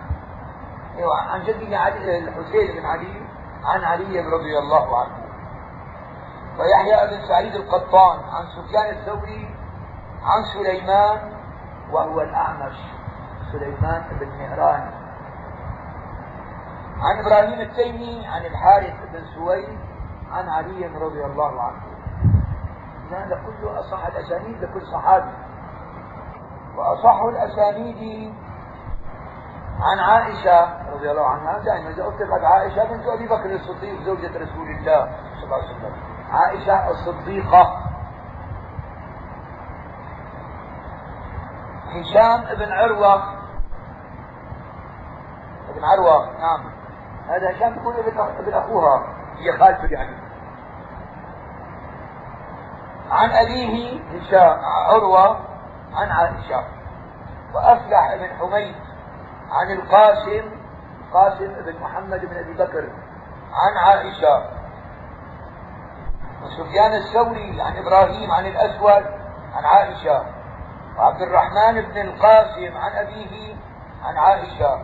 أيوة 0.99 1.21
عن 1.21 1.43
جده 1.43 1.79
علي 1.79 2.19
الحسين 2.19 2.81
بن 2.81 2.87
علي 2.87 3.23
عن 3.65 3.85
علي 3.85 4.21
رضي 4.21 4.59
الله 4.59 5.01
عنه. 5.01 5.23
ويحيى 6.59 7.11
بن 7.11 7.29
سعيد 7.29 7.55
القطان 7.55 8.19
عن 8.19 8.47
سفيان 8.47 8.97
الثوري 8.99 9.55
عن 10.23 10.45
سليمان 10.55 11.33
وهو 11.93 12.21
الأعمش 12.21 12.77
سليمان 13.53 14.05
بن 14.21 14.29
مهران. 14.29 14.91
عن 17.01 17.19
إبراهيم 17.19 17.61
التيمي 17.61 18.27
عن 18.27 18.47
الحارث 18.47 18.95
بن 19.13 19.25
سويد 19.35 19.79
عن 20.33 20.49
علي 20.49 20.87
رضي 20.87 21.25
الله 21.25 21.63
عنه. 21.63 21.81
هذا 23.11 23.43
كله 23.47 23.81
أصح 23.81 24.07
الأسانيد 24.07 24.65
لكل 24.65 24.87
صحابي. 24.87 25.33
وأصح 26.77 27.21
الأسانيد 27.23 28.35
عن 29.81 29.99
عائشة 29.99 30.91
رضي 30.93 31.11
الله 31.11 31.27
عنها 31.27 31.59
دائما 31.59 31.91
إذا 31.91 32.07
أطلقت 32.09 32.45
عائشة 32.45 32.85
بنت 32.85 33.07
أبي 33.07 33.27
بكر 33.27 33.55
الصديق 33.55 34.03
زوجة 34.03 34.29
رسول 34.29 34.69
الله 34.69 35.13
صلى 35.41 35.45
الله 35.45 35.57
عليه 35.57 35.77
وسلم. 35.77 35.95
عائشة 36.31 36.91
الصديقة. 36.91 37.83
هشام 41.89 42.59
بن 42.59 42.73
عروة. 42.73 43.43
ابن 45.69 45.85
عروة 45.85 46.39
نعم. 46.39 46.73
هذا 47.29 47.51
هشام 47.57 47.75
يكون 47.79 47.95
ابن 48.39 48.55
أخوها 48.55 49.07
هي 49.39 49.59
خالته 49.59 49.87
يعني. 49.93 50.22
عن 53.13 53.31
أبيه 53.31 54.01
هشام 54.01 54.59
عروة 54.65 55.41
عن 55.95 56.11
عائشة. 56.11 56.65
وأفلح 57.55 58.15
بن 58.15 58.37
حميد 58.39 58.75
عن 59.51 59.71
القاسم 59.71 60.63
قاسم 61.13 61.65
بن 61.65 61.81
محمد 61.81 62.21
بن 62.21 62.37
أبي 62.37 62.55
بكر 62.55 62.89
عن 63.53 63.77
عائشة. 63.77 64.45
وسفيان 66.43 66.93
الثوري 66.93 67.63
عن 67.63 67.77
إبراهيم 67.77 68.31
عن 68.31 68.47
الأسود 68.47 69.05
عن 69.55 69.65
عائشة. 69.65 70.25
وعبد 70.99 71.23
الرحمن 71.23 71.83
بن 71.83 72.01
القاسم 72.01 72.77
عن 72.77 72.93
أبيه 72.93 73.57
عن 74.05 74.19
عائشة. 74.19 74.83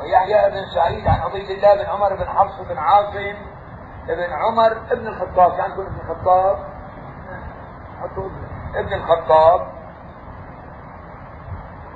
ويحيى 0.00 0.50
بن 0.50 0.64
سعيد 0.74 1.08
عن 1.08 1.20
عبيد 1.20 1.50
الله 1.50 1.74
بن 1.74 1.90
عمر 1.90 2.16
بن 2.16 2.28
حفص 2.28 2.60
بن 2.68 2.78
عاصم 2.78 3.36
بن 4.08 4.32
عمر 4.32 4.74
بن 4.94 5.06
الخطاب. 5.06 5.52
يكون 5.52 5.86
ابن 5.86 6.10
الخطاب؟ 6.10 6.75
ابن 8.74 8.92
الخطاب. 8.92 9.68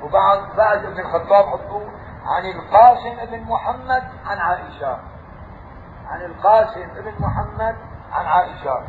وبعد 0.03 0.57
بعد 0.57 0.85
ابن 0.85 0.99
الخطاب 1.01 1.45
حطوه 1.45 1.91
عن 2.27 2.45
القاسم 2.45 3.31
بن 3.31 3.43
محمد 3.43 4.03
عن 4.27 4.39
عائشة. 4.39 4.99
عن 6.07 6.25
القاسم 6.25 6.89
بن 6.95 7.13
محمد 7.19 7.77
عن 8.13 8.27
عائشة. 8.27 8.83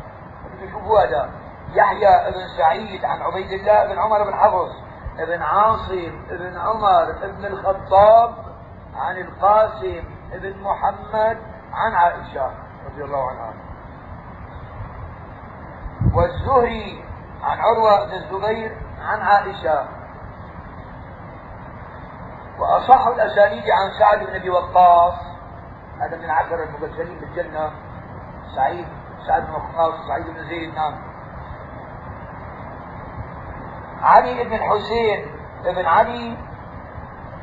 شوفوا 0.72 1.00
هذا. 1.00 1.30
يحيى 1.72 2.32
بن 2.32 2.48
سعيد 2.58 3.04
عن 3.04 3.22
عبيد 3.22 3.50
الله 3.50 3.86
بن 3.86 3.98
عمر 3.98 4.24
بن 4.24 4.34
حفص. 4.34 4.82
بن 5.18 5.42
عاصم 5.42 6.24
بن 6.30 6.58
عمر 6.58 7.12
بن 7.22 7.46
الخطاب 7.46 8.34
عن 8.96 9.16
القاسم 9.16 10.04
بن 10.32 10.62
محمد 10.62 11.38
عن 11.72 11.94
عائشة 11.94 12.50
رضي 12.86 13.04
الله 13.04 13.30
عنها. 13.30 13.52
والزهري 16.14 17.04
عن 17.42 17.58
عروة 17.58 18.04
بن 18.06 18.14
الزبير 18.14 18.76
عن 19.00 19.20
عائشة. 19.20 19.88
وأصح 22.58 23.06
الأسانيد 23.06 23.62
عن 23.62 23.98
سعد 23.98 24.26
بن 24.26 24.34
أبي 24.34 24.50
وقاص. 24.50 25.14
هذا 26.00 26.16
من 26.16 26.24
العشرة 26.24 26.64
المبشرين 26.64 27.18
بالجنة. 27.18 27.72
سعيد 28.56 28.86
سعد 29.26 29.46
بن 29.46 29.52
وقاص 29.52 30.06
سعيد 30.08 30.26
بن 30.26 30.44
زيد 30.48 30.74
نعم. 30.74 30.94
علي 34.02 34.44
بن 34.44 34.52
الحسين 34.52 35.36
بن 35.64 35.86
علي 35.86 36.36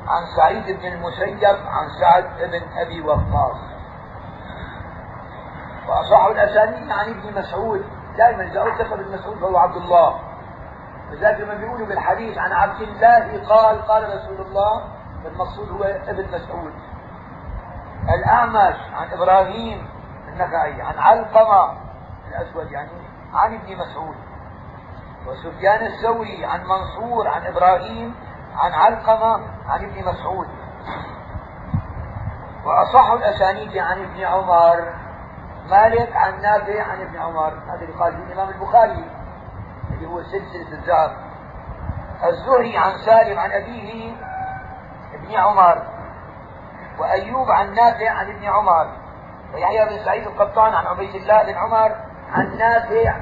عن 0.08 0.26
سعيد 0.38 0.80
بن 0.80 0.88
المسيب 0.88 1.43
عن 1.45 1.89
سعد 2.02 2.24
بن 2.39 2.62
أبي 2.78 3.02
وقاص. 3.02 3.58
وأصح 5.88 6.26
الأسانيد 6.26 6.91
عن 6.91 7.10
ابن 7.10 7.39
مسعود 7.39 7.99
دائما 8.20 8.43
إذا 8.43 8.61
أطلق 8.61 8.93
ابن 8.93 9.13
مسعود 9.13 9.38
فهو 9.38 9.57
عبد 9.57 9.76
الله. 9.76 10.20
لذلك 11.11 11.39
لما 11.41 11.53
بيقولوا 11.53 11.88
بالحديث 11.88 12.38
عن 12.38 12.51
عبد 12.51 12.82
الله 12.82 13.47
قال 13.49 13.82
قال 13.82 14.03
رسول 14.03 14.41
الله 14.47 14.84
المقصود 15.26 15.70
هو 15.70 15.84
ابن 15.84 16.26
مسعود. 16.28 16.74
الأعمش 18.09 18.78
عن 18.93 19.07
إبراهيم 19.13 19.88
النخعي 20.28 20.82
عن 20.82 20.97
علقمة 20.97 21.78
الأسود 22.28 22.72
يعني 22.72 22.89
عن 23.34 23.53
ابن 23.53 23.78
مسعود. 23.78 24.15
وسفيان 25.28 25.86
الثوري 25.86 26.45
عن 26.45 26.59
منصور 26.63 27.28
عن 27.28 27.45
إبراهيم 27.45 28.15
عن 28.55 28.74
علقمة 28.74 29.34
عن 29.67 29.86
ابن 29.86 29.99
مسعود. 30.09 30.47
وأصح 32.65 33.11
الأسانيد 33.11 33.78
عن 33.78 34.03
ابن 34.03 34.24
عمر. 34.24 35.09
مالك 35.70 36.15
عن 36.15 36.41
نافع 36.41 36.84
عن 36.84 37.01
ابن 37.01 37.17
عمر 37.17 37.53
هذا 37.67 37.82
اللي 37.82 37.93
قال 37.99 38.13
الإمام 38.13 38.49
البخاري 38.49 39.05
اللي 39.91 40.07
هو 40.07 40.24
سلسلة 40.24 40.74
الذهب 40.74 41.11
الزهري 42.24 42.78
عن 42.78 42.97
سالم 43.05 43.39
عن 43.39 43.51
أبيه 43.51 44.15
ابن 45.13 45.36
عمر 45.36 45.84
وأيوب 46.99 47.51
عن 47.51 47.74
نافع 47.74 48.09
عن 48.09 48.30
ابن 48.30 48.45
عمر 48.45 48.88
ويحيى 49.53 49.86
بن 49.86 50.05
سعيد 50.05 50.28
القطان 50.28 50.74
عن 50.74 50.86
عبيد 50.88 51.15
الله 51.15 51.43
بن 51.43 51.53
عمر 51.53 51.95
عن 52.32 52.57
نافع 52.57 53.15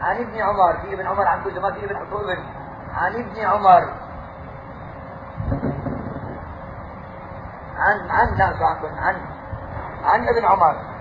عن 0.00 0.16
ابن 0.16 0.40
عمر 0.40 0.76
في 0.82 0.94
ابن 0.94 1.06
عمر 1.06 1.26
عن 1.26 1.44
كل 1.44 1.60
ما 1.60 1.72
في 1.72 1.84
ابن 1.84 1.96
ابن 1.96 2.44
عن 2.94 3.14
ابن 3.14 3.40
عمر. 3.40 3.92
عن 7.76 8.10
عن 8.10 8.36
نافع 8.38 8.66
عن 9.00 9.16
عن 10.04 10.28
ابن 10.28 10.44
عمر. 10.44 10.93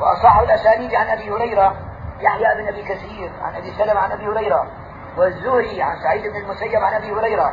وأصح 0.00 0.38
الأسانيد 0.38 0.94
عن 0.94 1.08
أبي 1.08 1.30
هريرة 1.30 1.76
يحيى 2.20 2.54
بن 2.54 2.68
أبي 2.68 2.82
كثير 2.82 3.32
عن 3.42 3.54
أبي 3.54 3.72
سلمة 3.72 4.00
عن 4.00 4.12
أبي 4.12 4.26
هريرة 4.26 4.66
والزهري 5.16 5.82
عن 5.82 5.96
سعيد 6.02 6.22
بن 6.22 6.36
المسيب 6.36 6.82
عن 6.82 6.94
أبي 6.94 7.12
هريرة 7.12 7.52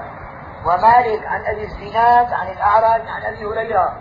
ومالك 0.65 1.25
عن 1.25 1.45
أبي 1.45 1.63
الزناد 1.63 2.33
عن 2.33 2.47
الأعرج 2.47 3.01
عن 3.07 3.21
أبي 3.23 3.45
هريرة 3.45 3.97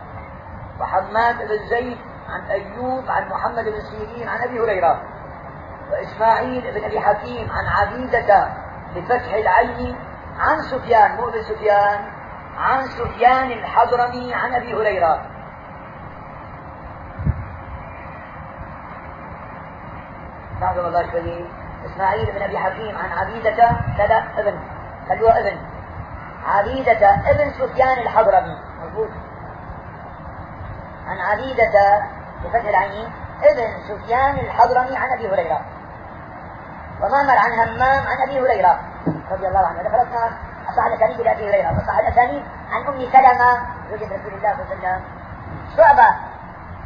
وحماد 0.81 1.39
بن 1.39 1.67
زيد 1.69 1.99
عن 2.29 2.51
أيوب 2.51 3.05
عن 3.09 3.29
محمد 3.29 3.65
بن 3.65 3.81
سيرين 3.81 4.29
عن 4.29 4.41
أبي 4.43 4.61
هريرة 4.61 5.03
وإسماعيل 5.91 6.61
بن 6.75 6.85
أبي 6.85 7.01
حكيم 7.01 7.51
عن 7.51 7.67
عبيدة 7.67 8.49
بفتح 8.97 9.35
العين 9.35 9.97
عن 10.39 10.63
سفيان 10.63 11.17
مو 11.17 11.31
سفيان 11.31 12.13
عن 12.59 12.87
سفيان 12.87 13.53
الحضرمي 13.53 14.35
عن 14.35 14.55
أبي 14.55 14.75
هريرة. 14.75 15.32
بعض 20.77 20.87
الله 20.87 21.11
شوي 21.11 21.47
إسماعيل 21.87 22.33
بن 22.33 22.43
أبي 22.43 22.59
حكيم 22.59 22.99
عن 22.99 23.13
عبيدة 23.13 23.71
كذا 23.99 24.25
ابن 24.39 24.59
خلوه 25.09 25.39
ابن. 25.39 25.59
عبيدة 26.47 27.11
ابن 27.31 27.51
سفيان 27.51 27.99
الحضرمي 27.99 28.57
مضبوط 28.83 29.09
عن 31.07 31.19
عبيدة 31.19 32.03
بفتح 32.45 32.69
العين 32.69 33.13
ابن 33.43 33.83
سفيان 33.89 34.35
الحضرمي 34.35 34.97
عن 34.97 35.13
أبي 35.19 35.29
هريرة. 35.29 35.61
ومعمر 37.01 37.39
عن 37.39 37.53
همام 37.53 38.07
عن 38.07 38.29
أبي 38.29 38.41
هريرة 38.41 38.81
رضي 39.31 39.49
الله 39.49 39.67
عنه. 39.67 39.81
ذكرتنا 39.81 40.39
أصح 40.69 40.85
الاسانيد 40.87 41.21
إلى 41.21 41.33
أبي 41.33 41.51
هريرة. 41.51 41.73
واصح 41.73 41.99
الاسانيد 41.99 42.45
عن 42.73 42.87
أم 42.87 43.11
سلمة 43.13 43.63
زوجة 43.91 44.15
رسول 44.15 44.35
الله 44.35 44.53
صلى 44.55 44.63
الله 44.63 44.67
عليه 44.71 44.81
وسلم. 44.81 45.03
شعبة 45.77 46.09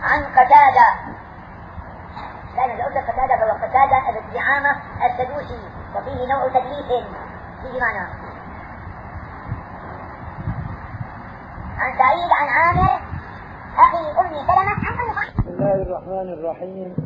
عن 0.03 0.25
قتادة 0.25 1.16
اذا 2.65 2.85
قلت 2.85 2.97
قتادة 2.97 3.37
فهو 3.37 3.53
قتادة 3.57 3.99
ابن 4.09 4.33
دعامه 4.35 4.77
السدوسي 5.07 5.61
وفيه 5.97 6.27
نوع 6.33 6.49
تدليس. 6.49 7.05
فيه 7.63 7.81
معنى. 7.81 8.09
عن 11.79 11.99
سعيد 11.99 12.31
عن 12.41 12.49
عامر 12.49 13.01
أخي 13.77 14.11
أم 14.21 14.29
سلمة. 14.47 14.71
عن 14.71 14.99
ام 15.01 15.11
بسم 15.39 15.49
الله 15.49 15.75
الرحمن 15.75 16.29
الرحيم. 16.33 16.97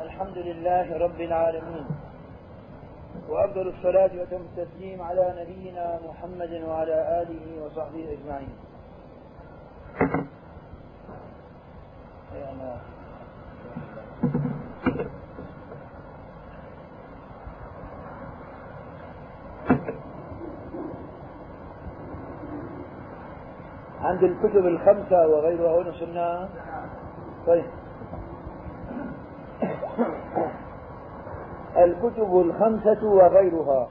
الحمد 0.00 0.38
لله 0.38 0.98
رب 0.98 1.20
العالمين. 1.20 1.86
وأفضل 3.28 3.68
الصلاة 3.68 4.10
وتم 4.22 4.36
التسليم 4.36 5.02
على 5.02 5.34
نبينا 5.38 6.00
محمد 6.08 6.62
وعلى 6.68 7.22
آله 7.22 7.64
وصحبه 7.64 8.18
أجمعين. 8.18 8.56
عند 24.02 24.22
الكتب 24.22 24.66
الخمسة 24.66 25.26
وغيرها 25.28 25.82
هنا 25.82 25.92
صرنا 25.92 26.48
طيب. 27.46 27.64
الكتب 31.76 32.36
الخمسة 32.36 33.04
وغيرها. 33.04 33.88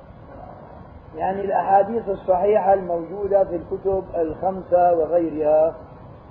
يعني 1.15 1.41
الأحاديث 1.41 2.09
الصحيحة 2.09 2.73
الموجودة 2.73 3.43
في 3.43 3.55
الكتب 3.55 4.03
الخمسة 4.15 4.93
وغيرها. 4.93 5.75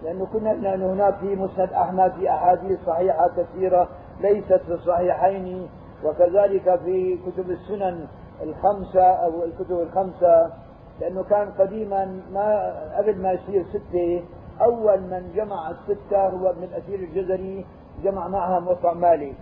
لأنه 0.07 0.27
كنا 0.27 0.49
لأن 0.49 0.83
هناك 0.83 1.15
في 1.15 1.37
مسند 1.37 1.73
أحمد 1.73 2.13
في 2.13 2.31
أحاديث 2.31 2.79
صحيحة 2.87 3.29
كثيرة 3.37 3.89
ليست 4.21 4.61
في 4.67 4.73
الصحيحين 4.73 5.69
وكذلك 6.05 6.81
في 6.85 7.19
كتب 7.27 7.51
السنن 7.51 8.07
الخمسة 8.43 9.03
أو 9.03 9.45
الكتب 9.45 9.81
الخمسة 9.81 10.53
لأنه 11.01 11.23
كان 11.23 11.51
قديما 11.51 12.21
ما 12.33 12.75
قبل 12.99 13.23
ما 13.23 13.33
يصير 13.33 13.65
ستة 13.65 14.25
أول 14.63 15.01
من 15.01 15.33
جمع 15.35 15.71
الستة 15.71 16.29
هو 16.29 16.51
ابن 16.51 16.63
الأثير 16.63 16.99
الجزري 16.99 17.67
جمع 18.03 18.29
معها 18.29 18.61
موطأ 18.61 18.95
مالك. 18.95 19.35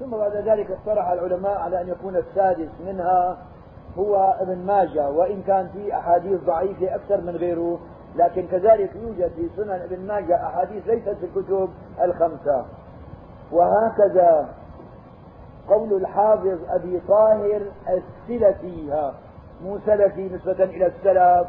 ثم 0.00 0.10
بعد 0.10 0.36
ذلك 0.36 0.70
اقترح 0.70 1.08
العلماء 1.08 1.58
على 1.58 1.80
أن 1.80 1.88
يكون 1.88 2.16
السادس 2.16 2.68
منها 2.86 3.38
هو 3.98 4.36
ابن 4.40 4.58
ماجه 4.58 5.10
وإن 5.10 5.42
كان 5.42 5.68
في 5.68 5.96
أحاديث 5.96 6.40
ضعيفة 6.40 6.94
أكثر 6.94 7.20
من 7.20 7.36
غيره 7.36 7.78
لكن 8.16 8.46
كذلك 8.46 8.96
يوجد 8.96 9.32
في 9.36 9.48
سنن 9.56 9.70
ابن 9.70 10.06
ماجه 10.06 10.46
أحاديث 10.46 10.86
ليست 10.86 11.08
في 11.08 11.24
الكتب 11.24 11.68
الخمسة. 12.02 12.66
وهكذا 13.52 14.48
قول 15.68 15.92
الحافظ 15.92 16.58
أبي 16.68 17.00
طاهر 17.08 17.62
السلفي 17.88 19.10
مو 19.62 19.78
سلفي 19.86 20.28
نسبة 20.28 20.64
إلى 20.64 20.86
السلف 20.86 21.48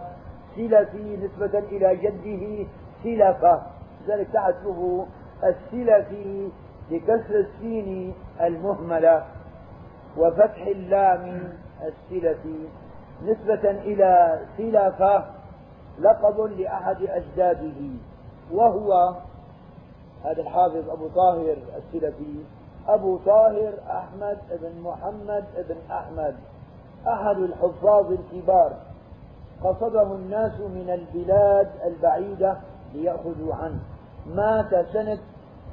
سلفي 0.55 1.18
نسبة 1.18 1.59
إلى 1.59 1.95
جده 1.95 2.68
سلفة. 3.03 3.61
لذلك 4.07 4.28
تعرفه 4.34 5.05
السلفي 5.43 6.49
بكسر 6.91 7.36
السين 7.36 8.13
المهملة 8.41 9.26
وفتح 10.18 10.65
اللام 10.68 11.53
السلفي. 11.82 12.68
نسبة 13.24 13.72
إلى 13.72 14.39
سلفة 14.57 15.36
لقب 15.99 16.39
لأحد 16.39 17.01
أجداده 17.01 17.89
وهو 18.51 19.15
هذا 20.23 20.41
الحافظ 20.41 20.89
أبو 20.89 21.07
طاهر 21.07 21.57
السلفي 21.77 22.43
أبو 22.87 23.17
طاهر 23.17 23.73
أحمد 23.89 24.37
بن 24.61 24.81
محمد 24.81 25.45
بن 25.69 25.75
أحمد 25.91 26.35
أحد 27.07 27.37
الحفاظ 27.37 28.11
الكبار. 28.11 28.73
قصده 29.63 30.03
الناس 30.03 30.59
من 30.59 30.89
البلاد 30.89 31.69
البعيدة 31.85 32.57
ليأخذوا 32.93 33.55
عنه. 33.55 33.79
مات 34.27 34.85
سنة 34.93 35.19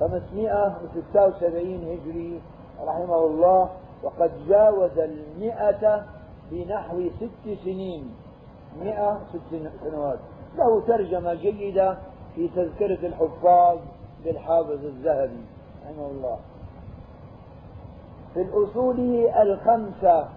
576 0.01 1.85
هجري 1.85 2.41
رحمه 2.87 3.19
الله 3.27 3.71
وقد 4.03 4.31
جاوز 4.49 4.99
المئة 4.99 6.05
بنحو 6.51 7.09
ست 7.21 7.65
سنين. 7.65 8.15
مئة 8.81 9.21
ست 9.33 9.71
سنوات. 9.85 10.19
له 10.59 10.81
ترجمة 10.87 11.35
جيدة 11.35 11.99
في 12.35 12.49
تذكرة 12.49 13.07
الحفاظ 13.07 13.79
للحافظ 14.25 14.85
الذهبي 14.85 15.45
رحمه 15.85 16.07
الله. 16.07 16.39
في 18.35 18.43
الأصول 18.43 19.27
الخمسة 19.27 20.29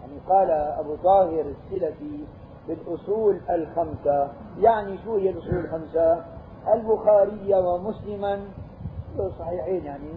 يعني 0.00 0.18
قال 0.28 0.50
أبو 0.50 0.96
طاهر 1.04 1.44
السلفي 1.44 2.24
بالأصول 2.68 3.40
الخمسة 3.50 4.28
يعني 4.60 4.98
شو 5.04 5.16
هي 5.16 5.30
الأصول 5.30 5.54
الخمسة؟ 5.54 6.24
البخاري 6.74 7.54
ومسلما 7.54 8.40
صحيحين 9.38 9.84
يعني 9.84 10.12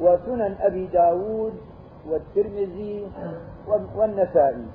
وسنن 0.00 0.56
أبي 0.60 0.86
داود 0.86 1.52
والترمذي 2.08 3.06
والنسائي. 3.96 4.66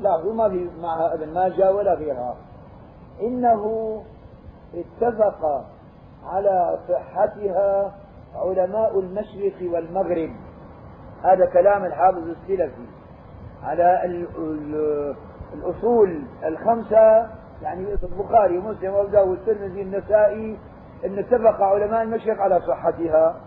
لاحظوا 0.00 0.34
ما 0.34 0.48
في 0.48 0.70
معها 0.82 1.14
ابن 1.14 1.34
ماجه 1.34 1.72
ولا 1.72 1.94
غيرها 1.94 2.36
إنه 3.20 3.64
اتفق 4.74 5.64
على 6.24 6.78
صحتها 6.88 7.94
علماء 8.34 9.00
المشرق 9.00 9.72
والمغرب. 9.72 10.30
هذا 11.22 11.46
كلام 11.46 11.84
الحافظ 11.84 12.28
السلفي. 12.28 12.86
على 13.62 14.16
الأصول 15.54 16.22
الخمسة 16.44 17.30
يعني 17.62 17.94
البخاري 18.02 18.58
ومسلم 18.58 18.94
وأبو 18.94 19.08
داود 19.08 19.28
والترمذي 19.28 19.82
النسائي 19.82 20.58
إن 21.04 21.18
اتفق 21.18 21.62
علماء 21.62 22.02
المشرق 22.02 22.40
على 22.40 22.60
صحتها. 22.60 23.40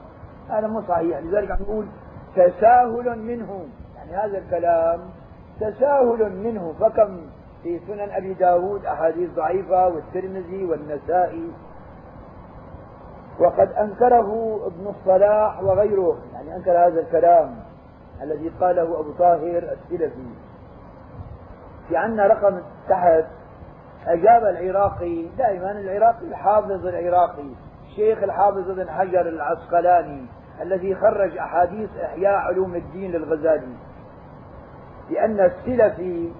هذا 0.49 0.67
مو 0.67 0.81
صحيح. 0.81 1.17
لذلك 1.17 1.51
عم 1.51 1.57
نقول 1.61 1.87
تساهل 2.35 3.19
منه 3.19 3.65
يعني 3.95 4.11
هذا 4.11 4.37
الكلام 4.37 4.99
تساهل 5.59 6.31
منه 6.43 6.73
فكم 6.79 7.21
في 7.63 7.79
سنن 7.87 8.09
أبي 8.11 8.33
داود 8.33 8.85
أحاديث 8.85 9.29
ضعيفة 9.29 9.87
والترمذي 9.87 10.65
والنسائي. 10.65 11.51
وقد 13.39 13.71
أنكره 13.71 14.59
ابن 14.67 14.87
الصلاح 14.87 15.63
وغيره 15.63 16.17
يعني 16.33 16.55
أنكر 16.55 16.71
هذا 16.71 17.01
الكلام 17.01 17.55
الذي 18.21 18.49
قاله 18.49 18.99
أبو 18.99 19.11
طاهر 19.11 19.63
السلفي. 19.73 20.27
في 21.87 21.97
عندنا 21.97 22.27
رقم 22.27 22.61
تحت 22.89 23.25
أجاب 24.07 24.43
العراقي 24.43 25.27
دائما 25.37 25.71
العراقي 25.71 26.25
الحافظ 26.25 26.87
العراقي 26.87 27.49
الشيخ 27.87 28.23
الحافظ 28.23 28.69
ابن 28.69 28.89
حجر 28.89 29.21
العسقلاني 29.21 30.25
الذي 30.61 30.95
خرج 30.95 31.37
أحاديث 31.37 31.89
إحياء 31.97 32.33
علوم 32.33 32.75
الدين 32.75 33.11
للغزالي. 33.11 33.73
لأن 35.09 35.39
السلفي 35.39 36.31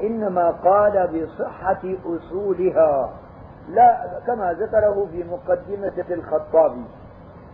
إنما 0.00 0.50
قال 0.50 1.08
بصحة 1.08 1.82
أصولها 2.04 3.10
لا 3.68 4.20
كما 4.26 4.52
ذكره 4.52 5.08
في 5.12 5.24
مقدمة 5.24 6.04
الخطابي 6.10 6.84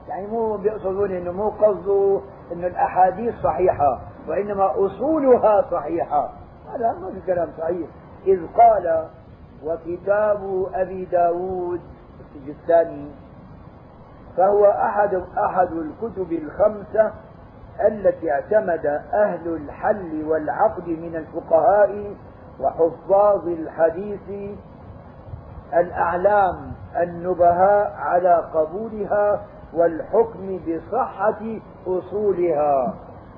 يعني 0.09 0.26
مو 0.26 0.57
بيقصدون 0.57 1.11
إنه 1.11 1.32
مو 1.32 1.48
قصده 1.48 2.20
إنه 2.53 2.66
الأحاديث 2.66 3.34
صحيحة 3.42 4.00
وإنما 4.28 4.86
أصولها 4.86 5.64
صحيحة. 5.70 6.30
هذا 6.74 6.92
ما 6.92 7.11
في 7.11 7.26
كلام 7.26 7.48
صحيح. 7.59 7.88
إذ 8.26 8.40
قال 8.57 9.09
وكتاب 9.64 10.66
أبي 10.74 11.05
داود 11.05 11.80
السجستاني 12.20 13.11
فهو 14.36 14.66
أحد 14.66 15.22
أحد 15.38 15.68
الكتب 15.72 16.32
الخمسة 16.32 17.12
التي 17.81 18.31
اعتمد 18.33 18.87
أهل 19.12 19.49
الحل 19.49 20.25
والعقد 20.25 20.89
من 20.89 21.16
الفقهاء 21.16 22.14
وحفاظ 22.61 23.49
الحديث 23.49 24.57
الأعلام 25.75 26.73
النبهاء 27.03 27.95
على 27.99 28.35
قبولها 28.55 29.43
والحكم 29.75 30.61
بصحة 30.68 31.43
أصولها. 31.87 32.95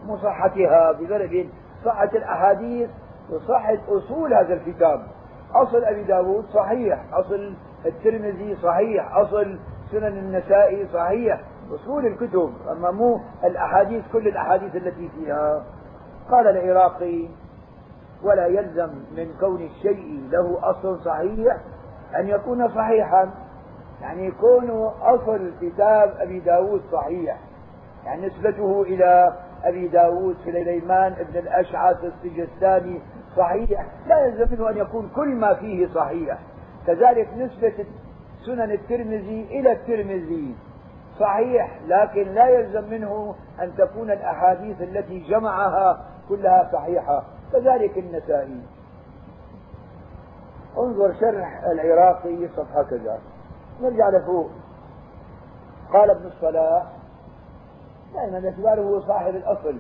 مصحتها 0.07 0.93
بفرق 0.93 1.47
صحة 1.85 2.11
الأحاديث 2.15 2.91
وصحة 3.31 3.79
أصول 3.89 4.35
هذا 4.35 4.55
الكتاب. 4.55 5.01
أصل 5.55 5.85
أبي 5.85 6.03
داود 6.05 6.45
صحيح 6.55 6.99
أصل 7.13 7.55
الترمذي 7.87 8.57
صحيح 8.63 9.17
أصل 9.17 9.59
سنن 9.93 10.19
النسائي 10.19 10.89
صحيح. 10.93 11.41
أصول 11.73 12.07
الكتب 12.07 12.53
أما 12.73 12.91
مو 12.91 13.21
الأحاديث 13.45 14.05
كل 14.13 14.29
الأحاديث 14.29 14.77
التي 14.77 15.09
فيها. 15.09 15.65
قال 16.31 16.47
العراقي 16.47 17.29
ولا 18.23 18.47
يلزم 18.47 18.91
من 19.17 19.35
كون 19.41 19.63
الشيء 19.63 20.29
له 20.31 20.59
أصل 20.63 21.01
صحيح 21.05 21.57
أن 22.17 22.29
يكون 22.29 22.69
صحيحا. 22.69 23.31
يعني 24.01 24.27
يكون 24.27 24.71
أصل 25.03 25.51
كتاب 25.61 26.15
أبي 26.19 26.41
داود 26.41 26.83
صحيح. 26.93 27.39
يعني 28.05 28.27
نسبته 28.27 28.83
إلى 28.83 29.33
أبي 29.65 29.89
داود 29.89 30.37
سليمان 30.45 31.13
بن 31.13 31.39
الأشعث 31.39 32.05
السجستاني 32.05 33.01
صحيح. 33.37 33.87
لا 34.07 34.27
يلزم 34.27 34.57
منه 34.57 34.71
أن 34.71 34.77
يكون 34.77 35.11
كل 35.17 35.29
ما 35.29 35.55
فيه 35.55 35.87
صحيح. 35.95 36.39
كذلك 36.87 37.29
نسبة 37.37 37.87
سنن 38.47 38.71
الترمذي 38.71 39.47
إلى 39.51 39.73
الترمذي. 39.73 40.55
صحيح 41.21 41.81
لكن 41.87 42.23
لا 42.23 42.49
يلزم 42.49 42.91
منه 42.91 43.35
أن 43.63 43.77
تكون 43.77 44.11
الأحاديث 44.11 44.83
التي 44.83 45.19
جمعها 45.19 46.05
كلها 46.29 46.71
صحيحة 46.73 47.25
كذلك 47.53 47.99
النسائي. 47.99 48.61
انظر 50.79 51.15
شرح 51.21 51.65
العراقي 51.65 52.49
صفحة 52.57 52.83
كذا. 52.83 53.19
نرجع 53.81 54.09
لفوق. 54.09 54.51
قال 55.93 56.11
ابن 56.11 56.27
الصلاح 56.27 56.83
دائما 58.15 58.41
باعتباره 58.41 58.83
هو 58.83 59.01
صاحب 59.01 59.37
الأصل 59.37 59.77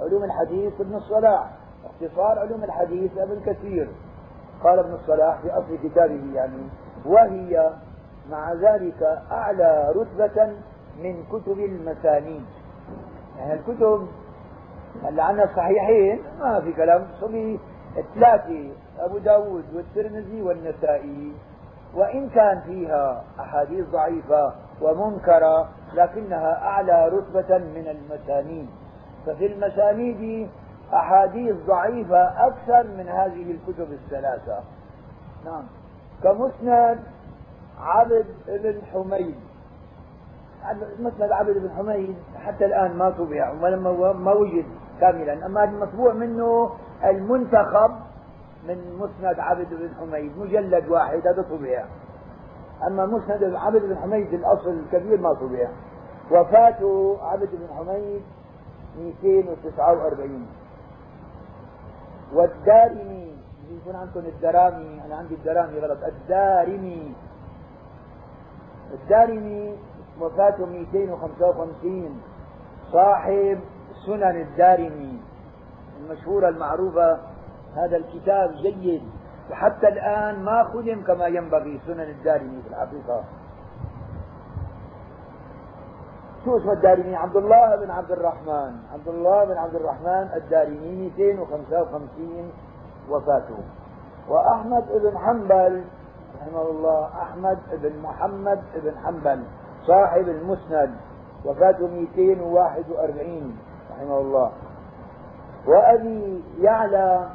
علوم 0.00 0.24
الحديث 0.24 0.80
ابن 0.80 0.94
الصلاح 0.94 1.50
اختصار 1.84 2.38
علوم 2.38 2.64
الحديث 2.64 3.18
ابن 3.18 3.40
كثير. 3.46 3.88
قال 4.64 4.78
ابن 4.78 4.94
الصلاح 4.94 5.40
في 5.40 5.50
أصل 5.50 5.78
كتابه 5.82 6.34
يعني 6.34 6.68
وهي 7.06 7.72
مع 8.30 8.52
ذلك 8.52 9.02
أعلى 9.32 9.92
رتبة 9.96 10.52
من 11.02 11.24
كتب 11.32 11.58
المسانيد. 11.58 12.44
يعني 13.38 13.54
الكتب 13.54 14.08
اللي 15.08 15.22
عندنا 15.22 15.44
الصحيحين 15.44 16.22
ما 16.38 16.60
في 16.60 16.72
كلام 16.72 17.06
صلي 17.20 17.58
ثلاثة 18.14 18.70
أبو 18.98 19.18
داود 19.18 19.64
والترمذي 19.74 20.42
والنسائي. 20.42 21.32
وإن 21.94 22.28
كان 22.28 22.60
فيها 22.60 23.24
أحاديث 23.40 23.88
ضعيفة 23.88 24.52
ومنكرة 24.82 25.68
لكنها 25.94 26.62
أعلى 26.62 27.08
رتبة 27.08 27.58
من 27.58 27.86
المسانيد. 27.88 28.68
ففي 29.26 29.46
المسانيد 29.46 30.48
أحاديث 30.94 31.56
ضعيفة 31.66 32.46
أكثر 32.46 32.82
من 32.82 33.08
هذه 33.08 33.50
الكتب 33.50 33.92
الثلاثة. 33.92 34.60
نعم. 35.44 35.64
كمسند 36.22 37.00
عبد 37.82 38.26
بن 38.46 38.82
حميد. 38.92 39.34
مسند 40.98 41.32
عبد 41.32 41.58
بن 41.58 41.70
حميد 41.70 42.16
حتى 42.36 42.64
الآن 42.64 42.96
ما 42.96 43.10
طبع 43.10 43.52
ولما 43.62 44.12
ما 44.12 44.32
وجد 44.32 44.66
كاملا. 45.00 45.46
أما 45.46 45.64
المطبوع 45.64 46.12
منه 46.12 46.70
المنتخب 47.04 47.90
من 48.68 48.98
مسند 48.98 49.40
عبد 49.40 49.68
بن 49.70 49.90
حميد 50.00 50.38
مجلد 50.38 50.88
واحد 50.88 51.26
هذا 51.26 51.42
طبع 51.42 51.84
أما 52.86 53.06
مسند 53.06 53.54
عبد 53.54 53.82
بن 53.82 53.96
حميد 53.96 54.34
الأصل 54.34 54.70
الكبير 54.70 55.20
ما 55.20 55.34
طبع 55.34 55.68
وفاة 56.30 57.16
عبد 57.22 57.48
بن 57.52 57.68
حميد 57.76 58.22
249 58.98 60.46
والدارمي 62.32 63.32
يكون 63.70 63.96
عندكم 63.96 64.20
الدرامي 64.20 65.00
أنا 65.06 65.16
عندي 65.16 65.34
الدرامي 65.34 65.78
غلط. 65.78 65.98
الدارمي 66.04 67.14
الدارمي 68.92 69.78
وفاته 70.20 70.66
255 70.66 72.20
صاحب 72.92 73.60
سنن 74.06 74.40
الدارمي 74.40 75.20
المشهورة 76.00 76.48
المعروفة 76.48 77.18
هذا 77.76 77.96
الكتاب 77.96 78.50
جيد. 78.62 79.02
وحتى 79.50 79.88
الآن 79.88 80.44
ما 80.44 80.64
خدم 80.64 81.02
كما 81.02 81.26
ينبغي 81.26 81.80
سنن 81.86 82.00
الدارمي 82.00 82.62
في 82.62 82.68
الحقيقة. 82.68 83.24
شو 86.44 86.56
اسم 86.56 86.70
الدارمي؟ 86.70 87.16
عبد 87.16 87.36
الله 87.36 87.76
بن 87.76 87.90
عبد 87.90 88.10
الرحمن 88.10 88.72
عبد 88.92 89.08
الله 89.08 89.44
بن 89.44 89.56
عبد 89.56 89.74
الرحمن 89.74 90.28
الدارمي 90.34 91.10
255 91.16 92.52
وفاته. 93.10 93.58
وأحمد 94.28 94.84
بن 95.02 95.18
حنبل 95.18 95.84
رحمه 96.42 96.70
الله 96.70 97.08
أحمد 97.22 97.58
بن 97.72 98.02
محمد 98.02 98.60
بن 98.74 98.92
حنبل 99.04 99.42
صاحب 99.86 100.28
المسند 100.28 100.94
وفاته 101.44 101.86
241 101.86 103.58
رحمه 103.90 104.18
الله. 104.18 104.52
وأبي 105.66 106.44
يعلى 106.60 107.28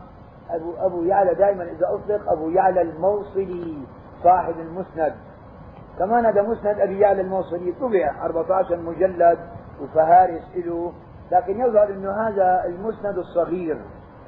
أبو, 0.49 0.73
أبو 0.79 1.03
يعلى 1.03 1.33
دائما 1.33 1.63
إذا 1.63 1.87
أطلق 1.93 2.31
أبو 2.31 2.49
يعلى 2.49 2.81
الموصلي 2.81 3.77
صاحب 4.23 4.55
المسند. 4.59 5.15
كمان 5.99 6.25
هذا 6.25 6.41
مسند 6.41 6.79
أبي 6.79 6.99
يعلى 6.99 7.21
الموصلي 7.21 7.73
طبع 7.81 8.25
14 8.25 8.77
مجلد 8.77 9.39
وفهارس 9.81 10.43
له 10.55 10.93
لكن 11.31 11.59
يظهر 11.59 11.89
أنه 11.89 12.11
هذا 12.11 12.63
المسند 12.65 13.17
الصغير. 13.17 13.77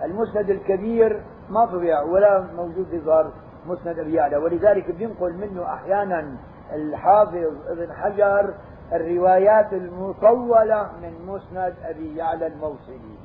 المسند 0.04 0.50
الكبير 0.50 1.22
ما 1.50 1.66
طبع 1.66 2.02
ولا 2.02 2.48
موجود 2.58 2.88
في 2.92 3.00
ظهر. 3.00 3.32
مسند 3.68 4.00
أبي 4.00 4.14
يعلى. 4.14 4.38
ولذلك 4.38 4.92
بينقل 4.92 5.34
منه 5.34 5.74
أحيانا 5.74 6.38
الحافظ 6.74 7.54
ابن 7.68 7.94
حجر 7.94 8.54
الروايات 8.94 9.74
المطولة 9.74 10.90
من 11.02 11.14
مسند 11.28 11.74
أبي 11.84 12.16
يعلى 12.16 12.48
الموصلي. 12.48 13.16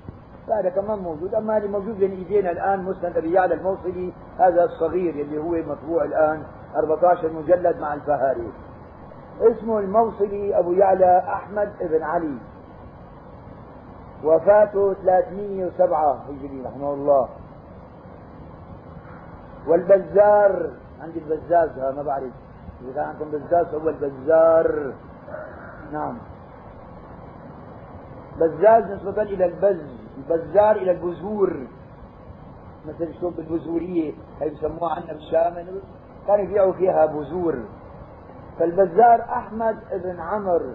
هذا 0.48 0.68
كمان 0.68 0.98
موجود. 0.98 1.34
أما 1.34 1.56
اللي 1.56 1.68
موجود 1.68 1.98
بين 1.98 2.10
إيدينا 2.10 2.50
الآن 2.50 2.82
مسند 2.82 3.16
أبي 3.16 3.32
يعلى 3.32 3.54
الموصلي. 3.54 4.12
هذا 4.38 4.64
الصغير 4.64 5.14
اللي 5.14 5.38
هو 5.38 5.72
مطبوع 5.72 6.04
الآن 6.04 6.42
14 6.76 7.32
مجلد 7.32 7.80
مع 7.80 7.94
الفهاري 7.94 8.52
اسمه 9.40 9.78
الموصلي 9.78 10.58
أبو 10.58 10.72
يعلى 10.72 11.18
أحمد 11.18 11.72
بن 11.80 12.02
علي. 12.02 12.38
وفاته 14.24 14.94
307 14.94 16.24
هجري 16.28 16.62
رحمه 16.66 16.94
الله. 16.94 17.28
والبزار. 19.66 20.70
عندي 21.00 21.18
البزاز 21.18 21.78
ما 21.96 22.02
بعرف. 22.02 22.32
إذا 22.82 22.92
كان 22.94 23.04
عندكم 23.04 23.30
بزاز 23.30 23.74
هو 23.74 23.88
البزار. 23.88 24.92
نعم. 25.92 26.18
بزاز 28.40 28.84
نسبة 28.84 29.22
إلى 29.22 29.44
البز 29.44 29.86
البزار 30.18 30.76
إلى 30.76 30.90
البزور. 30.90 31.66
مثل 32.88 33.14
شو 33.20 33.30
بالبزورية 33.30 34.12
هي 34.40 34.50
بسموها 34.50 34.94
عندنا 34.94 35.12
بالشام 35.12 35.54
كانوا 36.26 36.44
يبيعوا 36.44 36.72
فيها 36.72 37.06
بذور 37.06 37.58
فالبزار 38.58 39.22
أحمد 39.22 39.76
بن 39.92 40.20
عمرو 40.20 40.72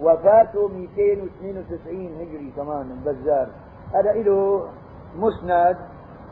وفاته 0.00 0.68
292 0.68 2.20
هجري 2.20 2.52
كمان 2.56 2.90
البزار. 2.90 3.48
هذا 3.94 4.12
له 4.12 4.68
مسند 5.16 5.76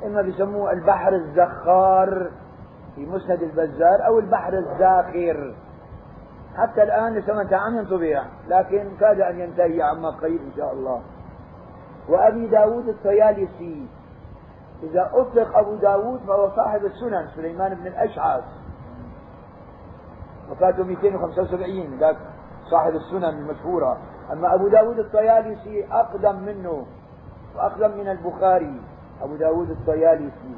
إما 0.06 0.22
بيسموه 0.22 0.72
البحر 0.72 1.14
الزخار 1.14 2.30
في 2.94 3.06
مسند 3.06 3.42
البزار 3.42 4.06
أو 4.06 4.18
البحر 4.18 4.58
الزاخر. 4.58 5.54
حتى 6.56 6.82
الآن 6.82 7.14
لسه 7.14 7.34
ما 7.34 7.56
عم 7.56 7.86
لكن 8.48 8.96
كاد 9.00 9.20
أن 9.20 9.40
ينتهي 9.40 9.82
عما 9.82 10.10
قريب 10.10 10.40
إن 10.40 10.52
شاء 10.56 10.72
الله. 10.72 11.02
وأبي 12.08 12.46
داود 12.46 12.88
الطيالسي 12.88 13.88
إذا 14.82 15.10
أطلق 15.14 15.58
أبو 15.58 15.74
داود 15.74 16.20
فهو 16.20 16.50
صاحب 16.56 16.84
السنن 16.84 17.28
سليمان 17.36 17.74
بن 17.74 17.86
الأشعث. 17.86 18.44
وفاته 20.50 20.84
275 20.84 21.98
ذاك 21.98 22.16
صاحب 22.70 22.92
السنن 22.94 23.24
المشهورة. 23.24 23.98
أما 24.32 24.54
أبو 24.54 24.68
داود 24.68 24.98
الطيالسي 24.98 25.86
أقدم 25.92 26.36
منه 26.36 26.86
وأقدم 27.56 27.98
من 27.98 28.08
البخاري. 28.08 28.80
أبو 29.22 29.36
داود 29.36 29.70
الطيالسي 29.70 30.54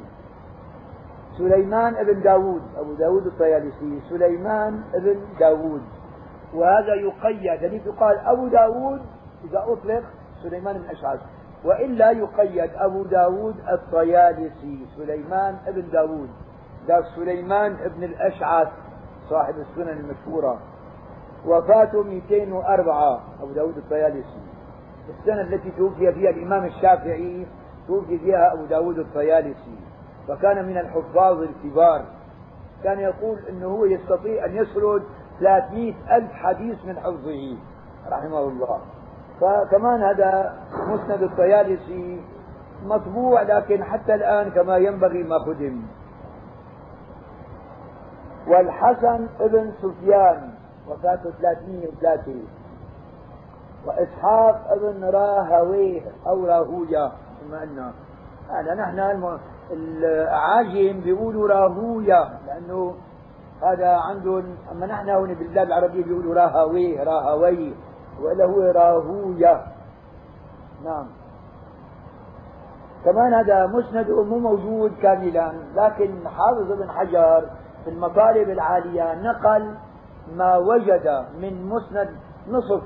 سليمان 1.37 1.95
ابن 1.95 2.21
داود 2.21 2.61
أبو 2.77 2.93
داود 2.93 3.25
الطيالسي 3.25 4.01
سليمان 4.09 4.83
ابن 4.95 5.19
داود. 5.39 5.81
وهذا 6.53 6.93
يقيد 6.93 7.41
يعني 7.41 7.81
يقال 7.85 8.17
أبو 8.17 8.47
داود 8.47 9.01
إذا 9.43 9.63
أطلق 9.67 10.03
سليمان 10.43 10.77
بن 10.77 10.85
أشعث. 10.85 11.19
وإلا 11.65 12.11
يقيد 12.11 12.71
أبو 12.75 13.03
داود 13.03 13.55
الطيالسي 13.71 14.85
سليمان 14.97 15.57
ابن 15.67 15.89
داود. 15.91 16.29
ذاك 16.87 17.03
سليمان 17.15 17.77
ابن 17.83 18.03
الأشعث 18.03 18.67
صاحب 19.29 19.55
السنن 19.57 19.89
المشهورة. 19.89 20.59
وفاته 21.45 22.03
204 22.03 23.21
أبو 23.41 23.53
داود 23.53 23.77
الطيالسي 23.77 24.41
السنة 25.09 25.41
التي 25.41 25.71
توفي 25.71 26.13
فيها 26.13 26.29
الإمام 26.29 26.65
الشافعي 26.65 27.47
توفي 27.87 28.19
فيها 28.19 28.53
أبو 28.53 28.65
داود 28.65 28.99
الطيالسي 28.99 29.79
فكان 30.27 30.65
من 30.65 30.77
الحفاظ 30.77 31.41
الكبار. 31.41 32.05
كان 32.83 32.99
يقول 32.99 33.39
أنه 33.49 33.67
هو 33.67 33.85
يستطيع 33.85 34.45
أن 34.45 34.55
يسرد 34.55 35.03
300 35.39 35.93
ألف 36.17 36.31
حديث 36.31 36.85
من 36.85 36.99
حفظه 36.99 37.57
رحمه 38.09 38.39
الله. 38.39 38.79
فكمان 39.41 40.03
هذا 40.03 40.53
مسند 40.87 41.23
الطيالسي 41.23 42.21
مطبوع 42.85 43.41
لكن 43.41 43.83
حتى 43.83 44.15
الآن 44.15 44.49
كما 44.49 44.77
ينبغي 44.77 45.23
ما 45.23 45.39
خدم 45.39 45.81
والحسن 48.47 49.27
ابن 49.39 49.71
سفيان 49.81 50.49
وفاته 50.87 51.31
303 51.41 52.33
وإسحاق 53.85 54.67
ابن 54.71 55.03
راهويه 55.03 56.01
أو 56.27 56.45
راهويا 56.45 57.11
أن 57.53 57.91
هذا 58.49 58.73
نحن 58.73 59.37
الأعاجم 59.71 61.01
بيقولوا 61.01 61.47
راهويا 61.47 62.39
لأنه 62.47 62.95
هذا 63.63 63.87
عندهم 63.87 64.57
أما 64.71 64.85
نحن 64.85 65.09
هون 65.09 65.33
بالبلاد 65.33 65.67
العربية 65.67 66.03
بيقولوا 66.03 66.35
راهويه 66.35 67.03
راهوي 67.03 67.73
وإلا 68.21 68.45
هو 68.45 68.61
راهويا 68.61 69.65
نعم 70.83 71.07
كمان 73.05 73.33
هذا 73.33 73.67
مسند 73.67 74.09
مو 74.11 74.39
موجود 74.39 74.93
كاملا 75.01 75.53
لكن 75.75 76.27
حافظ 76.27 76.71
ابن 76.71 76.89
حجر 76.89 77.49
في 77.83 77.89
المطالب 77.89 78.49
العالية 78.49 79.13
نقل 79.13 79.75
ما 80.35 80.57
وجد 80.57 81.25
من 81.41 81.69
مسند 81.69 82.09
نصف 82.49 82.81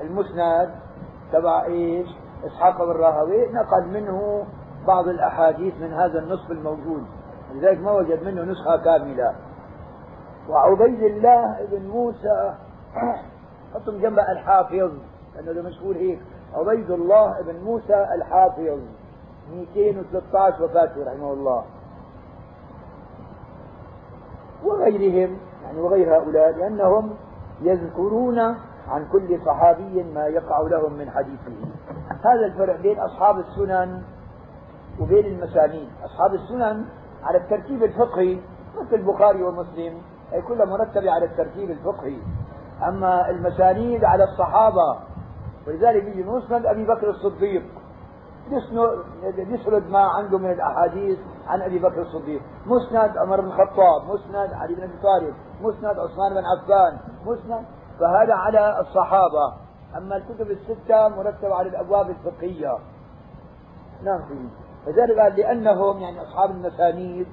المسند 0.00 0.70
تبع 1.32 1.64
إيش؟ 1.64 2.08
إسحاق 2.46 2.84
بن 2.84 2.90
راهوي 2.90 3.52
نقل 3.52 3.86
منه 3.86 4.46
بعض 4.86 5.08
الأحاديث 5.08 5.74
من 5.80 5.92
هذا 5.92 6.18
النصف 6.18 6.50
الموجود. 6.50 7.04
لذلك 7.54 7.78
ما 7.78 7.92
وجد 7.92 8.22
منه 8.22 8.42
نسخة 8.42 8.76
كاملة. 8.76 9.34
وعبيد 10.48 11.02
الله 11.02 11.66
بن 11.70 11.88
موسى 11.88 12.54
حطهم 13.74 13.98
جنب 13.98 14.18
الحافظ 14.18 14.92
لأنه 15.36 15.62
مشهور 15.62 15.96
هيك. 15.96 16.20
عبيد 16.54 16.90
الله 16.90 17.42
بن 17.42 17.60
موسى 17.64 18.06
الحافظ 18.14 18.80
213 19.50 20.64
وفاته 20.64 21.04
رحمه 21.06 21.32
الله. 21.32 21.64
وغيرهم 24.64 25.38
يعني 25.64 25.80
وغير 25.80 26.16
هؤلاء 26.16 26.50
لأنهم 26.50 27.14
يذكرون 27.60 28.56
عن 28.92 29.08
كل 29.12 29.40
صحابي 29.46 30.02
ما 30.02 30.26
يقع 30.26 30.60
لهم 30.60 30.92
من 30.92 31.10
حديثه. 31.10 31.52
هذا 32.24 32.46
الفرق 32.46 32.80
بين 32.80 33.00
أصحاب 33.00 33.38
السنن 33.38 34.02
وبين 35.00 35.26
المسانيد. 35.26 35.88
أصحاب 36.04 36.34
السنن 36.34 36.84
على 37.22 37.38
الترتيب 37.38 37.82
الفقهي 37.82 38.40
مثل 38.80 38.94
البخاري 38.94 39.42
ومسلم 39.42 40.02
أي 40.32 40.42
كلها 40.42 40.66
مرتبة 40.66 41.10
على 41.10 41.24
الترتيب 41.24 41.70
الفقهي. 41.70 42.18
أما 42.88 43.30
المسانيد 43.30 44.04
على 44.04 44.24
الصحابة 44.24 44.98
ولذلك 45.66 46.04
يجي 46.04 46.24
مسند 46.24 46.66
أبي 46.66 46.84
بكر 46.84 47.10
الصديق. 47.10 47.62
يسرد 49.36 49.90
ما 49.90 50.00
عنده 50.00 50.38
من 50.38 50.50
الأحاديث 50.50 51.18
عن 51.46 51.62
أبي 51.62 51.78
بكر 51.78 52.02
الصديق، 52.02 52.42
مسند 52.66 53.18
عمر 53.18 53.40
بن 53.40 53.46
الخطاب، 53.46 54.02
مسند 54.14 54.52
علي 54.52 54.74
بن 54.74 54.82
أبي 54.82 54.92
طالب، 55.02 55.34
مسند 55.60 55.98
عثمان 55.98 56.34
بن 56.34 56.44
عفان، 56.44 56.98
مسند 57.26 57.64
فهذا 58.00 58.34
على 58.34 58.80
الصحابة، 58.80 59.52
أما 59.96 60.16
الكتب 60.16 60.50
الستة 60.50 61.08
مرتبة 61.08 61.54
على 61.54 61.68
الأبواب 61.68 62.10
الفقهية. 62.10 62.78
نعم. 64.04 64.20
فذلك 64.86 65.18
قال 65.18 65.36
لأنهم 65.36 65.98
يعني 65.98 66.22
أصحاب 66.22 66.50
المسانيد 66.50 67.26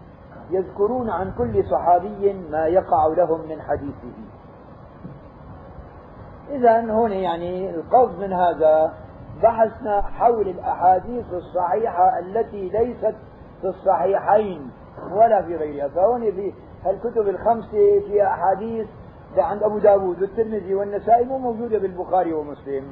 يذكرون 0.50 1.10
عن 1.10 1.32
كل 1.38 1.64
صحابي 1.72 2.34
ما 2.34 2.68
يقع 2.68 3.08
لهم 3.08 3.48
من 3.50 3.62
حديثه. 3.62 4.14
اذا 6.50 6.92
هون 6.92 7.12
يعني 7.12 7.70
القصد 7.70 8.20
من 8.20 8.34
هذا 8.34 8.94
بحثنا 9.44 10.02
حول 10.02 10.48
الأحاديث 10.48 11.26
الصحيحة 11.34 12.20
التي 12.20 12.70
ليست 12.70 13.16
في 13.62 13.68
الصحيحين 13.68 14.72
ولا 15.12 15.42
في 15.42 15.56
غيرها 15.56 15.88
فهون 15.88 16.22
في 16.22 16.54
الكتب 16.88 17.28
الخمسة 17.28 18.00
في 18.08 18.28
أحاديث 18.28 18.88
عند 19.38 19.64
أبو 19.64 19.78
داود 19.80 20.22
والترمذي 20.22 20.76
والنسائي 20.76 21.26
مو 21.26 21.38
موجودة 21.38 21.78
بالبخاري 21.78 22.34
ومسلم. 22.34 22.84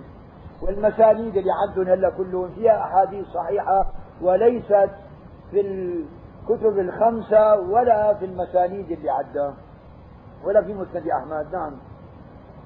والمسانيد 0.61 1.37
اللي 1.37 1.51
عندهم 1.51 1.87
هلا 1.87 2.09
كلهم 2.09 2.49
فيها 2.55 2.83
أحاديث 2.83 3.25
صحيحة 3.25 3.85
وليست 4.21 4.89
في 5.51 5.61
الكتب 5.61 6.79
الخمسة 6.79 7.59
ولا 7.59 8.13
في 8.13 8.25
المسانيد 8.25 8.91
اللي 8.91 9.09
عندها 9.11 9.53
ولا 10.45 10.61
في 10.63 10.73
مسند 10.73 11.07
أحمد. 11.07 11.53
نعم. 11.53 11.73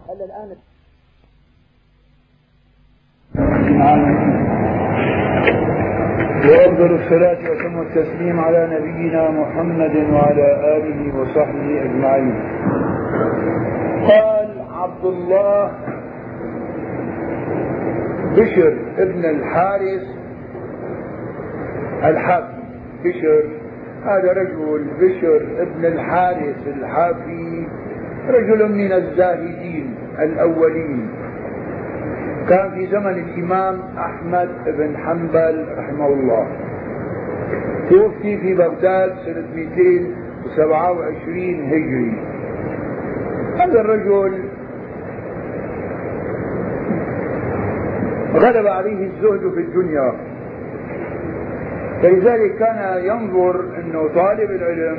هلا 0.09 0.25
الآن 0.25 0.55
وأفضل 6.45 6.95
الصلاة 6.95 7.51
وتم 7.51 7.81
التسليم 7.81 8.39
على 8.39 8.67
نبينا 8.67 9.29
محمد 9.29 9.95
وعلى 10.13 10.77
آله 10.77 11.19
وصحبه 11.19 11.81
أجمعين. 11.83 12.35
قال 14.07 14.49
عبد 14.71 15.05
الله 15.05 15.71
بشر 18.37 18.77
ابن 18.97 19.25
الحارث 19.25 20.03
الحافي 22.03 22.61
بشر. 23.03 23.43
هذا 24.05 24.31
رجل 24.31 24.85
بشر 24.99 25.41
ابن 25.59 25.85
الحارث 25.85 26.67
الحافي 26.67 27.67
رجل 28.29 28.71
من 28.71 28.91
الزاهدين 28.91 29.95
الأولين. 30.19 31.09
كان 32.49 32.71
في 32.71 32.87
زمن 32.87 33.07
الإمام 33.07 33.79
أحمد 33.97 34.49
بن 34.65 34.97
حنبل 34.97 35.65
رحمه 35.77 36.07
الله. 36.07 36.47
توفي 37.89 38.37
في 38.37 38.53
بغداد 38.53 39.15
سنة 39.25 39.45
227 39.55 41.65
هجري. 41.65 42.13
هذا 43.61 43.81
الرجل. 43.81 44.43
غلب 48.33 48.67
عليه 48.67 49.07
الزهد 49.07 49.53
في 49.53 49.59
الدنيا. 49.59 50.13
فلذلك 52.01 52.55
كان 52.55 53.05
ينظر 53.05 53.63
إنه 53.77 54.07
طالب 54.15 54.51
العلم. 54.51 54.97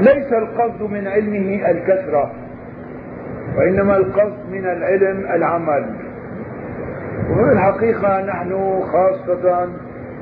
ليس 0.00 0.32
القصد 0.32 0.82
من 0.82 1.08
علمه 1.08 1.70
الكثره 1.70 2.32
وإنما 3.56 3.96
القصد 3.96 4.50
من 4.52 4.64
العلم 4.64 5.26
العمل. 5.34 5.86
وفي 7.30 7.52
الحقيقة 7.52 8.22
نحن 8.22 8.80
خاصة 8.92 9.68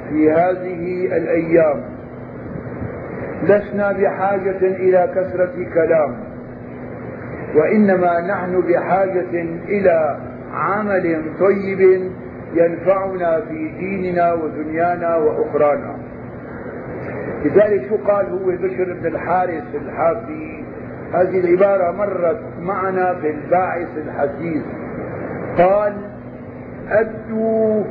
في 0.08 0.30
هذه 0.30 1.06
الأيام. 1.16 1.93
لسنا 3.42 3.92
بحاجة 3.92 4.58
إلى 4.62 5.08
كثرة 5.14 5.54
كلام. 5.74 6.16
وإنما 7.54 8.20
نحن 8.20 8.60
بحاجة 8.60 9.42
إلى 9.68 10.18
عمل 10.52 11.22
طيب 11.40 12.10
ينفعنا 12.54 13.40
في 13.40 13.68
ديننا 13.78 14.32
ودنيانا 14.32 15.16
وأخرانا. 15.16 15.96
لذلك 17.44 17.88
شو 17.88 17.96
قال 17.96 18.26
هو 18.26 18.46
بشر 18.46 18.92
بن 19.00 19.06
الحارث 19.06 19.74
الحافي 19.74 20.64
هذه 21.12 21.40
العبارة 21.40 21.90
مرت 21.90 22.40
معنا 22.60 23.14
في 23.14 23.30
الباعث 23.30 23.88
الحديث. 23.96 24.62
قال 25.58 25.92
أدوا 26.88 27.84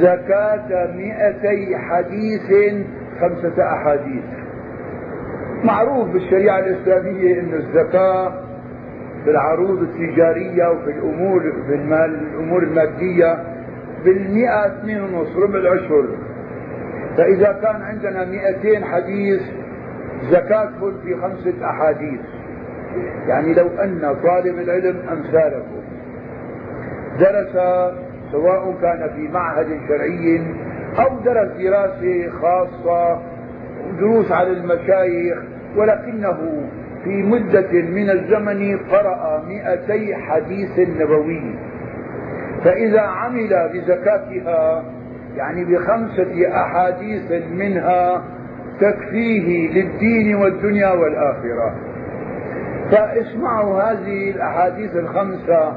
زكاة 0.00 0.86
مئتي 0.96 1.76
حديث 1.76 2.74
خمسة 3.20 3.72
أحاديث. 3.72 4.41
معروف 5.64 6.08
بالشريعة 6.08 6.58
الإسلامية 6.58 7.40
أن 7.40 7.54
الزكاة 7.54 8.28
في 9.24 9.30
العروض 9.30 9.82
التجارية 9.82 10.68
وفي 10.70 10.90
الأمور 10.90 11.40
في 11.66 11.74
المال 11.74 12.14
الأمور 12.14 12.62
المادية 12.62 13.38
بالمئة 14.04 14.66
اثنين 14.66 15.00
ونص 15.02 15.36
ربع 15.36 15.58
العشر. 15.58 16.08
فإذا 17.16 17.58
كان 17.62 17.82
عندنا 17.82 18.24
مئتين 18.24 18.84
حديث 18.84 19.42
زكاة 20.30 20.70
في 21.04 21.16
خمسة 21.16 21.70
أحاديث. 21.70 22.20
يعني 23.28 23.54
لو 23.54 23.66
أن 23.66 24.16
طالب 24.22 24.58
العلم 24.58 24.96
أمثالكم. 25.12 25.82
درس 27.20 27.52
سواء 28.32 28.74
كان 28.82 29.10
في 29.16 29.28
معهد 29.28 29.66
شرعي 29.88 30.40
أو 30.98 31.18
درس 31.24 31.48
دراسة 31.58 32.30
خاصة 32.42 33.20
دروس 33.98 34.32
على 34.32 34.50
المشايخ 34.50 35.38
ولكنه 35.76 36.68
في 37.04 37.22
مدة 37.22 37.72
من 37.72 38.10
الزمن 38.10 38.78
قرأ 38.90 39.44
مئتي 39.48 40.14
حديث 40.14 40.78
نبوي. 40.78 41.54
فإذا 42.64 43.00
عمل 43.00 43.70
بزكاتها 43.74 44.84
يعني 45.36 45.64
بخمسة 45.64 46.56
أحاديث 46.62 47.32
منها 47.52 48.22
تكفيه 48.80 49.70
للدين 49.72 50.34
والدنيا 50.34 50.90
والآخرة. 50.90 51.74
فاسمعوا 52.90 53.82
هذه 53.82 54.30
الأحاديث 54.30 54.96
الخمسة 54.96 55.72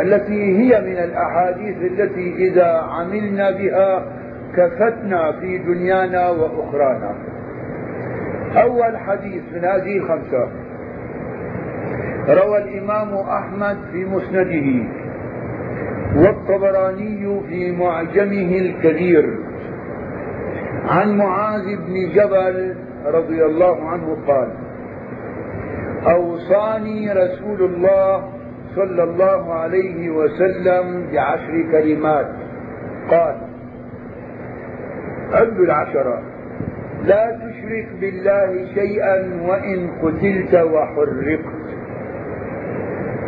التي 0.00 0.58
هي 0.58 0.80
من 0.80 0.96
الأحاديث 0.96 1.76
التي 1.76 2.34
إذا 2.48 2.88
عملنا 2.90 3.50
بها 3.50 4.04
كفتنا 4.56 5.32
في 5.32 5.58
دنيانا 5.58 6.30
وأخرانا. 6.30 7.14
أول 8.56 8.96
حديث 8.96 9.42
من 9.52 9.64
هذه 9.64 9.96
الخمسة. 9.96 10.48
روى 12.28 12.58
الإمام 12.58 13.14
أحمد 13.14 13.78
في 13.92 14.04
مسنده 14.04 14.88
والطبراني 16.16 17.40
في 17.48 17.72
معجمه 17.72 18.58
الكبير. 18.58 19.38
عن 20.88 21.16
معاذ 21.16 21.76
بن 21.76 22.08
جبل 22.14 22.76
رضي 23.06 23.44
الله 23.44 23.88
عنه 23.88 24.16
قال 24.26 24.48
أوصاني 26.14 27.12
رسول 27.12 27.62
الله 27.62 28.32
صلى 28.76 29.02
الله 29.02 29.54
عليه 29.54 30.10
وسلم 30.10 31.06
بعشر 31.12 31.64
كلمات. 31.72 32.28
قال 33.10 33.36
عد 35.32 35.60
العشرة. 35.60 36.22
لا 37.04 37.38
تشرك 37.42 37.88
بالله 38.00 38.74
شيئا 38.74 39.16
وإن 39.48 39.90
قتلت 40.02 40.54
وحرقت. 40.54 41.60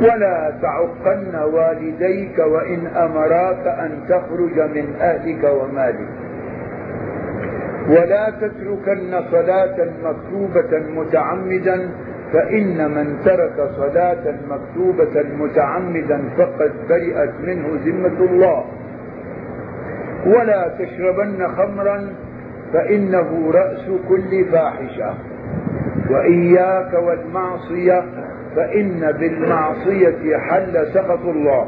ولا 0.00 0.54
تعقن 0.62 1.34
والديك 1.54 2.38
وإن 2.38 2.86
أمراك 2.86 3.66
أن 3.66 4.00
تخرج 4.08 4.60
من 4.60 4.94
أهلك 5.00 5.44
ومالك. 5.44 6.08
ولا 7.88 8.30
تتركن 8.30 9.22
صلاة 9.30 9.76
مكتوبة 10.04 10.78
متعمدا 10.78 11.90
فإن 12.32 12.90
من 12.90 13.20
ترك 13.24 13.70
صلاة 13.76 14.34
مكتوبة 14.50 15.22
متعمدا 15.38 16.22
فقد 16.38 16.72
برئت 16.88 17.32
منه 17.44 17.68
ذمة 17.84 18.18
الله. 18.30 18.64
ولا 20.26 20.68
تشربن 20.78 21.48
خمرا 21.48 22.12
فإنه 22.72 23.50
رأس 23.50 23.90
كل 24.08 24.44
فاحشة. 24.52 25.14
وإياك 26.10 26.94
والمعصية 26.94 28.04
فإن 28.56 29.12
بالمعصية 29.12 30.36
حل 30.38 30.86
سخط 30.94 31.24
الله. 31.24 31.66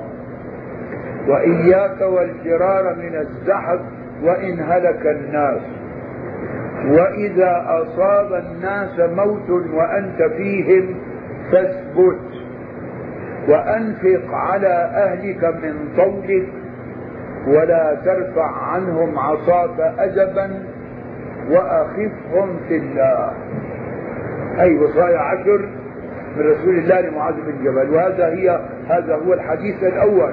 وإياك 1.28 2.00
والفرار 2.00 2.96
من 2.96 3.16
الزحف 3.16 3.80
وإن 4.22 4.60
هلك 4.60 5.06
الناس. 5.06 5.62
وإذا 6.88 7.64
أصاب 7.66 8.34
الناس 8.34 9.00
موت 9.00 9.50
وأنت 9.50 10.22
فيهم 10.36 10.94
فاثبت. 11.52 12.20
وأنفق 13.48 14.34
على 14.34 14.90
أهلك 14.94 15.44
من 15.44 15.74
طولك 15.96 16.48
ولا 17.46 17.94
ترفع 18.04 18.50
عنهم 18.52 19.18
عصاك 19.18 19.80
أدبا 19.98 20.50
وأخفهم 21.50 22.56
في 22.68 22.76
الله 22.76 23.32
أي 24.60 24.78
وصايا 24.78 25.18
عشر 25.18 25.68
من 26.36 26.46
رسول 26.46 26.78
الله 26.78 27.00
لمعاذ 27.00 27.34
بن 27.34 27.64
جبل. 27.64 27.90
وهذا 27.90 28.28
هي 28.28 28.60
هذا 28.88 29.14
هو 29.14 29.34
الحديث 29.34 29.82
الأول 29.82 30.32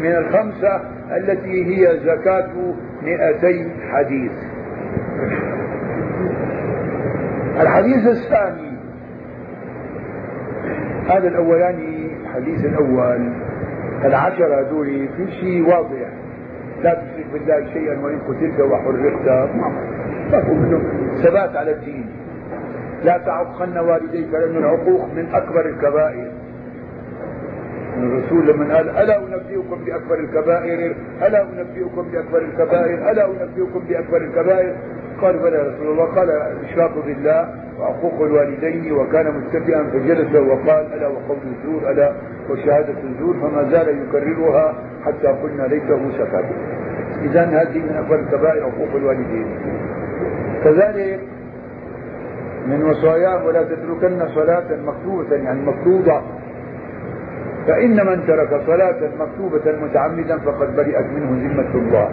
من 0.00 0.12
الخمسة 0.12 0.80
التي 1.16 1.64
هي 1.64 1.98
زكاة 1.98 2.50
مئتي 3.02 3.70
حديث. 3.90 4.32
الحديث 7.60 8.06
الثاني. 8.06 8.74
هذا 11.08 11.28
الأولاني 11.28 12.10
الحديث 12.22 12.64
الأول. 12.64 13.32
العشرة 14.04 14.60
هذول 14.60 15.08
في 15.16 15.30
شيء 15.40 15.68
واضح. 15.68 16.08
لا 16.82 16.94
تشرك 16.94 17.26
بالله 17.32 17.72
شيئا 17.72 17.98
وإن 17.98 18.18
قتلت 18.18 18.60
وحرقت. 18.60 19.50
منه. 20.32 20.82
ثبات 21.22 21.56
على 21.56 21.72
الدين. 21.72 22.06
لا 23.04 23.18
تعقن 23.18 23.78
والديك 23.78 24.32
لأن 24.32 24.56
العقوق 24.56 25.04
من 25.16 25.28
أكبر 25.34 25.66
الكبائر. 25.66 26.32
الرسول 27.96 28.46
لما 28.46 28.76
قال 28.76 28.88
ألا 28.88 29.18
أنبئكم 29.18 29.84
بأكبر 29.86 30.18
الكبائر؟ 30.18 30.96
ألا 31.26 31.42
أنبئكم 31.42 32.02
بأكبر 32.12 32.38
الكبائر؟ 32.38 33.10
ألا 33.10 33.26
أنبئكم 33.26 33.80
بأكبر 33.88 34.16
الكبائر؟ 34.16 34.74
قال 35.22 35.38
بلى 35.38 35.56
رسول 35.56 35.86
الله. 35.86 36.04
قال 36.04 36.30
الإشراك 36.30 36.90
بالله 37.06 37.48
وعقوق 37.80 38.22
الوالدين 38.22 38.92
وكان 38.92 39.26
متبعا 39.26 39.82
فجلس 39.82 40.34
وقال 40.36 40.92
ألا 40.94 41.06
وقول 41.08 41.38
الزور 41.46 41.90
ألا 41.90 42.12
وشهادة 42.50 42.98
الزور 43.04 43.34
فما 43.34 43.70
زال 43.70 43.88
يكررها 44.08 44.74
حتى 45.04 45.26
قلنا 45.26 45.62
ليته 45.62 46.10
سكت. 46.18 46.44
إذا 47.22 47.44
هذه 47.44 47.78
من 47.78 47.96
أكبر 47.96 48.18
الكبائر 48.18 48.64
عقوق 48.64 48.94
الوالدين. 48.94 49.46
كذلك 50.64 51.20
من 52.66 52.82
وصاياه 52.84 53.44
ولا 53.46 53.62
تتركن 53.62 54.28
صلاة 54.34 54.76
مكتوبة 54.76 55.36
يعني 55.36 55.60
مفروضة 55.60 56.22
فإن 57.66 58.06
من 58.06 58.26
ترك 58.26 58.60
صلاة 58.66 59.00
مكتوبة 59.20 59.72
متعمدا 59.82 60.38
فقد 60.38 60.76
برئت 60.76 61.06
منه 61.06 61.48
ذمة 61.48 61.74
الله. 61.74 62.08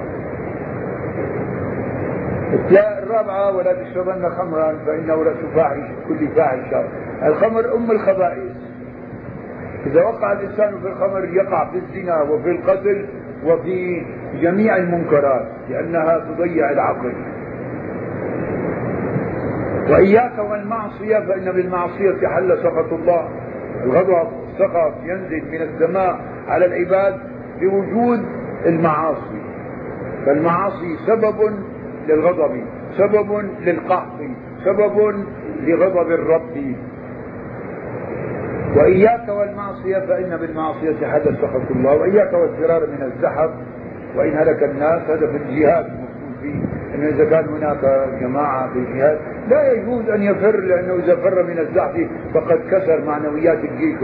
الرابعة 3.04 3.56
ولا 3.56 3.74
تشربن 3.74 4.30
خمرا 4.30 4.76
فإنه 4.86 5.24
رأس 5.24 5.38
فاحش 5.56 5.84
كل 6.08 6.28
فاحشة 6.28 6.84
الخمر 7.26 7.76
أم 7.76 7.92
الخبائث. 7.92 8.52
إذا 9.86 10.04
وقع 10.04 10.32
الإنسان 10.32 10.74
في 10.82 10.88
الخمر 10.88 11.26
يقع 11.26 11.70
في 11.72 11.78
الزنا 11.78 12.22
وفي 12.22 12.50
القتل 12.52 13.06
وفي 13.46 14.06
جميع 14.42 14.78
المنكرات 14.78 15.48
لأنها 15.70 16.20
تضيع 16.20 16.72
العقل. 16.72 17.14
وإياك 19.90 20.40
والمعصية 20.40 21.20
فإن 21.20 21.52
بالمعصية 21.52 22.28
حل 22.28 22.58
سخط 22.58 22.94
الله. 22.94 23.30
الغضب 23.84 24.28
السخط 24.48 24.94
ينزل 25.04 25.44
من 25.52 25.62
السماء 25.62 26.20
على 26.48 26.66
العباد 26.66 27.20
بوجود 27.60 28.26
المعاصي. 28.66 29.42
فالمعاصي 30.26 30.98
سبب 31.08 31.36
للغضب 32.08 32.64
سبب 32.98 33.50
للقحط 33.62 34.20
سبب 34.66 35.26
لغضب 35.64 36.12
الرب. 36.12 36.76
وإياك 38.78 39.30
والمعصية 39.30 40.00
فإن 40.00 40.38
بالمعصية 40.38 41.08
حدث 41.08 41.42
سخط 41.42 41.72
الله. 41.72 41.96
وإياك 41.96 42.34
والفرار 42.34 42.88
من 42.88 43.04
الزحف 43.04 43.50
وإن 44.16 44.38
هلك 44.38 44.64
الناس 44.64 45.02
هذا 45.10 45.28
في 45.28 45.38
الجهاد 45.38 45.86
المقصود 45.86 46.36
فيه. 46.42 46.62
أنه 46.96 47.08
إذا 47.08 47.26
كان 47.26 47.46
هناك 47.46 48.08
جماعة 48.22 48.74
في 48.74 48.80
الجهاد 48.80 49.18
لا 49.50 49.72
يجوز 49.72 50.10
أن 50.10 50.24
يفر 50.24 50.60
لأنه 50.60 50.94
إذا 51.04 51.16
فر 51.16 51.44
من 51.44 51.60
الزحف 51.60 52.08
فقد 52.34 52.60
كسر 52.72 53.02
معنويات 53.06 53.58
الجيش 53.64 53.98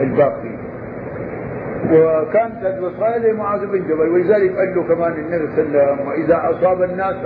الباقي. 0.00 0.58
وكانت 1.92 2.64
الوصايا 2.78 3.18
لمعاذ 3.18 3.66
بن 3.66 3.78
جبل 3.88 4.08
ولذلك 4.08 4.56
قال 4.56 4.74
له 4.74 4.82
كمان 4.94 5.12
النبي 5.12 5.48
صلى 5.56 5.62
الله 5.62 5.80
عليه 5.80 5.92
وسلم 5.92 6.08
وإذا 6.08 6.50
أصاب 6.50 6.82
الناس 6.82 7.16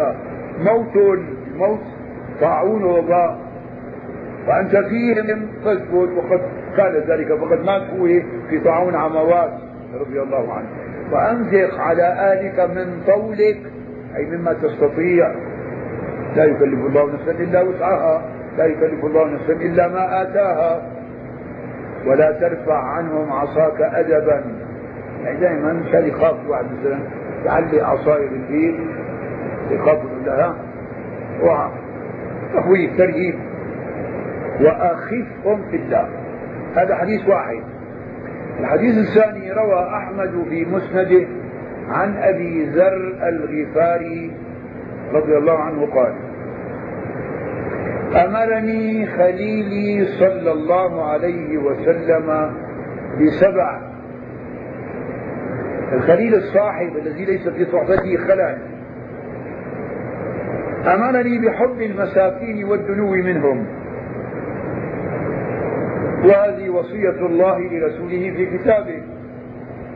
موت 0.64 0.96
الموت 0.96 1.80
طاعون 2.40 2.84
وباء 2.84 3.38
وانت 4.48 4.76
فيهم 4.76 5.46
فاثبت 5.64 6.10
وقد 6.16 6.40
قال 6.78 7.04
ذلك 7.08 7.34
فقد 7.34 7.64
مات 7.64 7.82
هو 7.82 8.06
في 8.50 8.60
طاعون 8.64 8.94
عموات 8.94 9.50
رضي 10.00 10.22
الله 10.22 10.52
عنه. 10.52 10.66
وانفق 11.12 11.80
على 11.80 12.32
آلك 12.32 12.60
من 12.76 13.02
طولك 13.06 13.58
أي 14.16 14.26
مما 14.26 14.52
تستطيع. 14.52 15.34
لا 16.36 16.44
يكلف 16.44 16.86
الله 16.86 17.12
نفسا 17.12 17.30
إلا 17.30 17.62
وسعها. 17.62 18.22
لا 18.58 18.64
يكلف 18.66 19.04
الله 19.04 19.28
نفسا 19.28 19.52
إلا 19.52 19.88
ما 19.88 20.22
آتاها. 20.22 20.82
ولا 22.06 22.32
ترفع 22.32 22.78
عنهم 22.78 23.32
عصاك 23.32 23.80
أدبا. 23.80 24.44
يعني 25.24 25.40
دائما 25.40 25.72
مشان 25.72 26.06
يخاف 26.06 26.36
واحد 26.48 26.64
مثلا 26.64 26.98
يعلي 27.44 27.80
عصاي 27.80 28.28
بالبيت 28.28 28.74
يخاف 29.70 29.98
لها. 30.24 30.56
تخويف 32.54 32.96
ترهيب. 32.98 33.34
وأخفهم 34.60 35.62
في 35.70 35.76
الله 35.76 36.08
هذا 36.76 36.94
حديث 36.94 37.28
واحد. 37.28 37.62
الحديث 38.60 38.98
الثاني 38.98 39.52
روى 39.52 39.88
أحمد 39.96 40.44
في 40.48 40.64
مسنده 40.64 41.26
عن 41.88 42.16
أبي 42.16 42.64
ذر 42.64 43.14
الغفاري 43.28 44.36
رضي 45.12 45.36
الله 45.36 45.58
عنه 45.58 45.86
قال 45.86 46.14
أمرني 48.16 49.06
خليلي 49.06 50.06
صلى 50.06 50.52
الله 50.52 51.04
عليه 51.04 51.58
وسلم 51.58 52.52
بسبع. 53.20 53.80
الخليل 55.92 56.34
الصاحب 56.34 56.96
الذي 56.96 57.24
ليس 57.24 57.48
في 57.48 57.64
صحبته 57.64 58.16
خلل 58.16 58.58
أمرني 60.86 61.38
بحب 61.38 61.82
المساكين 61.82 62.64
والدنو 62.64 63.10
منهم. 63.10 63.66
وهذه 66.24 66.70
وصية 66.70 67.26
الله 67.26 67.58
لرسوله 67.58 68.32
في 68.36 68.58
كتابه. 68.58 69.02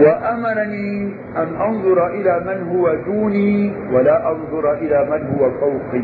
وأمرني 0.00 1.14
أن 1.36 1.48
أنظر 1.60 2.06
إلى 2.06 2.40
من 2.46 2.68
هو 2.76 2.94
دوني 2.94 3.72
ولا 3.92 4.30
أنظر 4.30 4.72
إلى 4.72 4.98
من 5.10 5.20
هو 5.36 5.50
فوقي. 5.50 6.02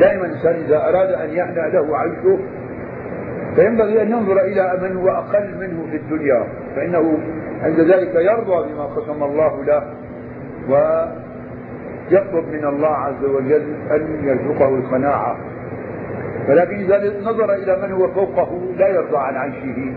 دائما 0.00 0.26
الإنسان 0.26 0.54
إذا 0.54 0.88
أراد 0.88 1.08
أن 1.12 1.30
يهنأ 1.30 1.68
له 1.68 1.98
عيشه 1.98 2.38
فينبغي 3.56 4.02
أن 4.02 4.10
ينظر 4.10 4.40
إلى 4.40 4.78
من 4.82 4.96
هو 4.96 5.08
أقل 5.10 5.54
منه 5.60 5.86
في 5.90 5.96
الدنيا 5.96 6.44
فإنه 6.76 7.18
عند 7.62 7.80
ذلك 7.80 8.14
يرضى 8.14 8.72
بما 8.72 8.84
قسم 8.84 9.22
الله 9.22 9.64
له 9.64 9.82
ويطلب 10.68 12.44
من 12.52 12.64
الله 12.64 12.88
عز 12.88 13.24
وجل 13.24 13.74
أن 13.90 14.24
يرزقه 14.24 14.68
القناعة 14.68 15.36
ولكن 16.48 16.74
إذا 16.76 17.12
نظر 17.24 17.54
إلى 17.54 17.76
من 17.82 17.92
هو 17.92 18.08
فوقه 18.08 18.60
لا 18.76 18.88
يرضى 18.88 19.16
عن 19.16 19.36
عيشه. 19.36 19.92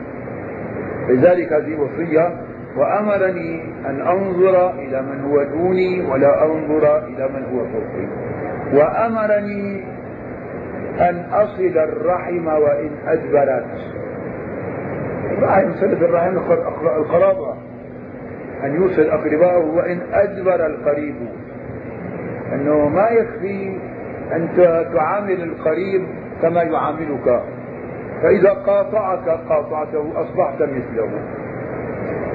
لذلك 1.09 1.53
هذه 1.53 1.75
وصية. 1.79 2.35
وأمرني 2.77 3.63
أن 3.85 4.01
أنظر 4.01 4.71
إلى 4.71 5.01
من 5.01 5.21
هو 5.21 5.43
دوني 5.43 6.11
ولا 6.11 6.45
أنظر 6.45 7.07
إلى 7.07 7.27
من 7.27 7.43
هو 7.53 7.65
فوقي. 7.65 8.07
وأمرني 8.73 9.83
أن 10.99 11.25
أصل 11.31 11.77
الرحم 11.77 12.47
وإن 12.47 12.89
أدبرت. 13.07 13.65
الرحم 15.31 15.73
صلة 15.73 16.05
الرحم 16.05 16.37
القرابة. 16.97 17.55
أن 18.63 18.75
يوصل 18.75 19.01
أقربائه 19.01 19.65
وإن 19.65 19.99
أدبر 20.13 20.65
القريب. 20.65 21.15
أنه 22.53 22.89
ما 22.89 23.09
يكفي 23.09 23.77
أن 24.33 24.49
تعامل 24.93 25.43
القريب 25.43 26.07
كما 26.41 26.63
يعاملك. 26.63 27.43
فإذا 28.21 28.49
قاطعك 28.49 29.29
قاطعته 29.29 30.11
أصبحت 30.15 30.61
مثله. 30.61 31.09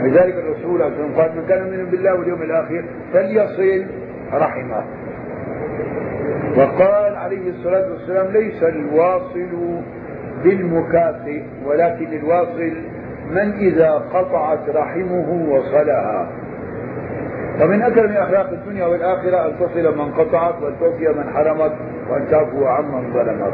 لذلك 0.02 0.34
الرسول 0.34 0.82
عليه 0.82 0.94
الصلاة 0.94 1.22
قال 1.22 1.36
من 1.36 1.46
كان 1.48 1.62
من 1.62 1.84
بالله 1.90 2.14
واليوم 2.14 2.42
الآخر 2.42 2.84
فليصل 3.12 3.86
رحمه. 4.32 4.84
وقال 6.56 7.16
عليه 7.16 7.50
الصلاة 7.50 7.90
والسلام 7.90 8.26
ليس 8.26 8.62
الواصل 8.62 9.80
بالمكافئ 10.44 11.42
ولكن 11.66 12.12
الواصل 12.12 12.72
من 13.30 13.52
إذا 13.52 13.90
قطعت 13.90 14.70
رحمه 14.70 15.46
وصلها. 15.50 16.30
ومن 17.62 17.82
أكرم 17.82 18.12
أخلاق 18.12 18.50
الدنيا 18.50 18.86
والآخرة 18.86 19.46
أن 19.46 19.52
تصل 19.60 19.98
من 19.98 20.12
قطعت 20.12 20.62
وأن 20.62 20.72
توفي 20.80 21.08
من 21.08 21.30
حرمت 21.34 21.72
وأن 22.10 22.26
تعفو 22.30 22.66
عمن 22.66 23.12
ظلمت. 23.12 23.52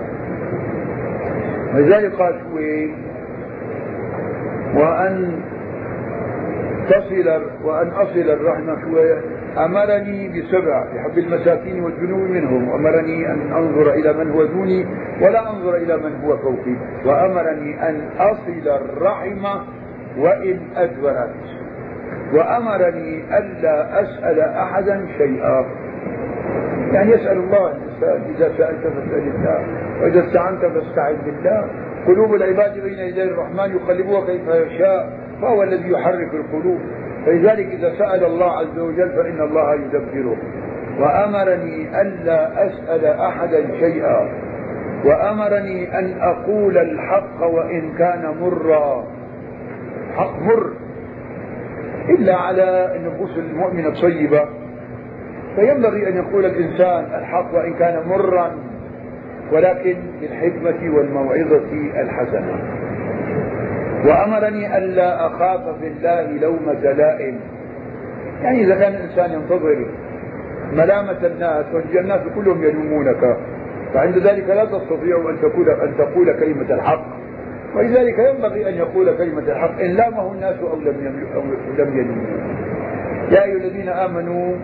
ولذلك 1.74 2.12
قال 2.14 2.34
شوي 2.50 2.94
وأن 4.74 5.40
تصل 6.88 7.42
وأن 7.64 7.88
أصل 7.88 8.18
الرحمة 8.18 8.78
أمرني 9.58 10.28
بسبع 10.28 10.84
بحب 10.94 11.18
المساكين 11.18 11.84
والجنو 11.84 12.16
منهم 12.16 12.68
وأمرني 12.68 13.30
أن 13.32 13.52
أنظر 13.52 13.92
إلى 13.92 14.12
من 14.12 14.30
هو 14.30 14.44
دوني 14.44 14.86
ولا 15.20 15.50
أنظر 15.50 15.76
إلى 15.76 15.96
من 15.96 16.20
هو 16.24 16.36
فوقي 16.36 16.76
وأمرني 17.04 17.88
أن 17.88 18.00
أصل 18.18 18.68
الرحمة 18.68 19.62
وإن 20.18 20.60
أدبرت 20.76 21.34
وأمرني 22.32 23.38
ألا 23.38 24.02
أسأل 24.02 24.40
أحدا 24.40 25.06
شيئا. 25.18 25.64
يعني 26.92 27.10
يسأل 27.12 27.38
الله 27.38 27.72
الإنسان 27.72 28.34
إذا 28.34 28.52
سألت 28.58 28.82
فاسأل 28.82 29.32
الله. 29.34 29.64
وإذا 30.02 30.26
استعنت 30.26 30.60
فاستعن 30.60 31.16
بالله. 31.24 31.68
قلوب 32.06 32.34
العباد 32.34 32.78
بين 32.78 32.98
يدي 32.98 33.22
الرحمن 33.22 33.76
يقلبها 33.76 34.26
كيف 34.26 34.48
يشاء 34.48 35.12
فهو 35.42 35.62
الذي 35.62 35.90
يحرك 35.90 36.34
القلوب. 36.34 36.78
فلذلك 37.26 37.66
إذا 37.66 37.94
سأل 37.98 38.24
الله 38.24 38.52
عز 38.52 38.78
وجل 38.78 39.10
فإن 39.10 39.40
الله 39.40 39.74
يدبره. 39.74 40.36
وأمرني 41.00 42.00
ألا 42.00 42.66
أسأل 42.66 43.04
أحدا 43.04 43.78
شيئا. 43.80 44.28
وأمرني 45.04 45.98
أن 45.98 46.20
أقول 46.20 46.78
الحق 46.78 47.42
وإن 47.42 47.92
كان 47.98 48.34
مرا. 48.40 49.04
حق 50.16 50.42
مر. 50.42 50.70
إلا 52.08 52.36
على 52.36 52.96
النفوس 52.96 53.38
المؤمنة 53.38 53.88
الطيبة. 53.88 54.48
فينبغي 55.56 56.08
أن 56.08 56.16
يقول 56.16 56.46
الإنسان 56.46 57.04
الحق 57.18 57.54
وإن 57.54 57.74
كان 57.74 58.08
مرا 58.08 58.50
ولكن 59.52 59.96
بالحكمة 60.20 60.96
والموعظة 60.96 61.72
الحسنة. 62.00 62.58
وأمرني 64.04 64.78
ألا 64.78 65.26
أخاف 65.26 65.78
في 65.80 65.86
الله 65.88 66.22
لومة 66.22 66.72
لائم 66.92 67.40
يعني 68.42 68.64
إذا 68.64 68.74
كان 68.74 68.94
الإنسان 68.94 69.32
ينتظر 69.32 69.86
ملامة 70.72 71.26
الناس 71.26 71.64
والناس 71.74 72.20
كلهم 72.34 72.62
يلومونك. 72.62 73.36
فعند 73.94 74.18
ذلك 74.18 74.48
لا 74.48 74.64
تستطيع 74.64 75.30
أن 75.30 75.36
تقول 75.42 75.70
أن 75.70 75.94
تقول 75.98 76.32
كلمة 76.40 76.74
الحق. 76.74 77.04
ولذلك 77.76 78.18
ينبغي 78.18 78.68
أن 78.68 78.74
يقول 78.74 79.16
كلمة 79.16 79.42
الحق. 79.42 79.80
إن 79.80 79.90
لامه 79.90 80.32
الناس 80.32 80.56
أو 80.60 80.76
لم 80.76 81.26
أو 81.34 81.42
لم 81.78 82.16
يا 83.30 83.44
أيها 83.44 83.56
الذين 83.56 83.88
آمنوا 83.88 84.54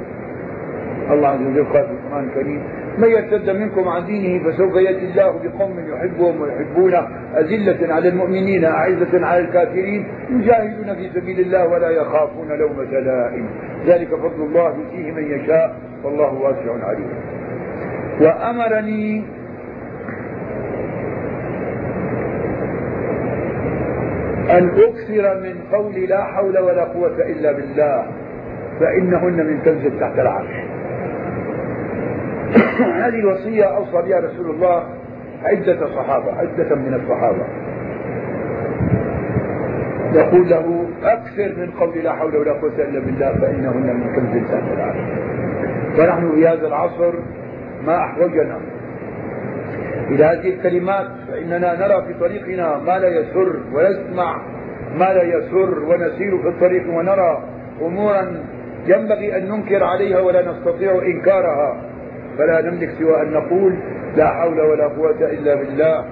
الله 1.11 1.29
عز 1.29 1.41
وجل 1.41 1.65
قال 1.65 1.87
في 1.87 1.93
القرآن 1.93 2.25
الكريم 2.29 2.63
من 2.99 3.09
يرتد 3.09 3.51
منكم 3.51 3.89
عن 3.89 4.07
دينه 4.07 4.45
فسوف 4.45 4.77
يأتي 4.77 5.05
الله 5.05 5.41
بقوم 5.45 5.79
يحبهم 5.79 6.41
ويحبونه. 6.41 7.09
أذلة 7.37 7.95
على 7.95 8.09
المؤمنين 8.09 8.65
أعزة 8.65 9.27
على 9.27 9.41
الكافرين 9.41 10.07
يجاهدون 10.31 10.95
في 10.95 11.11
سبيل 11.15 11.41
الله 11.41 11.69
ولا 11.69 11.91
يخافون 11.91 12.49
لومة 12.49 12.91
لائم 12.91 13.47
ذلك 13.87 14.09
فضل 14.09 14.43
الله 14.43 14.77
يؤتيه 14.77 15.13
من 15.13 15.25
يشاء 15.31 15.77
والله 16.05 16.33
واسع 16.33 16.87
عليم. 16.87 17.09
وأمرني 18.21 19.25
أن 24.51 24.69
أكثر 24.69 25.41
من 25.41 25.55
قول 25.73 25.95
لا 25.95 26.25
حول 26.25 26.59
ولا 26.59 26.85
قوة 26.85 27.17
إلا 27.23 27.53
بالله 27.53 28.07
فإنهن 28.81 29.47
من 29.47 29.61
كنز 29.65 30.01
تحت 30.01 30.19
العرش. 30.19 30.55
هذه 33.05 33.19
الوصية 33.19 33.65
أوصى 33.65 34.03
بها 34.09 34.21
رسول 34.21 34.51
الله 34.51 34.85
عدة 35.43 35.87
صحابة 35.87 36.33
عدة 36.33 36.75
من 36.75 36.95
الصحابة. 36.95 37.47
يقول 40.15 40.51
له 40.51 40.89
أكثر 41.03 41.53
من 41.57 41.71
قول 41.71 41.99
لا 41.99 42.13
حول 42.13 42.37
ولا 42.37 42.53
قوة 42.53 42.75
إلا 42.79 43.01
بالله 43.01 43.33
فإنهن 43.33 43.97
من 43.97 44.15
كنز 44.15 44.51
تحت 44.51 44.73
العرش 44.73 45.01
ونحن 45.99 46.33
في 46.35 46.49
هذا 46.49 46.67
العصر 46.67 47.13
ما 47.87 48.05
أحوجنا 48.05 48.59
إلى 50.11 50.25
هذه 50.25 50.49
الكلمات 50.49 51.07
فإننا 51.29 51.87
نرى 51.87 52.05
في 52.07 52.15
طريقنا 52.21 52.79
ما 52.79 52.99
لا 52.99 53.09
يسر 53.09 53.57
ونسمع 53.73 54.43
ما 54.99 55.05
لا 55.05 55.23
يسر 55.23 55.79
ونسير 55.79 56.39
في 56.43 56.49
الطريق 56.49 56.91
ونرى 56.91 57.43
أمورا 57.83 58.45
ينبغي 58.87 59.37
أن 59.37 59.49
ننكر 59.49 59.85
عليها 59.85 60.21
ولا 60.21 60.53
نستطيع 60.53 61.03
إنكارها. 61.07 61.92
فلا 62.39 62.61
نملك 62.71 62.91
سوى 62.99 63.23
أن 63.23 63.33
نقول 63.33 63.79
لا 64.17 64.27
حول 64.27 64.61
ولا 64.61 64.89
قوة 64.89 65.31
إلا 65.31 65.55
بالله 65.55 66.05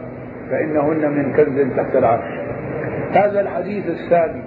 فإنهن 0.51 1.11
من 1.11 1.33
كنز 1.33 1.77
تحت 1.77 1.97
العرش. 1.97 2.41
هذا 3.11 3.41
الحديث 3.41 3.87
الثاني 3.87 4.43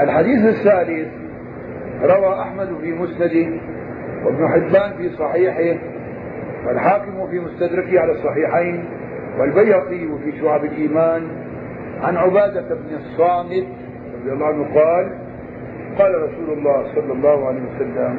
الحديث 0.00 0.44
الثالث 0.44 1.08
روى 2.02 2.40
أحمد 2.40 2.68
في 2.80 2.92
مسنده 2.92 3.60
وابن 4.24 4.48
حبان 4.48 4.96
في 4.96 5.08
صحيحه 5.08 5.80
والحاكم 6.66 7.26
في 7.30 7.40
مستدركه 7.40 8.00
على 8.00 8.12
الصحيحين 8.12 8.84
والبيهقي 9.38 10.08
في 10.24 10.40
شعب 10.40 10.64
الإيمان. 10.64 11.22
عن 12.02 12.16
عبادة 12.16 12.74
بن 12.74 12.96
الصامت 12.96 13.66
رضي 14.20 14.32
الله 14.32 14.46
عنه 14.46 14.74
قال 14.74 15.12
قال 15.98 16.22
رسول 16.22 16.58
الله 16.58 16.94
صلى 16.94 17.12
الله 17.12 17.46
عليه 17.46 17.60
وسلم 17.60 18.18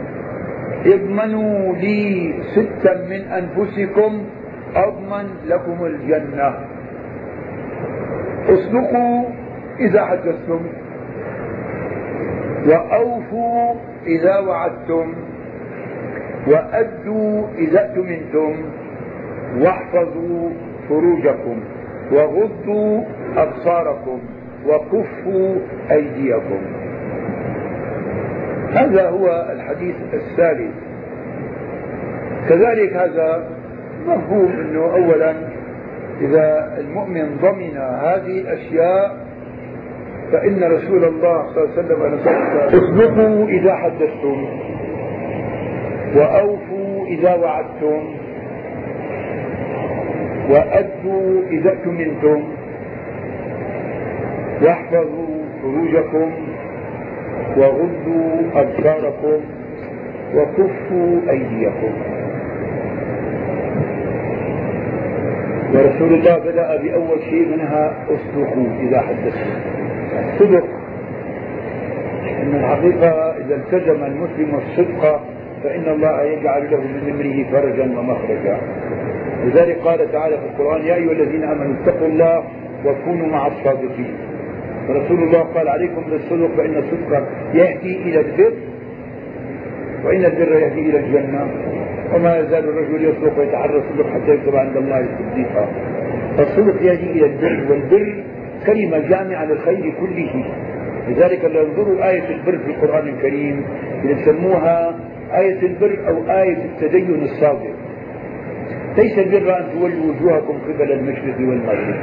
اضمنوا 0.85 1.75
لي 1.75 2.33
ستا 2.55 2.93
من 3.09 3.21
أنفسكم 3.31 4.11
أضمن 4.75 5.25
لكم 5.45 5.85
الجنة. 5.85 6.55
اصدقوا 8.49 9.23
إذا 9.79 10.05
حدثتم 10.05 10.59
وأوفوا 12.67 13.73
إذا 14.07 14.39
وعدتم 14.39 15.13
وأدوا 16.47 17.43
إذا 17.57 17.79
اؤتمنتم 17.89 18.53
واحفظوا 19.59 20.49
فروجكم 20.89 21.57
وغضوا 22.11 23.03
أبصاركم 23.37 24.19
وكفوا 24.67 25.55
أيديكم. 25.91 26.61
هذا 28.73 29.09
هو 29.09 29.47
الحديث 29.51 29.95
الثالث 30.13 30.71
كذلك 32.49 32.93
هذا 32.93 33.49
مفهوم 34.07 34.51
أنه 34.51 34.81
أولا 34.81 35.33
إذا 36.21 36.77
المؤمن 36.77 37.37
ضمن 37.41 37.77
هذه 37.77 38.41
الأشياء 38.41 39.17
فإن 40.31 40.63
رسول 40.63 41.03
الله 41.03 41.47
صلى 41.53 41.63
الله 41.63 41.73
عليه 41.73 42.15
وسلم 42.17 42.19
اصدقوا 42.73 43.47
إذا 43.47 43.75
حدثتم 43.75 44.45
وأوفوا 46.15 47.05
إذا 47.07 47.35
وعدتم 47.35 48.15
وأدوا 50.49 51.41
إذا 51.49 51.69
اؤتمنتم 51.69 52.43
واحفظوا 54.61 55.43
فروجكم 55.61 56.31
وغضوا 57.57 58.41
أبصاركم 58.55 59.39
وكفوا 60.35 61.19
أيديكم. 61.29 61.93
ورسول 65.73 66.13
الله 66.13 66.37
بدأ 66.37 66.81
بأول 66.81 67.19
شيء 67.29 67.47
منها 67.47 67.93
اصدقوا 68.09 68.67
إذا 68.79 69.01
حدثتم. 69.01 69.51
الصدق. 70.33 70.63
أن 72.41 72.55
الحقيقة 72.55 73.09
إذا 73.37 73.55
التزم 73.55 74.03
المسلم 74.03 74.55
الصدق 74.55 75.21
فإن 75.63 75.83
الله 75.87 76.23
يجعل 76.23 76.71
له 76.71 76.77
من 76.77 77.09
أمره 77.09 77.51
فرجا 77.51 77.99
ومخرجا. 77.99 78.57
لذلك 79.45 79.77
قال 79.77 80.11
تعالى 80.11 80.37
في 80.37 80.43
القرآن 80.45 80.81
يا 80.85 80.95
أيها 80.95 81.11
الذين 81.11 81.43
آمنوا 81.43 81.73
اتقوا 81.83 82.07
الله 82.07 82.43
وكونوا 82.85 83.27
مع 83.27 83.47
الصادقين. 83.47 84.28
فرسول 84.89 85.23
الله 85.23 85.39
قال 85.39 85.67
عليكم 85.67 86.01
بالصدق 86.09 86.49
فإن 86.57 86.77
الصدق 86.77 87.27
يهدي 87.53 87.97
إلى 87.97 88.19
البر 88.19 88.53
وإن 90.05 90.25
البر 90.25 90.51
يهدي 90.51 90.89
إلى 90.89 90.99
الجنة. 90.99 91.47
وما 92.15 92.39
يزال 92.39 92.69
الرجل 92.69 93.03
يصدق 93.03 93.39
ويتحرى 93.39 93.77
الصدق 93.77 94.09
حتى 94.13 94.31
يكتب 94.31 94.55
عند 94.55 94.77
الله 94.77 95.05
صديقا. 95.31 95.67
فالصدق 96.37 96.81
يهدي 96.81 97.11
إلى 97.11 97.25
البر 97.25 97.71
والبر 97.71 98.23
كلمة 98.65 98.97
جامعة 98.97 99.45
للخير 99.45 99.93
كله. 100.01 100.45
لذلك 101.09 101.45
لو 101.45 101.61
ينظروا 101.61 102.09
آية 102.09 102.29
البر 102.29 102.57
في 102.57 102.71
القرآن 102.71 103.07
الكريم 103.07 103.65
يسموها 104.03 104.95
آية 105.33 105.61
البر 105.61 105.97
أو 106.07 106.41
آية 106.41 106.57
التدين 106.65 107.23
الصادق. 107.23 107.73
ليس 108.97 109.19
البر 109.19 109.57
أن 109.59 109.65
تولوا 109.73 110.13
وجوهكم 110.13 110.57
قبل 110.69 110.91
المشرق 110.91 111.37
والمغرب. 111.39 111.95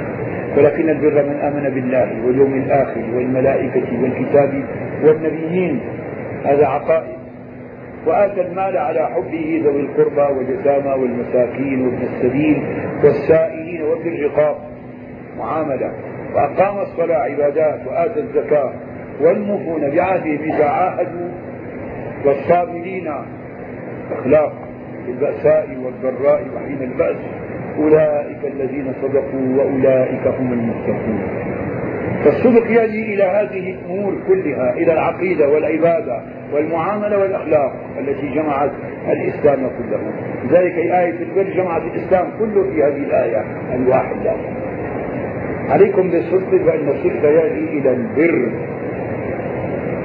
ولكن 0.56 0.90
البر 0.90 1.22
من 1.22 1.40
آمن 1.40 1.74
بالله 1.74 2.26
واليوم 2.26 2.54
الآخر 2.54 3.00
والملائكة 3.14 4.02
والكتاب 4.02 4.64
والنبيين. 5.04 5.80
هذا 6.44 6.66
عقائد 6.66 7.16
وآتى 8.06 8.40
المال 8.40 8.76
على 8.76 9.06
حبه 9.06 9.62
ذوي 9.64 9.80
القربى 9.80 10.38
واليتامى 10.38 11.02
والمساكين 11.02 11.86
وابن 11.86 12.02
السبيل 12.02 12.62
والسائلين 13.04 13.82
وفي 13.82 14.08
الرقاب. 14.08 14.56
معاملة. 15.38 15.92
وأقام 16.34 16.78
الصلاة 16.78 17.18
عبادات 17.18 17.80
وآتى 17.86 18.20
الزكاة. 18.20 18.72
والموفون 19.20 19.90
بعهدهم 19.90 20.38
إذا 20.42 20.64
عاهدوا 20.64 21.28
والصابرين. 22.24 23.12
أخلاق 24.12 24.52
البأساء 25.08 25.76
والضراء 25.84 26.46
وحين 26.56 26.82
البأس. 26.82 27.16
أولئك 27.78 28.44
الذين 28.44 28.92
صدقوا 29.02 29.56
وأولئك 29.56 30.26
هم 30.26 30.52
المتقون. 30.52 31.20
فالصدق 32.24 32.70
يأتي 32.70 33.14
إلى 33.14 33.22
هذه 33.22 33.74
الأمور 33.74 34.14
كلها 34.28 34.72
إلى 34.72 34.92
العقيدة 34.92 35.48
والعبادة 35.48 36.20
والمعاملة 36.52 37.18
والأخلاق 37.18 37.72
التي 37.98 38.34
جمعت 38.34 38.70
الإسلام 39.10 39.58
كله. 39.58 40.00
لذلك 40.44 40.74
آية 40.74 41.14
البر 41.22 41.50
جمعت 41.56 41.82
الإسلام 41.82 42.26
كله 42.38 42.62
في 42.62 42.82
هذه 42.82 43.04
الآية 43.04 43.44
الواحدة. 43.74 44.32
عليكم 45.68 46.10
بالصدق 46.10 46.50
فإن 46.50 46.88
الصدق 46.88 47.24
يهدي 47.24 47.78
إلى 47.78 47.90
البر. 47.90 48.52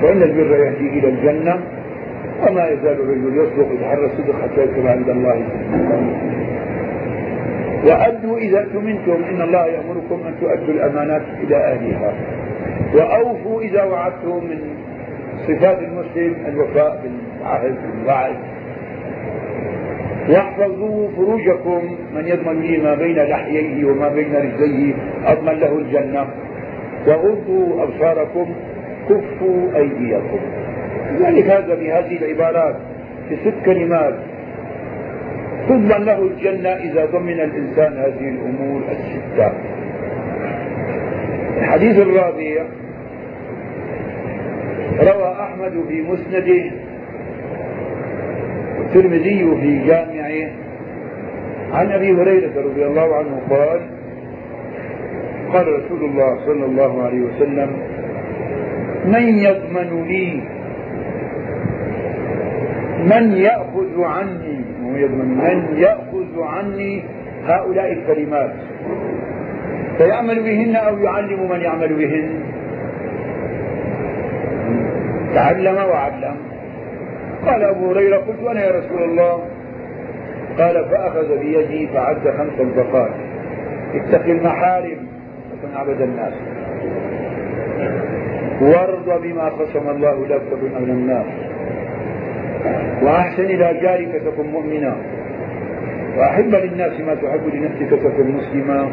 وإن 0.04 0.22
البر 0.22 0.56
يهدي 0.56 1.00
إلى 1.00 1.10
الجنة 1.10 1.60
وما 2.48 2.68
يزال 2.68 3.00
الرجل 3.02 3.38
يصدق 3.38 3.68
يتحرى 3.74 4.06
الصدق 4.06 4.42
حتى 4.42 4.62
يكتب 4.64 4.88
عند 4.88 5.10
الله 5.10 5.44
وأدوا 7.86 8.38
إذا 8.38 8.60
اؤتمنتم 8.60 9.24
إن 9.30 9.42
الله 9.42 9.66
يأمركم 9.68 10.20
أن 10.28 10.34
تؤدوا 10.42 10.74
الأمانات 10.74 11.22
إلى 11.44 11.56
أهلها. 11.56 12.14
وأوفوا 12.96 13.62
إذا 13.62 13.84
وعدتم 13.84 14.46
من 14.46 14.60
صفات 15.48 15.80
المسلم 15.80 16.36
الوفاء 16.48 17.04
بالعهد 17.04 17.76
بالوعد 17.82 18.36
واحفظوا 20.30 21.10
فروجكم 21.16 21.98
من 22.16 22.28
يضمن 22.28 22.62
لي 22.62 22.78
ما 22.78 22.96
بين 22.96 23.16
لحييه 23.16 23.86
وما 23.86 24.10
بين 24.10 24.36
رجليه 24.36 24.94
أضمن 25.26 25.54
له 25.60 25.78
الجنة. 25.78 26.28
وغضوا 27.08 27.84
أبصاركم 27.84 28.46
كفوا 29.10 29.76
أيديكم. 29.76 30.40
لذلك 31.12 31.46
هذا 31.46 31.76
بهذه 31.76 32.18
العبارات 32.18 32.76
في 33.30 33.36
ست 33.36 33.66
كلمات. 33.66 34.14
تضمن 35.68 36.06
له 36.06 36.24
الجنة 36.24 36.70
إذا 36.70 37.06
ضمن 37.06 37.40
الإنسان 37.40 37.98
هذه 37.98 38.30
الأمور 38.30 38.82
الستة. 38.92 39.52
الحديث 41.58 42.00
الرابع. 42.00 42.66
روى 45.02 45.36
أحمد 45.40 45.86
في 45.88 46.02
مسنده 46.02 46.72
والترمذي 48.80 49.56
في 49.62 49.88
جامعه. 49.88 50.52
عن 51.74 51.92
أبي 51.92 52.12
هريرة 52.12 52.62
رضي 52.62 52.86
الله 52.86 53.16
عنه 53.16 53.42
قال 53.50 53.82
قال 55.54 55.68
رسول 55.68 56.04
الله 56.10 56.46
صلى 56.46 56.66
الله 56.66 57.04
عليه 57.04 57.22
وسلم 57.22 57.70
من 59.06 59.24
يضمن 59.38 60.04
لي 60.08 60.42
من 63.04 63.32
يأخذ 63.38 64.02
عني 64.02 64.61
من 64.92 65.78
يأخذ 65.78 66.42
عني 66.42 67.04
هؤلاء 67.46 67.94
الكلمات؟ 67.94 68.52
فيعمل 69.98 70.44
بهن 70.44 70.76
أو 70.76 70.98
يعلم 70.98 71.50
من 71.50 71.62
يعمل 71.62 71.94
بهن؟ 71.94 72.44
تعلم 75.34 75.76
وعلم. 75.76 76.36
قال 77.46 77.64
أبو 77.64 77.92
هريرة 77.92 78.18
قلت 78.18 78.48
أنا 78.50 78.66
يا 78.66 78.72
رسول 78.72 79.04
الله. 79.04 79.44
قال 80.58 80.86
فأخذ 80.86 81.40
بيدي 81.40 81.88
فعد 81.88 82.30
خمس 82.38 82.60
البقات 82.60 83.12
اتق 83.96 84.26
المحارم 84.26 85.08
وكن 85.52 85.76
عبد 85.76 86.02
الناس. 86.02 86.34
وارض 88.62 89.22
بما 89.22 89.50
قسم 89.50 89.90
الله 89.90 90.28
لك 90.28 90.42
أغنى 90.76 90.92
الناس. 90.92 91.26
وأحسن 93.02 93.44
إلى 93.44 93.80
جارك 93.82 94.22
تكن 94.26 94.48
مؤمنا. 94.48 94.96
وأحب 96.18 96.56
للناس 96.56 97.00
ما 97.00 97.16
تحب 97.16 97.48
لنفسك 97.54 97.90
تكن 98.04 98.32
مسلما. 98.32 98.90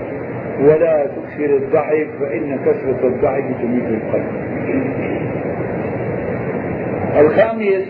ولا 0.61 1.07
تكثر 1.07 1.57
الضحك 1.57 2.09
فإن 2.21 2.59
كثرة 2.67 3.09
الضحك 3.09 3.45
تميت 3.63 3.85
القلب. 3.85 4.33
الخامس 7.21 7.85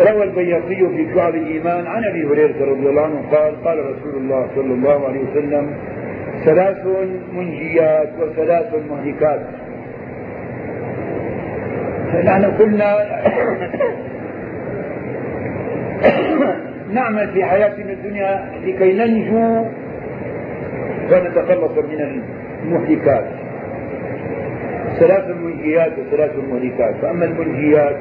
روى 0.00 0.22
البيهقي 0.24 0.88
في 0.96 1.14
شعب 1.14 1.34
الإيمان 1.34 1.86
عن 1.86 2.04
أبي 2.04 2.26
هريرة 2.26 2.64
رضي 2.64 2.88
الله 2.88 3.02
عنه 3.02 3.22
قال 3.32 3.64
قال 3.64 3.78
رسول 3.78 4.14
الله 4.16 4.48
صلى 4.54 4.74
الله 4.74 5.08
عليه 5.08 5.20
وسلم 5.20 5.70
ثلاث 6.44 6.86
منجيات 7.32 8.08
وثلاث 8.20 8.74
مهلكات. 8.90 9.40
نحن 12.14 12.44
قلنا 12.44 12.96
نعمل 16.92 17.28
في 17.28 17.44
حياتنا 17.44 17.92
الدنيا 17.92 18.50
لكي 18.64 18.92
ننجو 18.92 19.66
ونتخلص 21.12 21.78
من 21.78 22.22
المهلكات 22.64 23.24
ثلاث 24.98 25.36
منجيات 25.36 25.92
وثلاث 25.98 26.30
مهلكات 26.50 26.94
فأما 27.02 27.24
المنجيات 27.24 27.96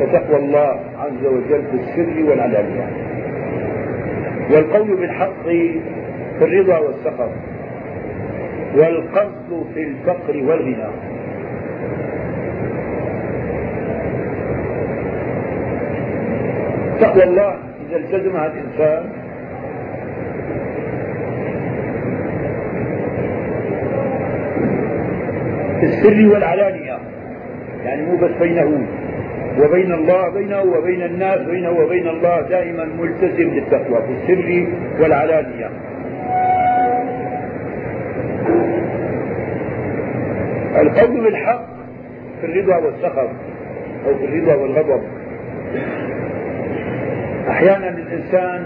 فتقوى 0.00 0.36
الله 0.36 0.80
عز 0.98 1.26
وجل 1.26 1.62
في 1.70 1.76
السر 1.76 2.30
والعلانية. 2.30 2.86
والقول 4.50 4.96
بالحق 4.96 5.42
في 5.44 5.80
الرضا 6.42 6.78
والسخط. 6.78 7.30
والقصد 8.76 9.66
في 9.74 9.82
الفقر 9.82 10.36
والغنى. 10.36 11.15
تقوى 17.00 17.24
الله 17.24 17.56
إذا 17.88 17.96
التزمها 17.96 18.46
الإنسان. 18.46 19.02
في 25.80 25.86
السر 25.86 26.34
والعلانية. 26.34 26.98
يعني 27.84 28.02
مو 28.02 28.16
بس 28.16 28.30
بينه 28.40 28.86
وبين 29.60 29.92
الله 29.92 30.28
بينه 30.28 30.62
وبين 30.62 31.02
الناس 31.02 31.40
بينه 31.40 31.70
وبين 31.70 32.08
الله 32.08 32.40
دائما 32.40 32.84
ملتزم 32.84 33.48
للتقوى. 33.54 34.02
في 34.06 34.12
السر 34.12 34.66
والعلانية. 35.02 35.70
القول 40.80 41.24
بالحق 41.24 41.64
في 42.40 42.46
الرضا 42.46 42.76
والسخط 42.76 43.28
أو 44.06 44.14
في 44.18 44.24
الرضا 44.24 44.54
والغضب. 44.54 45.02
أحيانا 47.48 47.88
الإنسان 47.88 48.64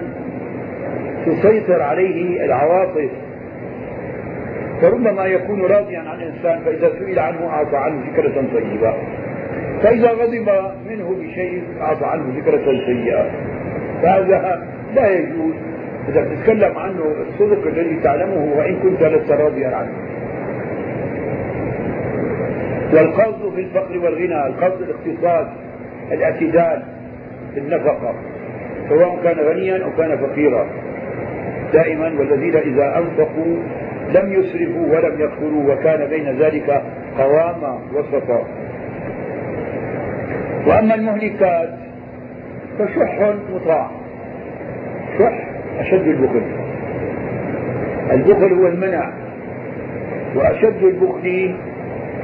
تسيطر 1.26 1.82
عليه 1.82 2.44
العواطف 2.44 3.10
فربما 4.80 5.26
يكون 5.26 5.62
راضيا 5.62 5.98
عن 5.98 6.20
إنسان 6.20 6.60
فإذا 6.64 6.90
سئل 6.98 7.18
عنه 7.18 7.46
أعطى 7.46 7.76
عنه 7.76 8.12
فكرة 8.12 8.44
طيبة. 8.54 8.94
فإذا 9.82 10.10
غضب 10.10 10.50
منه 10.90 11.16
بشيء 11.20 11.62
أعطى 11.80 12.04
عنه 12.04 12.40
فكرة 12.40 12.64
سيئة. 12.86 13.30
فهذا 14.02 14.66
لا 14.94 15.10
يجوز. 15.10 15.54
إذا 16.08 16.24
تتكلم 16.24 16.78
عنه 16.78 17.14
الصدق 17.28 17.66
الذي 17.66 18.00
تعلمه 18.02 18.54
وإن 18.56 18.76
كنت 18.76 19.02
لست 19.02 19.30
راضيا 19.32 19.68
عنه. 19.68 19.92
والقصد 22.92 23.54
في 23.54 23.60
الفقر 23.60 23.98
والغنى 23.98 24.46
القصد 24.46 24.82
الاقتصاد 24.82 25.46
الاعتدال 26.12 26.82
في 27.54 27.60
النفقة. 27.60 28.14
سواء 28.90 29.18
كان 29.24 29.38
غنيا 29.38 29.84
أو 29.84 29.90
كان 29.98 30.18
فقيرا. 30.18 30.66
دائما 31.72 32.12
والذين 32.18 32.56
إذا 32.56 32.98
أنفقوا 32.98 33.56
لم 34.14 34.32
يسرفوا 34.32 34.86
ولم 34.96 35.20
يكفروا 35.20 35.72
وكان 35.72 36.06
بين 36.10 36.38
ذلك 36.38 36.82
قواما 37.18 37.78
وسطا. 37.94 38.44
وأما 40.66 40.94
المهلكات 40.94 41.70
فشح 42.78 43.34
مطاع. 43.54 43.90
شح 45.18 45.48
أشد 45.78 46.08
البخل. 46.08 46.42
البخل 48.12 48.52
هو 48.52 48.66
المنع 48.66 49.12
وأشد 50.36 50.82
البخل 50.82 51.54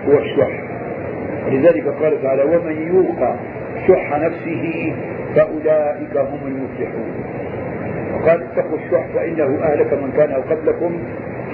هو 0.09 0.19
الشح. 0.19 0.63
لذلك 1.51 1.89
قال 1.89 2.23
تعالى 2.23 2.43
ومن 2.43 2.95
يوق 2.95 3.37
شح 3.89 4.19
نفسه 4.19 4.95
فأولئك 5.37 6.17
هم 6.17 6.39
المفلحون. 6.47 7.25
وقال 8.15 8.43
اتقوا 8.43 8.79
الشح 8.79 9.07
فإنه 9.15 9.59
أهلك 9.63 9.93
من 9.93 10.13
كان 10.17 10.33
قبلكم. 10.33 10.99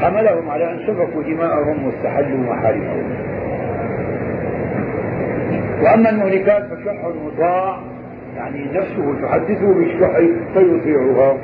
حملهم 0.01 0.51
على 0.51 0.73
أن 0.73 0.79
سفكوا 0.87 1.23
دماءهم 1.23 1.87
واستحلوا 1.87 2.39
محارمهم. 2.39 3.05
وأما 5.83 6.11
المهلكات 6.11 6.63
فشح 6.63 7.05
مطاع 7.27 7.79
يعني 8.37 8.65
نفسه 8.75 9.15
تحدثه 9.23 9.75
بالشح 9.75 10.19
فيطيعها 10.55 11.37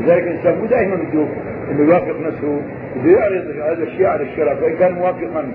لذلك 0.00 0.22
الإنسان 0.22 0.58
مو 0.58 0.66
دائما 0.66 0.94
بده 0.94 1.26
إنه 1.70 1.80
يوافق 1.88 2.20
نفسه 2.20 2.60
بده 2.96 3.10
يعرض 3.10 3.44
هذا 3.56 3.82
الشيء 3.82 4.06
على 4.06 4.22
الشرع 4.22 4.54
فإن 4.54 4.76
كان 4.76 4.92
موافقا 4.92 5.52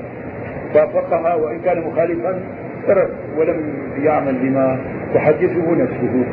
وافقها 0.75 1.35
وإن 1.35 1.59
كان 1.59 1.81
مخالفا 1.81 2.39
ترك 2.87 3.09
ولم 3.37 3.73
يعمل 4.03 4.35
بما 4.35 4.79
تحدثه 5.13 5.71
نفسه. 5.75 6.25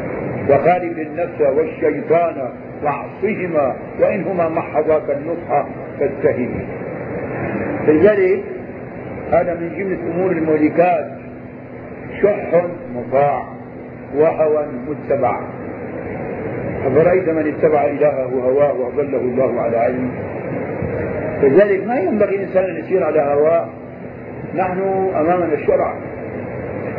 وخالف 0.51 0.99
النفس 0.99 1.41
والشيطان 1.41 2.49
واعصهما 2.85 3.77
وإنهما 4.01 4.49
محضاك 4.49 5.11
النصح 5.11 5.67
فاتهم 6.01 6.51
لذلك 7.89 8.43
هذا 9.33 9.55
من 9.55 9.69
جملة 9.79 9.99
أمور 10.15 10.31
المهلكات 10.31 11.07
شح 12.23 12.65
مطاع 12.95 13.45
وهوى 14.17 14.67
متبع. 14.89 15.41
أفرأيت 16.87 17.29
من 17.29 17.55
اتبع 17.55 17.85
إلهه 17.85 18.31
هواه 18.45 18.73
وأضله 18.73 19.19
الله 19.19 19.61
على 19.61 19.77
علم؟ 19.77 20.11
لذلك 21.43 21.87
ما 21.87 21.97
ينبغي 21.99 22.37
الإنسان 22.37 22.65
أن 22.65 22.77
يسير 22.77 23.05
على 23.05 23.21
هواه. 23.21 23.69
نحن 24.55 25.11
أمامنا 25.17 25.55
الشرع. 25.55 25.95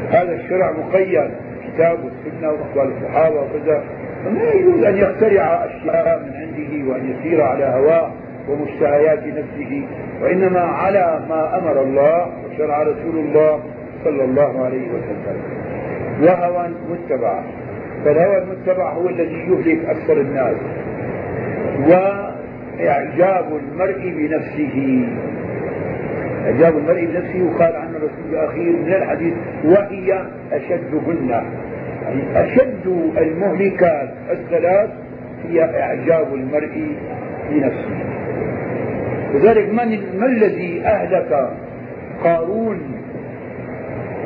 هذا 0.10 0.36
الشرع 0.36 0.72
مقيد 0.72 1.32
الكتاب 1.66 2.00
والسنة 2.04 2.52
وأقوال 2.52 2.92
الصحابة 2.98 3.36
وكذا. 3.36 3.84
فما 4.26 4.52
يجوز 4.52 4.84
أن 4.84 4.98
يخترع 4.98 5.66
أشياء 5.66 6.20
من 6.20 6.34
عنده 6.36 6.92
وأن 6.92 7.12
يسير 7.12 7.42
على 7.42 7.66
هواه 7.66 8.12
ومشتهيات 8.50 9.24
نفسه 9.24 9.88
وإنما 10.22 10.60
على 10.60 11.20
ما 11.30 11.58
أمر 11.58 11.82
الله 11.82 12.28
وشرع 12.46 12.82
رسول 12.82 13.16
الله 13.16 13.60
صلى 14.04 14.24
الله 14.24 14.66
عليه 14.66 14.88
وسلم. 14.88 15.38
وهوى 16.22 16.70
متبع. 16.90 17.44
فالهوى 18.06 18.38
المتبع 18.38 18.94
هو 18.94 19.10
الذي 19.10 19.34
يهلك 19.34 19.86
أكثر 19.86 20.14
الناس. 20.14 20.56
وإعجاب 21.88 23.46
المرء 23.58 24.14
بنفسه. 24.18 25.08
إعجاب 26.46 26.78
المرء 26.78 27.06
بنفسه 27.06 27.44
وقال 27.44 27.76
عنه 27.76 27.98
الرسول 27.98 28.30
الأخير 28.30 28.72
من 28.72 28.94
الحديث 28.94 29.34
وهي 29.64 30.26
أشدهن 30.52 31.30
يعني 32.04 32.46
أشد 32.46 33.12
المهلكات 33.18 34.14
الثلاث 34.32 34.90
هي 35.50 35.82
إعجاب 35.82 36.34
المرء 36.34 36.96
بنفسه. 37.50 38.16
لذلك 39.34 39.70
من 39.70 40.20
ما 40.20 40.26
الذي 40.26 40.82
أهلك 40.86 41.50
قارون 42.24 42.82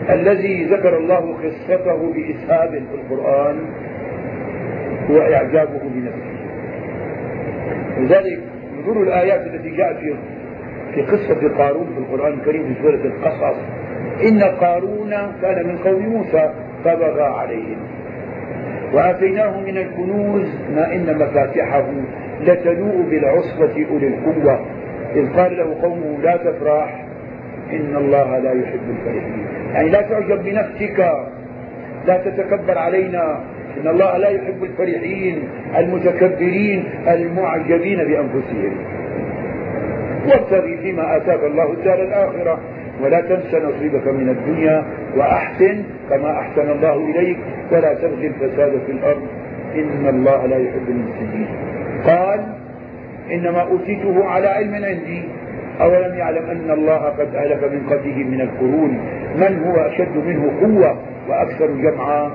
الذي 0.09 0.63
ذكر 0.63 0.97
الله 0.97 1.37
قصته 1.43 2.13
بإسهاب 2.13 2.69
في 2.69 2.95
القرآن 2.95 3.57
هو 5.09 5.21
إعجابه 5.21 5.79
بنفسه؟ 5.95 6.39
لذلك 7.97 8.39
انظروا 8.77 9.03
الآيات 9.03 9.41
التي 9.41 9.69
جاءت 9.69 9.97
في 9.97 10.15
في 10.95 11.01
قصة 11.01 11.57
قارون 11.57 11.87
في 11.95 11.99
القرآن 11.99 12.33
الكريم 12.33 12.63
في 12.63 12.81
سورة 12.81 12.95
القصص 13.05 13.57
إن 14.27 14.43
قارون 14.43 15.09
كان 15.41 15.67
من 15.67 15.77
قوم 15.77 16.09
موسى 16.09 16.53
فبغى 16.85 17.23
عليهم. 17.23 17.77
وآتيناه 18.93 19.59
من 19.59 19.77
الكنوز 19.77 20.47
ما 20.75 20.93
إن 20.95 21.17
مفاتحه 21.19 21.85
لتنوء 22.41 23.01
بالعصبة 23.09 23.85
أولي 23.91 24.07
القوة. 24.07 24.65
إذ 25.15 25.33
قال 25.33 25.57
له 25.57 25.81
قومه 25.81 26.17
لا 26.23 26.37
تفرح 26.37 27.05
إن 27.73 27.95
الله 27.95 28.37
لا 28.39 28.51
يحب 28.51 28.89
الفرحين. 28.89 29.45
يعني 29.73 29.89
لا 29.89 30.01
تعجب 30.01 30.43
بنفسك 30.43 30.99
لا 32.07 32.17
تتكبر 32.17 32.77
علينا 32.77 33.39
إن 33.81 33.87
الله 33.87 34.17
لا 34.17 34.29
يحب 34.29 34.63
الفرحين 34.63 35.49
المتكبرين 35.77 36.83
المعجبين 37.07 37.97
بأنفسهم. 37.97 38.75
وابتغي 40.27 40.77
فيما 40.77 41.17
آتاك 41.17 41.43
الله 41.43 41.71
الدار 41.73 42.01
الآخرة. 42.01 42.59
ولا 43.03 43.21
تنس 43.21 43.55
نصيبك 43.55 44.07
من 44.07 44.29
الدنيا 44.29 44.85
وأحسن 45.17 45.83
كما 46.09 46.39
أحسن 46.39 46.71
الله 46.71 46.95
إليك. 46.95 47.37
ولا 47.71 47.93
تبغي 47.93 48.27
الفساد 48.27 48.71
في 48.85 48.91
الأرض. 48.91 49.27
إن 49.75 50.07
الله 50.09 50.45
لا 50.45 50.57
يحب 50.57 50.89
المفسدين. 50.89 51.47
قال 52.05 52.39
إنما 53.31 53.61
أوتيته 53.61 54.25
على 54.25 54.47
علم 54.47 54.75
عندي. 54.75 55.23
أولم 55.81 56.17
يعلم 56.17 56.49
أن 56.49 56.71
الله 56.71 56.95
قد 56.95 57.35
أهلك 57.35 57.63
من 57.63 57.87
قبله 57.89 58.17
من 58.23 58.41
القرون. 58.41 58.99
من 59.35 59.63
هو 59.63 59.75
أشد 59.75 60.17
منه 60.17 60.51
قوة 60.61 60.97
وأكثر 61.29 61.67
جمعا؟ 61.67 62.31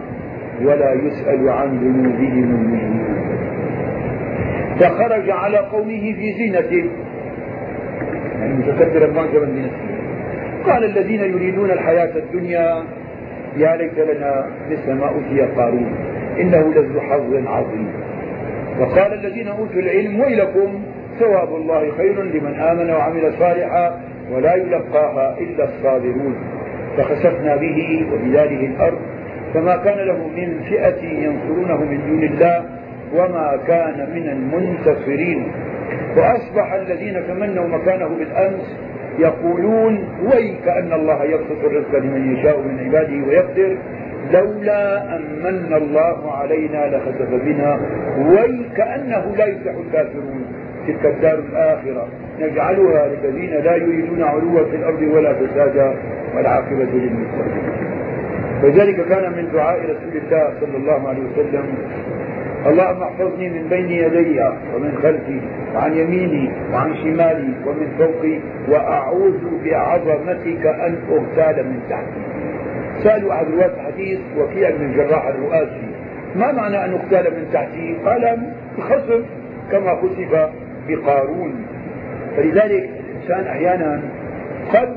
ولا 0.63 0.93
يسأل 0.93 1.49
عن 1.49 1.79
ذنوبهم 1.79 2.45
المجرمون 2.45 3.15
فخرج 4.81 5.31
على 5.31 5.59
قومه 5.59 6.13
في 6.13 6.33
زينته 6.33 6.91
يعني 8.45 8.55
متكبرا 8.55 9.07
معجبا 9.07 9.47
بنفسه 9.47 9.95
قال 10.67 10.85
الذين 10.85 11.21
يريدون 11.21 11.71
الحياة 11.71 12.17
الدنيا 12.17 12.85
يا 13.57 13.77
ليت 13.77 13.99
لنا 13.99 14.47
مثل 14.71 14.93
ما 14.93 15.09
أوتي 15.09 15.41
قارون 15.41 15.95
إنه 16.41 16.73
لذو 16.75 17.01
حظ 17.01 17.47
عظيم. 17.47 17.89
وقال 18.81 19.13
الذين 19.13 19.49
أوتوا 19.49 19.81
العلم 19.81 20.21
ويلكم 20.21 20.83
ثواب 21.21 21.55
الله 21.55 21.93
خير 21.97 22.23
لمن 22.23 22.55
آمن 22.55 22.91
وعمل 22.91 23.33
صالحا 23.39 24.01
ولا 24.33 24.55
يلقاها 24.55 25.39
إلا 25.39 25.65
الصابرون. 25.65 26.37
فخسفنا 26.97 27.57
به 27.57 28.07
وبداره 28.13 28.67
الأرض 28.67 28.99
فما 29.55 29.77
كان 29.77 30.07
له 30.07 30.29
من 30.37 30.61
فئة 30.69 31.05
ينصرونه 31.05 31.85
من 31.85 32.01
دون 32.07 32.23
الله 32.23 32.65
وما 33.15 33.59
كان 33.67 34.09
من 34.15 34.29
المنتصرين. 34.29 35.53
وأصبح 36.17 36.73
الذين 36.73 37.27
تمنوا 37.29 37.69
مكانه 37.69 38.09
بالأمس 38.09 38.77
يقولون 39.19 40.09
ويك 40.33 40.69
أن 40.69 40.93
الله 40.93 41.25
يبسط 41.25 41.65
الرزق 41.65 41.99
لمن 41.99 42.37
يشاء 42.37 42.61
من 42.61 42.81
عباده 42.85 43.27
ويقدر 43.29 43.77
لولا 44.33 45.17
أن 45.17 45.23
من 45.43 45.75
الله 45.75 46.33
علينا 46.33 46.97
لخسف 46.97 47.29
بنا. 47.45 47.81
وكأنه 48.19 49.35
لا 49.37 49.47
يفلح 49.47 49.75
الكافرون 49.87 50.45
تلك 50.87 51.07
الدار 51.07 51.39
الآخرة. 51.39 52.09
نجعلها 52.41 53.09
للذين 53.09 53.51
لا 53.51 53.77
يريدون 53.77 54.23
علوا 54.23 54.65
في 54.71 54.77
الأرض 54.77 55.03
ولا 55.03 55.35
فسادا 55.35 55.95
والعاقبة 56.37 56.93
للمتقين. 56.93 57.63
وذلك 58.65 59.09
كان 59.09 59.33
من 59.33 59.49
دعاء 59.53 59.79
رسول 59.79 60.23
الله 60.27 60.53
صلى 60.61 60.77
الله 60.77 61.09
عليه 61.09 61.23
وسلم. 61.23 61.65
اللهم 62.67 63.03
احفظني 63.03 63.49
من 63.49 63.69
بين 63.69 63.91
يدي 63.91 64.41
ومن 64.75 64.99
خلفي 65.03 65.41
وعن 65.75 65.95
يميني 65.95 66.51
وعن 66.73 66.95
شمالي 66.95 67.53
ومن 67.67 67.89
فوقي 67.99 68.39
وأعوذ 68.69 69.65
بعظمتك 69.65 70.67
أن 70.67 70.97
أغتال 71.11 71.67
من 71.67 71.81
تحتي. 71.91 72.23
سألوا 73.05 73.33
أحد 73.33 73.47
رواة 73.47 73.75
الحديث 73.75 74.19
وكيع 74.39 74.71
بن 74.71 74.85
الجراح 74.85 75.27
الرؤاسي 75.27 75.89
ما 76.37 76.53
معنى 76.53 76.85
أن 76.85 76.93
أغتال 76.93 77.35
من 77.35 77.51
تحتي؟ 77.53 77.97
قال 78.05 78.39
الخصم 78.79 79.23
كما 79.71 79.95
خسف 79.95 80.51
بقارون. 80.89 81.67
فلذلك 82.37 82.91
الإنسان 83.01 83.47
أحيانا 83.47 84.03
قد 84.75 84.97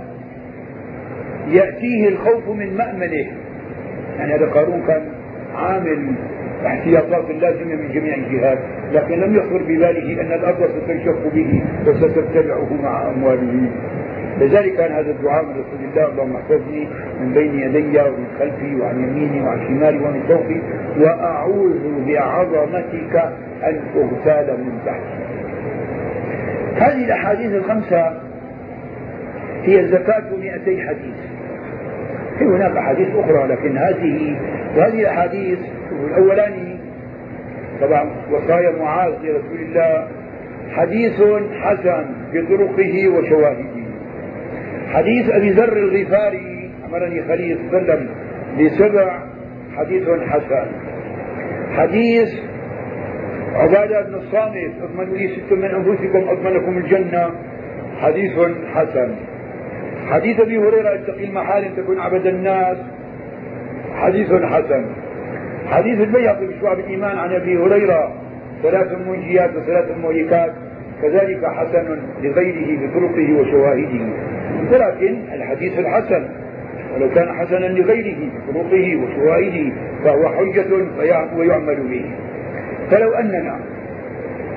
يأتيه 1.48 2.08
الخوف 2.08 2.50
من 2.50 2.78
مأمنه. 2.78 3.28
يعني 4.20 4.34
هذا 4.34 4.46
قارون 4.46 4.84
كان 4.88 5.02
عامل 5.56 6.14
احتياطات 6.66 7.30
اللازمة 7.30 7.76
من 7.76 7.92
جميع 7.94 8.16
الجهات 8.16 8.58
لكن 8.92 9.20
لم 9.20 9.36
يخطر 9.36 9.64
بباله 9.64 10.22
أن 10.22 10.32
الأرض 10.32 10.70
ستنشق 10.84 11.34
به 11.34 11.64
وستبتلعه 11.88 12.74
مع 12.84 13.10
أمواله. 13.10 13.70
لذلك 14.42 14.76
كان 14.76 14.92
هذا 14.92 15.12
الدعاء 15.12 15.44
من 15.44 15.52
رسول 15.52 15.90
الله 15.90 16.08
اللهم 16.12 16.36
احفظني 16.36 16.88
من 17.22 17.34
بين 17.34 17.60
يدي 17.60 18.02
ومن 18.02 18.26
خلفي 18.40 18.76
وعن 18.76 19.04
يميني 19.04 19.42
وعن 19.42 19.68
شمالي 19.68 19.98
ومن 19.98 20.24
فوقي 20.28 20.60
وأعوذ 21.00 22.06
بعظمتك 22.08 23.16
أن 23.64 23.80
أغتال 23.96 24.58
من 24.58 24.80
تحتي. 24.86 25.28
هذه 26.76 27.06
الأحاديث 27.06 27.52
الخمسة 27.52 28.22
هي 29.64 29.88
زكاة 29.88 30.24
200 30.42 30.88
حديث. 30.88 31.16
في 32.40 32.46
هناك 32.46 32.78
أحاديث 32.78 33.08
أخرى 33.16 33.48
لكن 33.48 33.78
هذه 33.78 34.36
وهذه 34.78 35.58
الأحاديث 36.00 36.18
الأولاني. 36.18 36.78
طبعا 37.82 38.12
وصايا 38.32 38.72
معاذ 38.72 39.12
لرسول 39.24 39.60
الله 39.60 40.08
حديث 40.72 41.22
حسن 41.62 42.06
بطرقه 42.34 43.10
وشواهده. 43.10 43.88
حديث 44.94 45.30
أبي 45.30 45.50
ذر 45.50 45.78
الغفاري 45.78 46.72
أمرني 46.90 47.24
خليل 47.24 47.58
صلى 47.58 47.80
الله 47.80 47.92
عليه 47.92 47.94
وسلم 47.94 48.10
بسبع 48.60 49.20
حديث 49.78 50.10
حسن. 50.10 50.66
حديث 51.72 52.34
عبادة 53.54 54.02
بن 54.02 54.16
الصامت 54.16 54.72
اضمنوا 54.84 55.18
لي 55.18 55.28
ست 55.28 55.54
من 55.54 55.66
أنفسكم 55.66 56.30
أضمنكم 56.30 56.78
الجنة. 56.78 57.30
حديث 58.02 58.40
حسن. 58.74 59.16
حديث 60.10 60.40
أبي 60.40 60.58
هريرة 60.58 60.94
اتقي 60.94 61.26
المحارم 61.26 61.70
تكون 61.78 62.00
عبد 62.00 62.28
الناس. 62.28 62.78
حديث 63.96 64.34
حسن. 64.34 64.86
حديث 65.72 66.02
البيهقي 66.02 66.46
بشعب 66.48 66.80
الإيمان 66.80 67.18
عن 67.18 67.32
أبي 67.32 67.58
هريرة 67.58 68.14
ثلاث 68.64 68.88
منجيات 69.08 69.56
وثلاث 69.56 69.98
مهلكات 70.04 70.52
كذلك 71.02 71.46
حسن 71.46 72.00
لغيره 72.22 72.88
بطرقه 72.88 73.34
وشواهده. 73.40 74.06
ولكن 74.72 75.18
الحديث 75.34 75.80
الحسن 75.80 76.28
ولو 76.96 77.10
كان 77.10 77.34
حسنا 77.34 77.66
لغيره 77.66 78.30
بطرقه 78.48 78.96
وشواهده 78.96 79.72
فهو 80.04 80.30
حجة 80.30 80.66
ويعمل 81.38 81.76
به. 81.76 82.06
فلو 82.92 83.12
أننا 83.12 83.60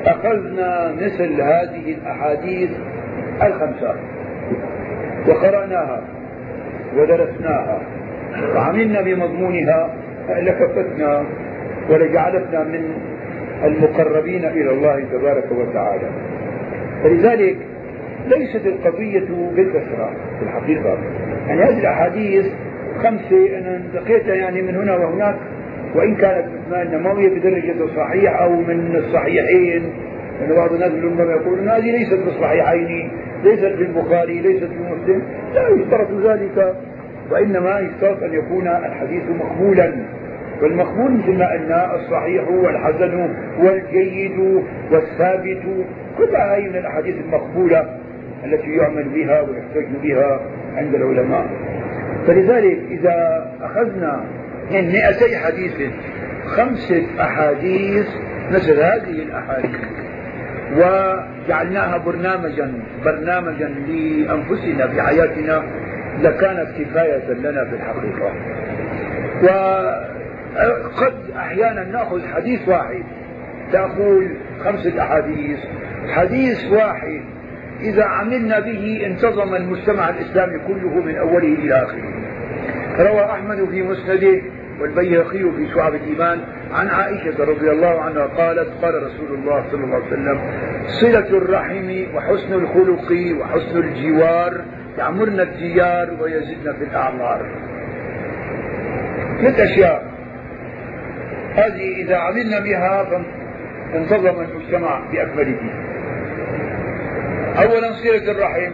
أخذنا 0.07 0.95
مثل 1.01 1.41
هذه 1.41 1.95
الأحاديث 1.95 2.71
الخمسة 3.43 3.95
وقرأناها 5.29 6.03
ودرسناها 6.97 7.81
وعملنا 8.55 9.01
بمضمونها 9.01 9.91
لكفتنا 10.29 11.25
ولجعلتنا 11.91 12.65
من 12.65 12.93
المقربين 13.65 14.45
إلى 14.45 14.71
الله 14.71 15.05
تبارك 15.13 15.53
وتعالى. 15.53 16.11
فلذلك 17.03 17.57
ليست 18.27 18.67
القضية 18.67 19.29
بالكثرة 19.57 20.13
في 20.39 20.45
الحقيقة. 20.45 20.99
يعني 21.49 21.63
هذه 21.63 21.79
الأحاديث 21.79 22.47
خمسة 23.03 23.59
أنا 23.59 23.83
لقيتها 23.95 24.35
يعني 24.35 24.63
من 24.63 24.77
هنا 24.77 24.97
وهناك 24.97 25.37
وإن 25.95 26.15
كانت 26.15 26.47
مثل 26.71 27.07
هي 27.07 27.29
بدرجة 27.29 27.85
الصحيح 27.85 28.41
أو 28.41 28.51
من 28.51 28.97
الصحيحين 28.97 29.93
لأن 30.41 30.57
بعض 30.57 30.73
الناس 30.73 30.93
ربما 30.93 31.33
يقولون 31.33 31.69
هذه 31.69 31.91
ليست 31.91 32.15
في 32.15 32.29
الصحيحين 32.29 33.11
ليست 33.45 33.65
في 33.65 33.83
البخاري 33.83 34.41
ليست 34.41 34.65
في 34.65 34.79
مسلم 34.91 35.23
لا 35.55 35.69
يشترط 35.69 36.09
ذلك 36.27 36.75
وإنما 37.31 37.81
يشترط 37.81 38.23
أن 38.23 38.35
يكون 38.35 38.69
الحديث 38.69 39.23
مقبولا. 39.31 39.95
والمقبول 40.63 41.13
مثل 41.13 41.39
ما 41.39 41.53
قلنا 41.53 41.95
الصحيح 41.95 42.49
والحسن 42.49 43.35
والجيد 43.59 44.63
والثابت 44.91 45.63
كل 46.19 46.37
هذه 46.37 46.69
من 46.69 46.77
الأحاديث 46.77 47.15
المقبولة 47.25 47.97
التي 48.45 48.71
يعمل 48.71 49.09
بها 49.09 49.41
ويحتج 49.41 49.87
بها 50.03 50.41
عند 50.77 50.95
العلماء. 50.95 51.47
فلذلك 52.27 52.79
إذا 52.91 53.49
أخذنا 53.63 54.25
من 54.71 54.93
200 54.93 55.37
حديث 55.37 55.91
خمسة 56.47 57.03
أحاديث 57.21 58.07
مثل 58.53 58.81
هذه 58.81 59.23
الأحاديث 59.23 59.81
وجعلناها 60.77 61.99
برنامجا 61.99 62.73
برنامجا 63.05 63.69
لأنفسنا 63.69 64.87
في 64.87 65.03
حياتنا. 65.03 65.63
لكانت 66.23 66.69
كفاية 66.79 67.33
لنا 67.33 67.65
في 67.65 67.75
الحقيقة. 67.77 68.33
وقد 69.43 71.15
أحيانا 71.37 71.85
نأخذ 71.85 72.27
حديث 72.27 72.69
واحد 72.69 73.05
تقول 73.73 74.37
خمسة 74.65 75.03
أحاديث 75.03 75.59
حديث 76.09 76.65
واحد 76.73 77.23
إذا 77.81 78.05
عملنا 78.05 78.61
به 78.61 79.03
انتظم 79.07 79.55
المجتمع 79.55 80.09
الإسلامي 80.09 80.59
كله 80.59 80.95
من 80.95 81.17
أوله 81.17 81.55
إلى 81.55 81.75
آخره. 81.75 82.13
روى 82.99 83.25
أحمد 83.25 83.69
في 83.71 83.83
مسنده 83.83 84.43
والبيهقي 84.81 85.53
في 85.57 85.69
شعب 85.75 85.95
الإيمان 85.95 86.41
عن 86.73 86.89
عائشة 86.89 87.45
رضي 87.45 87.71
الله 87.71 88.01
عنها 88.01 88.27
قالت 88.27 88.69
قال 88.83 89.03
رسول 89.03 89.39
الله 89.39 89.65
صلى 89.71 89.85
الله 89.85 89.97
عليه 89.97 90.07
وسلم 90.07 90.41
صلة 90.87 91.39
الرحم 91.39 92.05
وحسن 92.15 92.55
الخلق 92.55 93.13
وحسن 93.41 93.79
الجوار 93.79 94.61
يعمرن 95.01 95.41
الديار 95.41 96.17
ويزدن 96.21 96.73
في 96.73 96.85
الأعمار 96.85 97.47
ثلاث 99.41 99.61
أشياء. 99.61 100.05
هذه 101.55 102.03
إذا 102.03 102.17
عملنا 102.17 102.61
بها 102.61 103.23
انتظم 103.95 104.41
المجتمع 104.41 105.01
بأكمله. 105.13 105.57
أولا 107.63 107.93
صلة 107.93 108.31
الرحم. 108.31 108.73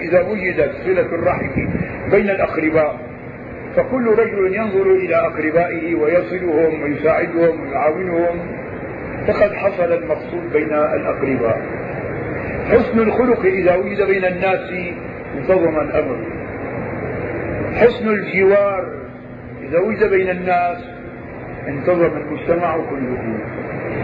إذا 0.00 0.20
وجدت 0.20 0.72
صلة 0.84 1.14
الرحم 1.14 1.68
بين 2.10 2.30
الأقرباء 2.30 2.98
فكل 3.76 4.06
رجل 4.06 4.54
ينظر 4.54 4.92
إلى 4.92 5.16
أقربائه 5.16 5.94
ويصلهم 5.94 6.82
ويساعدهم 6.82 7.60
ويعاونهم. 7.60 8.38
فقد 9.26 9.52
حصل 9.52 9.92
المقصود 9.92 10.52
بين 10.52 10.74
الأقرباء. 10.74 11.60
حسن 12.70 12.98
الخلق 12.98 13.44
إذا 13.44 13.74
وجد 13.74 14.02
بين 14.02 14.24
الناس 14.24 14.70
انتظم 15.38 15.80
الأمر. 15.80 16.26
حسن 17.74 18.08
الجوار 18.08 18.88
إذا 19.68 19.78
وجد 19.78 20.10
بين 20.10 20.30
الناس 20.30 20.78
انتظم 21.68 22.16
المجتمع 22.16 22.76
كله. 22.76 23.38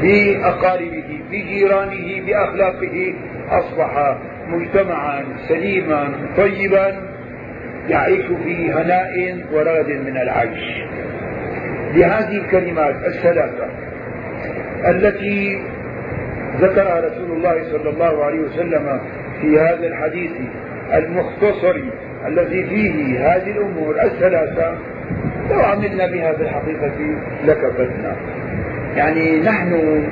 بأقاربه 0.02 1.20
بجيرانه 1.31 2.27
بأخلاقه 2.27 3.14
أصبح 3.51 4.16
مجتمعا 4.48 5.24
سليما 5.48 6.12
طيبا 6.36 7.02
يعيش 7.89 8.27
في 8.44 8.73
هناء 8.73 9.44
ورغد 9.52 9.89
من 9.89 10.16
العيش. 10.16 10.82
بهذه 11.94 12.36
الكلمات 12.36 12.94
الثلاثة 13.06 13.68
التي 14.85 15.62
ذكرها 16.60 17.00
رسول 17.00 17.36
الله 17.36 17.64
صلى 17.72 17.90
الله 17.90 18.24
عليه 18.24 18.40
وسلم 18.40 19.00
في 19.40 19.60
هذا 19.60 19.86
الحديث 19.86 20.30
المختصر 20.94 21.80
الذي 22.26 22.64
فيه 22.64 23.26
هذه 23.28 23.50
الأمور 23.50 24.02
الثلاثة 24.04 24.74
لو 25.50 25.60
عملنا 25.60 26.06
بها 26.06 26.32
في 26.32 26.42
الحقيقة 26.42 27.16
لكفتنا. 27.44 28.16
يعني 28.96 29.40
نحن 29.40 30.02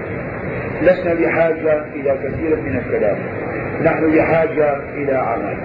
لسنا 0.83 1.15
بحاجة 1.15 1.85
إلى 1.95 2.19
كثير 2.25 2.57
من 2.57 2.83
الكلام. 2.87 3.17
نحن 3.85 4.17
بحاجة 4.17 4.77
إلى 4.95 5.17
عمل. 5.17 5.57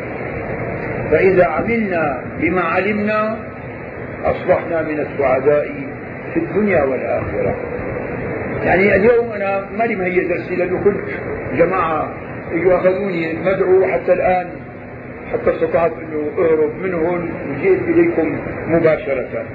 فإذا 1.11 1.45
عملنا 1.45 2.21
بما 2.41 2.61
علمنا 2.61 3.37
أصبحنا 4.25 4.81
من 4.81 4.99
السعداء 4.99 5.71
في 6.33 6.39
الدنيا 6.39 6.83
والآخرة. 6.83 7.55
يعني 8.65 8.95
اليوم 8.95 9.28
أنا 9.41 9.69
ماني 9.77 9.95
مهيئ 9.95 10.27
درسي 10.27 10.55
لأنه 10.55 10.83
كنت 10.83 10.99
جماعة 11.57 12.13
يجوا 12.51 12.77
أخذوني 12.77 13.33
مدعو 13.33 13.85
حتى 13.85 14.13
الآن 14.13 14.47
حتى 15.33 15.55
استطعت 15.55 15.91
أنه 15.91 16.31
أهرب 16.37 16.75
منهم 16.83 17.29
وجئت 17.49 17.81
إليكم 17.81 18.39
مباشرة. 18.67 19.45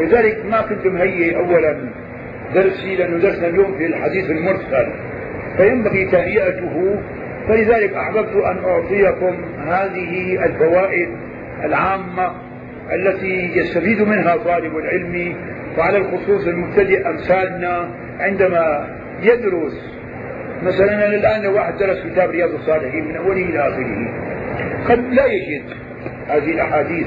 لذلك 0.00 0.46
ما 0.50 0.62
كنت 0.62 0.86
مهيئ 0.86 1.36
أولا 1.36 1.76
درسي 2.54 2.96
لأنه 2.96 3.18
درسنا 3.18 3.46
اليوم 3.46 3.74
في 3.78 3.86
الحديث 3.86 4.30
المرسل 4.30 4.86
فينبغي 5.56 6.04
تهيئته. 6.04 6.96
فلذلك 7.48 7.94
أحببت 7.94 8.36
أن 8.36 8.58
أعطيكم 8.64 9.34
هذه 9.66 10.44
الفوائد 10.44 11.08
العامة 11.64 12.32
التي 12.92 13.58
يستفيد 13.58 14.02
منها 14.02 14.36
طالب 14.36 14.76
العلم 14.76 15.36
وعلى 15.78 15.98
الخصوص 15.98 16.46
المبتدئ 16.46 17.08
أمثالنا 17.08 17.88
عندما 18.20 18.88
يدرس. 19.20 19.92
مثلا 20.62 20.94
أنا 20.94 21.06
الآن 21.06 21.42
لو 21.42 21.54
واحد 21.54 21.78
درس 21.78 21.98
كتاب 22.06 22.30
رياض 22.30 22.54
الصالحين 22.54 23.08
من 23.08 23.16
أوله 23.16 23.42
إلى 23.42 23.58
آخره. 23.58 24.08
قد 24.88 25.14
لا 25.14 25.26
يجد 25.26 25.64
هذه 26.28 26.50
الأحاديث. 26.50 27.06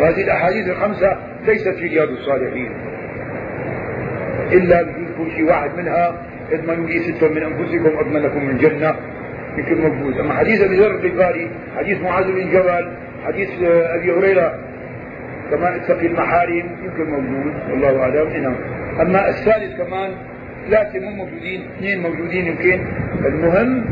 وهذه 0.00 0.22
الأحاديث 0.22 0.68
الخمسة 0.68 1.16
ليست 1.46 1.68
في 1.68 1.86
رياض 1.86 2.08
الصالحين. 2.08 2.70
إلا 4.52 4.80
يكون 4.80 5.30
شيء 5.30 5.44
واحد 5.44 5.70
منها 5.76 6.14
اضمنوا 6.52 6.86
لي 6.86 6.98
ستا 6.98 7.28
من 7.28 7.42
أنفسكم 7.42 7.98
أضمن 7.98 8.22
لكم 8.22 8.50
الجنة 8.50 8.94
يمكن 9.58 9.80
موجود 9.80 10.18
أما 10.18 10.34
حديث 10.34 10.62
أبي 10.62 10.76
ذر 10.76 10.90
الغفاري 10.90 11.50
حديث 11.76 12.00
معاذ 12.00 12.32
بن 12.32 12.50
جبل 12.50 12.92
حديث 13.24 13.50
أبي 13.62 14.12
هريرة 14.12 14.58
كما 15.50 15.76
اتقي 15.76 16.06
المحارم 16.06 16.76
يمكن 16.84 17.10
موجود 17.10 17.54
والله 17.70 18.00
أعلم. 18.00 18.42
نعم. 18.42 18.54
أما 19.00 19.28
الثالث 19.28 19.82
كمان 19.82 20.10
ثلاثة 20.70 20.98
مو 21.00 21.10
موجودين 21.10 21.68
اثنين 21.76 22.02
موجودين 22.02 22.46
يمكن. 22.46 22.80
المهم 23.24 23.84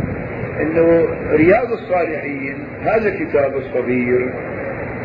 إنه 0.61 1.09
رياض 1.31 1.73
الصالحين 1.73 2.57
هذا 2.83 3.09
الكتاب 3.09 3.57
الصغير 3.57 4.33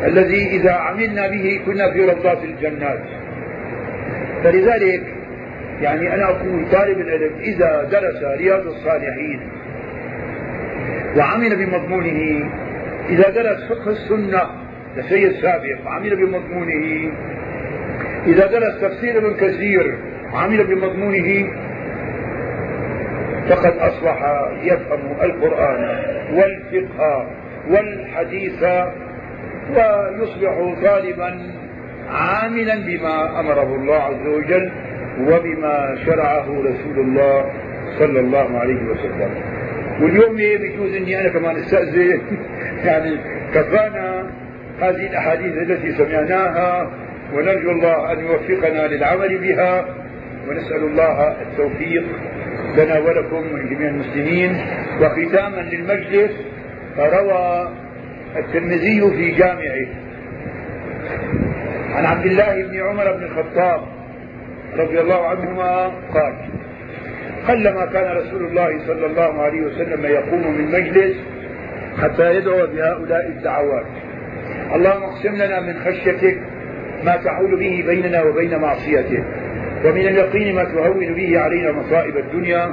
الذي 0.06 0.46
إذا 0.46 0.72
عملنا 0.72 1.28
به 1.28 1.60
كنا 1.66 1.92
في 1.92 2.04
روضات 2.04 2.44
الجنات. 2.44 3.00
فلذلك 4.44 5.02
يعني 5.82 6.14
أنا 6.14 6.24
أقول 6.24 6.64
طالب 6.72 7.00
العلم 7.00 7.30
إذا 7.40 7.88
درس 7.90 8.22
رياض 8.38 8.66
الصالحين 8.66 9.40
وعمل 11.16 11.56
بمضمونه 11.56 12.50
إذا 13.08 13.30
درس 13.30 13.64
فقه 13.68 13.90
السنة 13.90 14.42
لسيد 14.96 15.32
سابق 15.32 15.86
وعمل 15.86 16.16
بمضمونه 16.16 17.12
إذا 18.26 18.46
درس 18.46 18.80
تفسير 18.80 19.18
ابن 19.18 19.34
كثير 19.34 19.94
وعمل 20.34 20.64
بمضمونه 20.64 21.50
فقد 23.48 23.76
أصبح 23.78 24.46
يفهم 24.62 25.00
القرآن 25.22 25.98
والفقه 26.32 27.26
والحديث 27.70 28.62
ويصبح 29.70 30.74
طالبا 30.82 31.40
عاملا 32.10 32.74
بما 32.86 33.40
أمره 33.40 33.76
الله 33.76 33.94
عز 33.94 34.26
وجل 34.26 34.70
وبما 35.20 35.96
شرعه 36.06 36.46
رسول 36.48 36.98
الله 36.98 37.52
صلى 37.98 38.20
الله 38.20 38.58
عليه 38.58 38.82
وسلم. 38.82 39.30
واليوم 40.00 40.36
بيجوز 40.36 40.94
إني 40.94 41.20
أنا 41.20 41.28
كمان 41.28 41.56
استاذن 41.56 42.20
يعني 42.86 43.16
كفانا 43.54 44.26
هذه 44.80 45.06
الأحاديث 45.06 45.52
التي 45.56 45.92
سمعناها 45.92 46.90
ونرجو 47.34 47.70
الله 47.70 48.12
أن 48.12 48.18
يوفقنا 48.20 48.86
للعمل 48.86 49.38
بها 49.38 49.84
ونسأل 50.48 50.82
الله 50.84 51.42
التوفيق 51.42 52.04
لنا 52.76 52.98
ولكم 52.98 53.52
ولجميع 53.52 53.88
المسلمين. 53.88 54.56
وختاما 55.00 55.60
للمجلس 55.60 56.32
روى 56.98 57.72
الترمذي 58.36 59.10
في 59.16 59.30
جامعه. 59.30 59.86
عن 61.94 62.04
عبد 62.06 62.26
الله 62.26 62.62
بن 62.62 62.80
عمر 62.80 63.12
بن 63.12 63.22
الخطاب 63.22 63.80
رضي 64.76 65.00
الله 65.00 65.28
عنهما 65.28 65.86
قال 65.86 66.34
قلما 67.48 67.86
كان 67.86 68.16
رسول 68.16 68.44
الله 68.46 68.86
صلى 68.86 69.06
الله 69.06 69.42
عليه 69.42 69.60
وسلم 69.60 70.06
يقوم 70.06 70.58
من 70.58 70.66
مجلس 70.72 71.16
حتى 72.02 72.36
يدعو 72.36 72.66
بهؤلاء 72.66 73.26
الدعوات. 73.26 73.86
اللهم 74.74 75.02
اقسم 75.02 75.34
لنا 75.34 75.60
من 75.60 75.74
خشيتك 75.84 76.38
ما 77.04 77.16
تحول 77.16 77.56
به 77.58 77.84
بيننا 77.86 78.22
وبين 78.22 78.58
معصيتك. 78.58 79.24
ومن 79.84 80.00
اليقين 80.00 80.54
ما 80.54 80.64
تهون 80.64 81.14
به 81.14 81.38
علينا 81.38 81.72
مصائب 81.72 82.16
الدنيا 82.16 82.70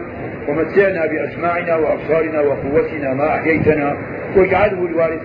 ومتعنا 0.47 1.05
بأسماعنا 1.05 1.75
وأبصارنا 1.75 2.41
وقوتنا 2.41 3.13
ما 3.13 3.35
أحييتنا 3.35 3.97
واجعله 4.37 4.85
الوارث 4.85 5.21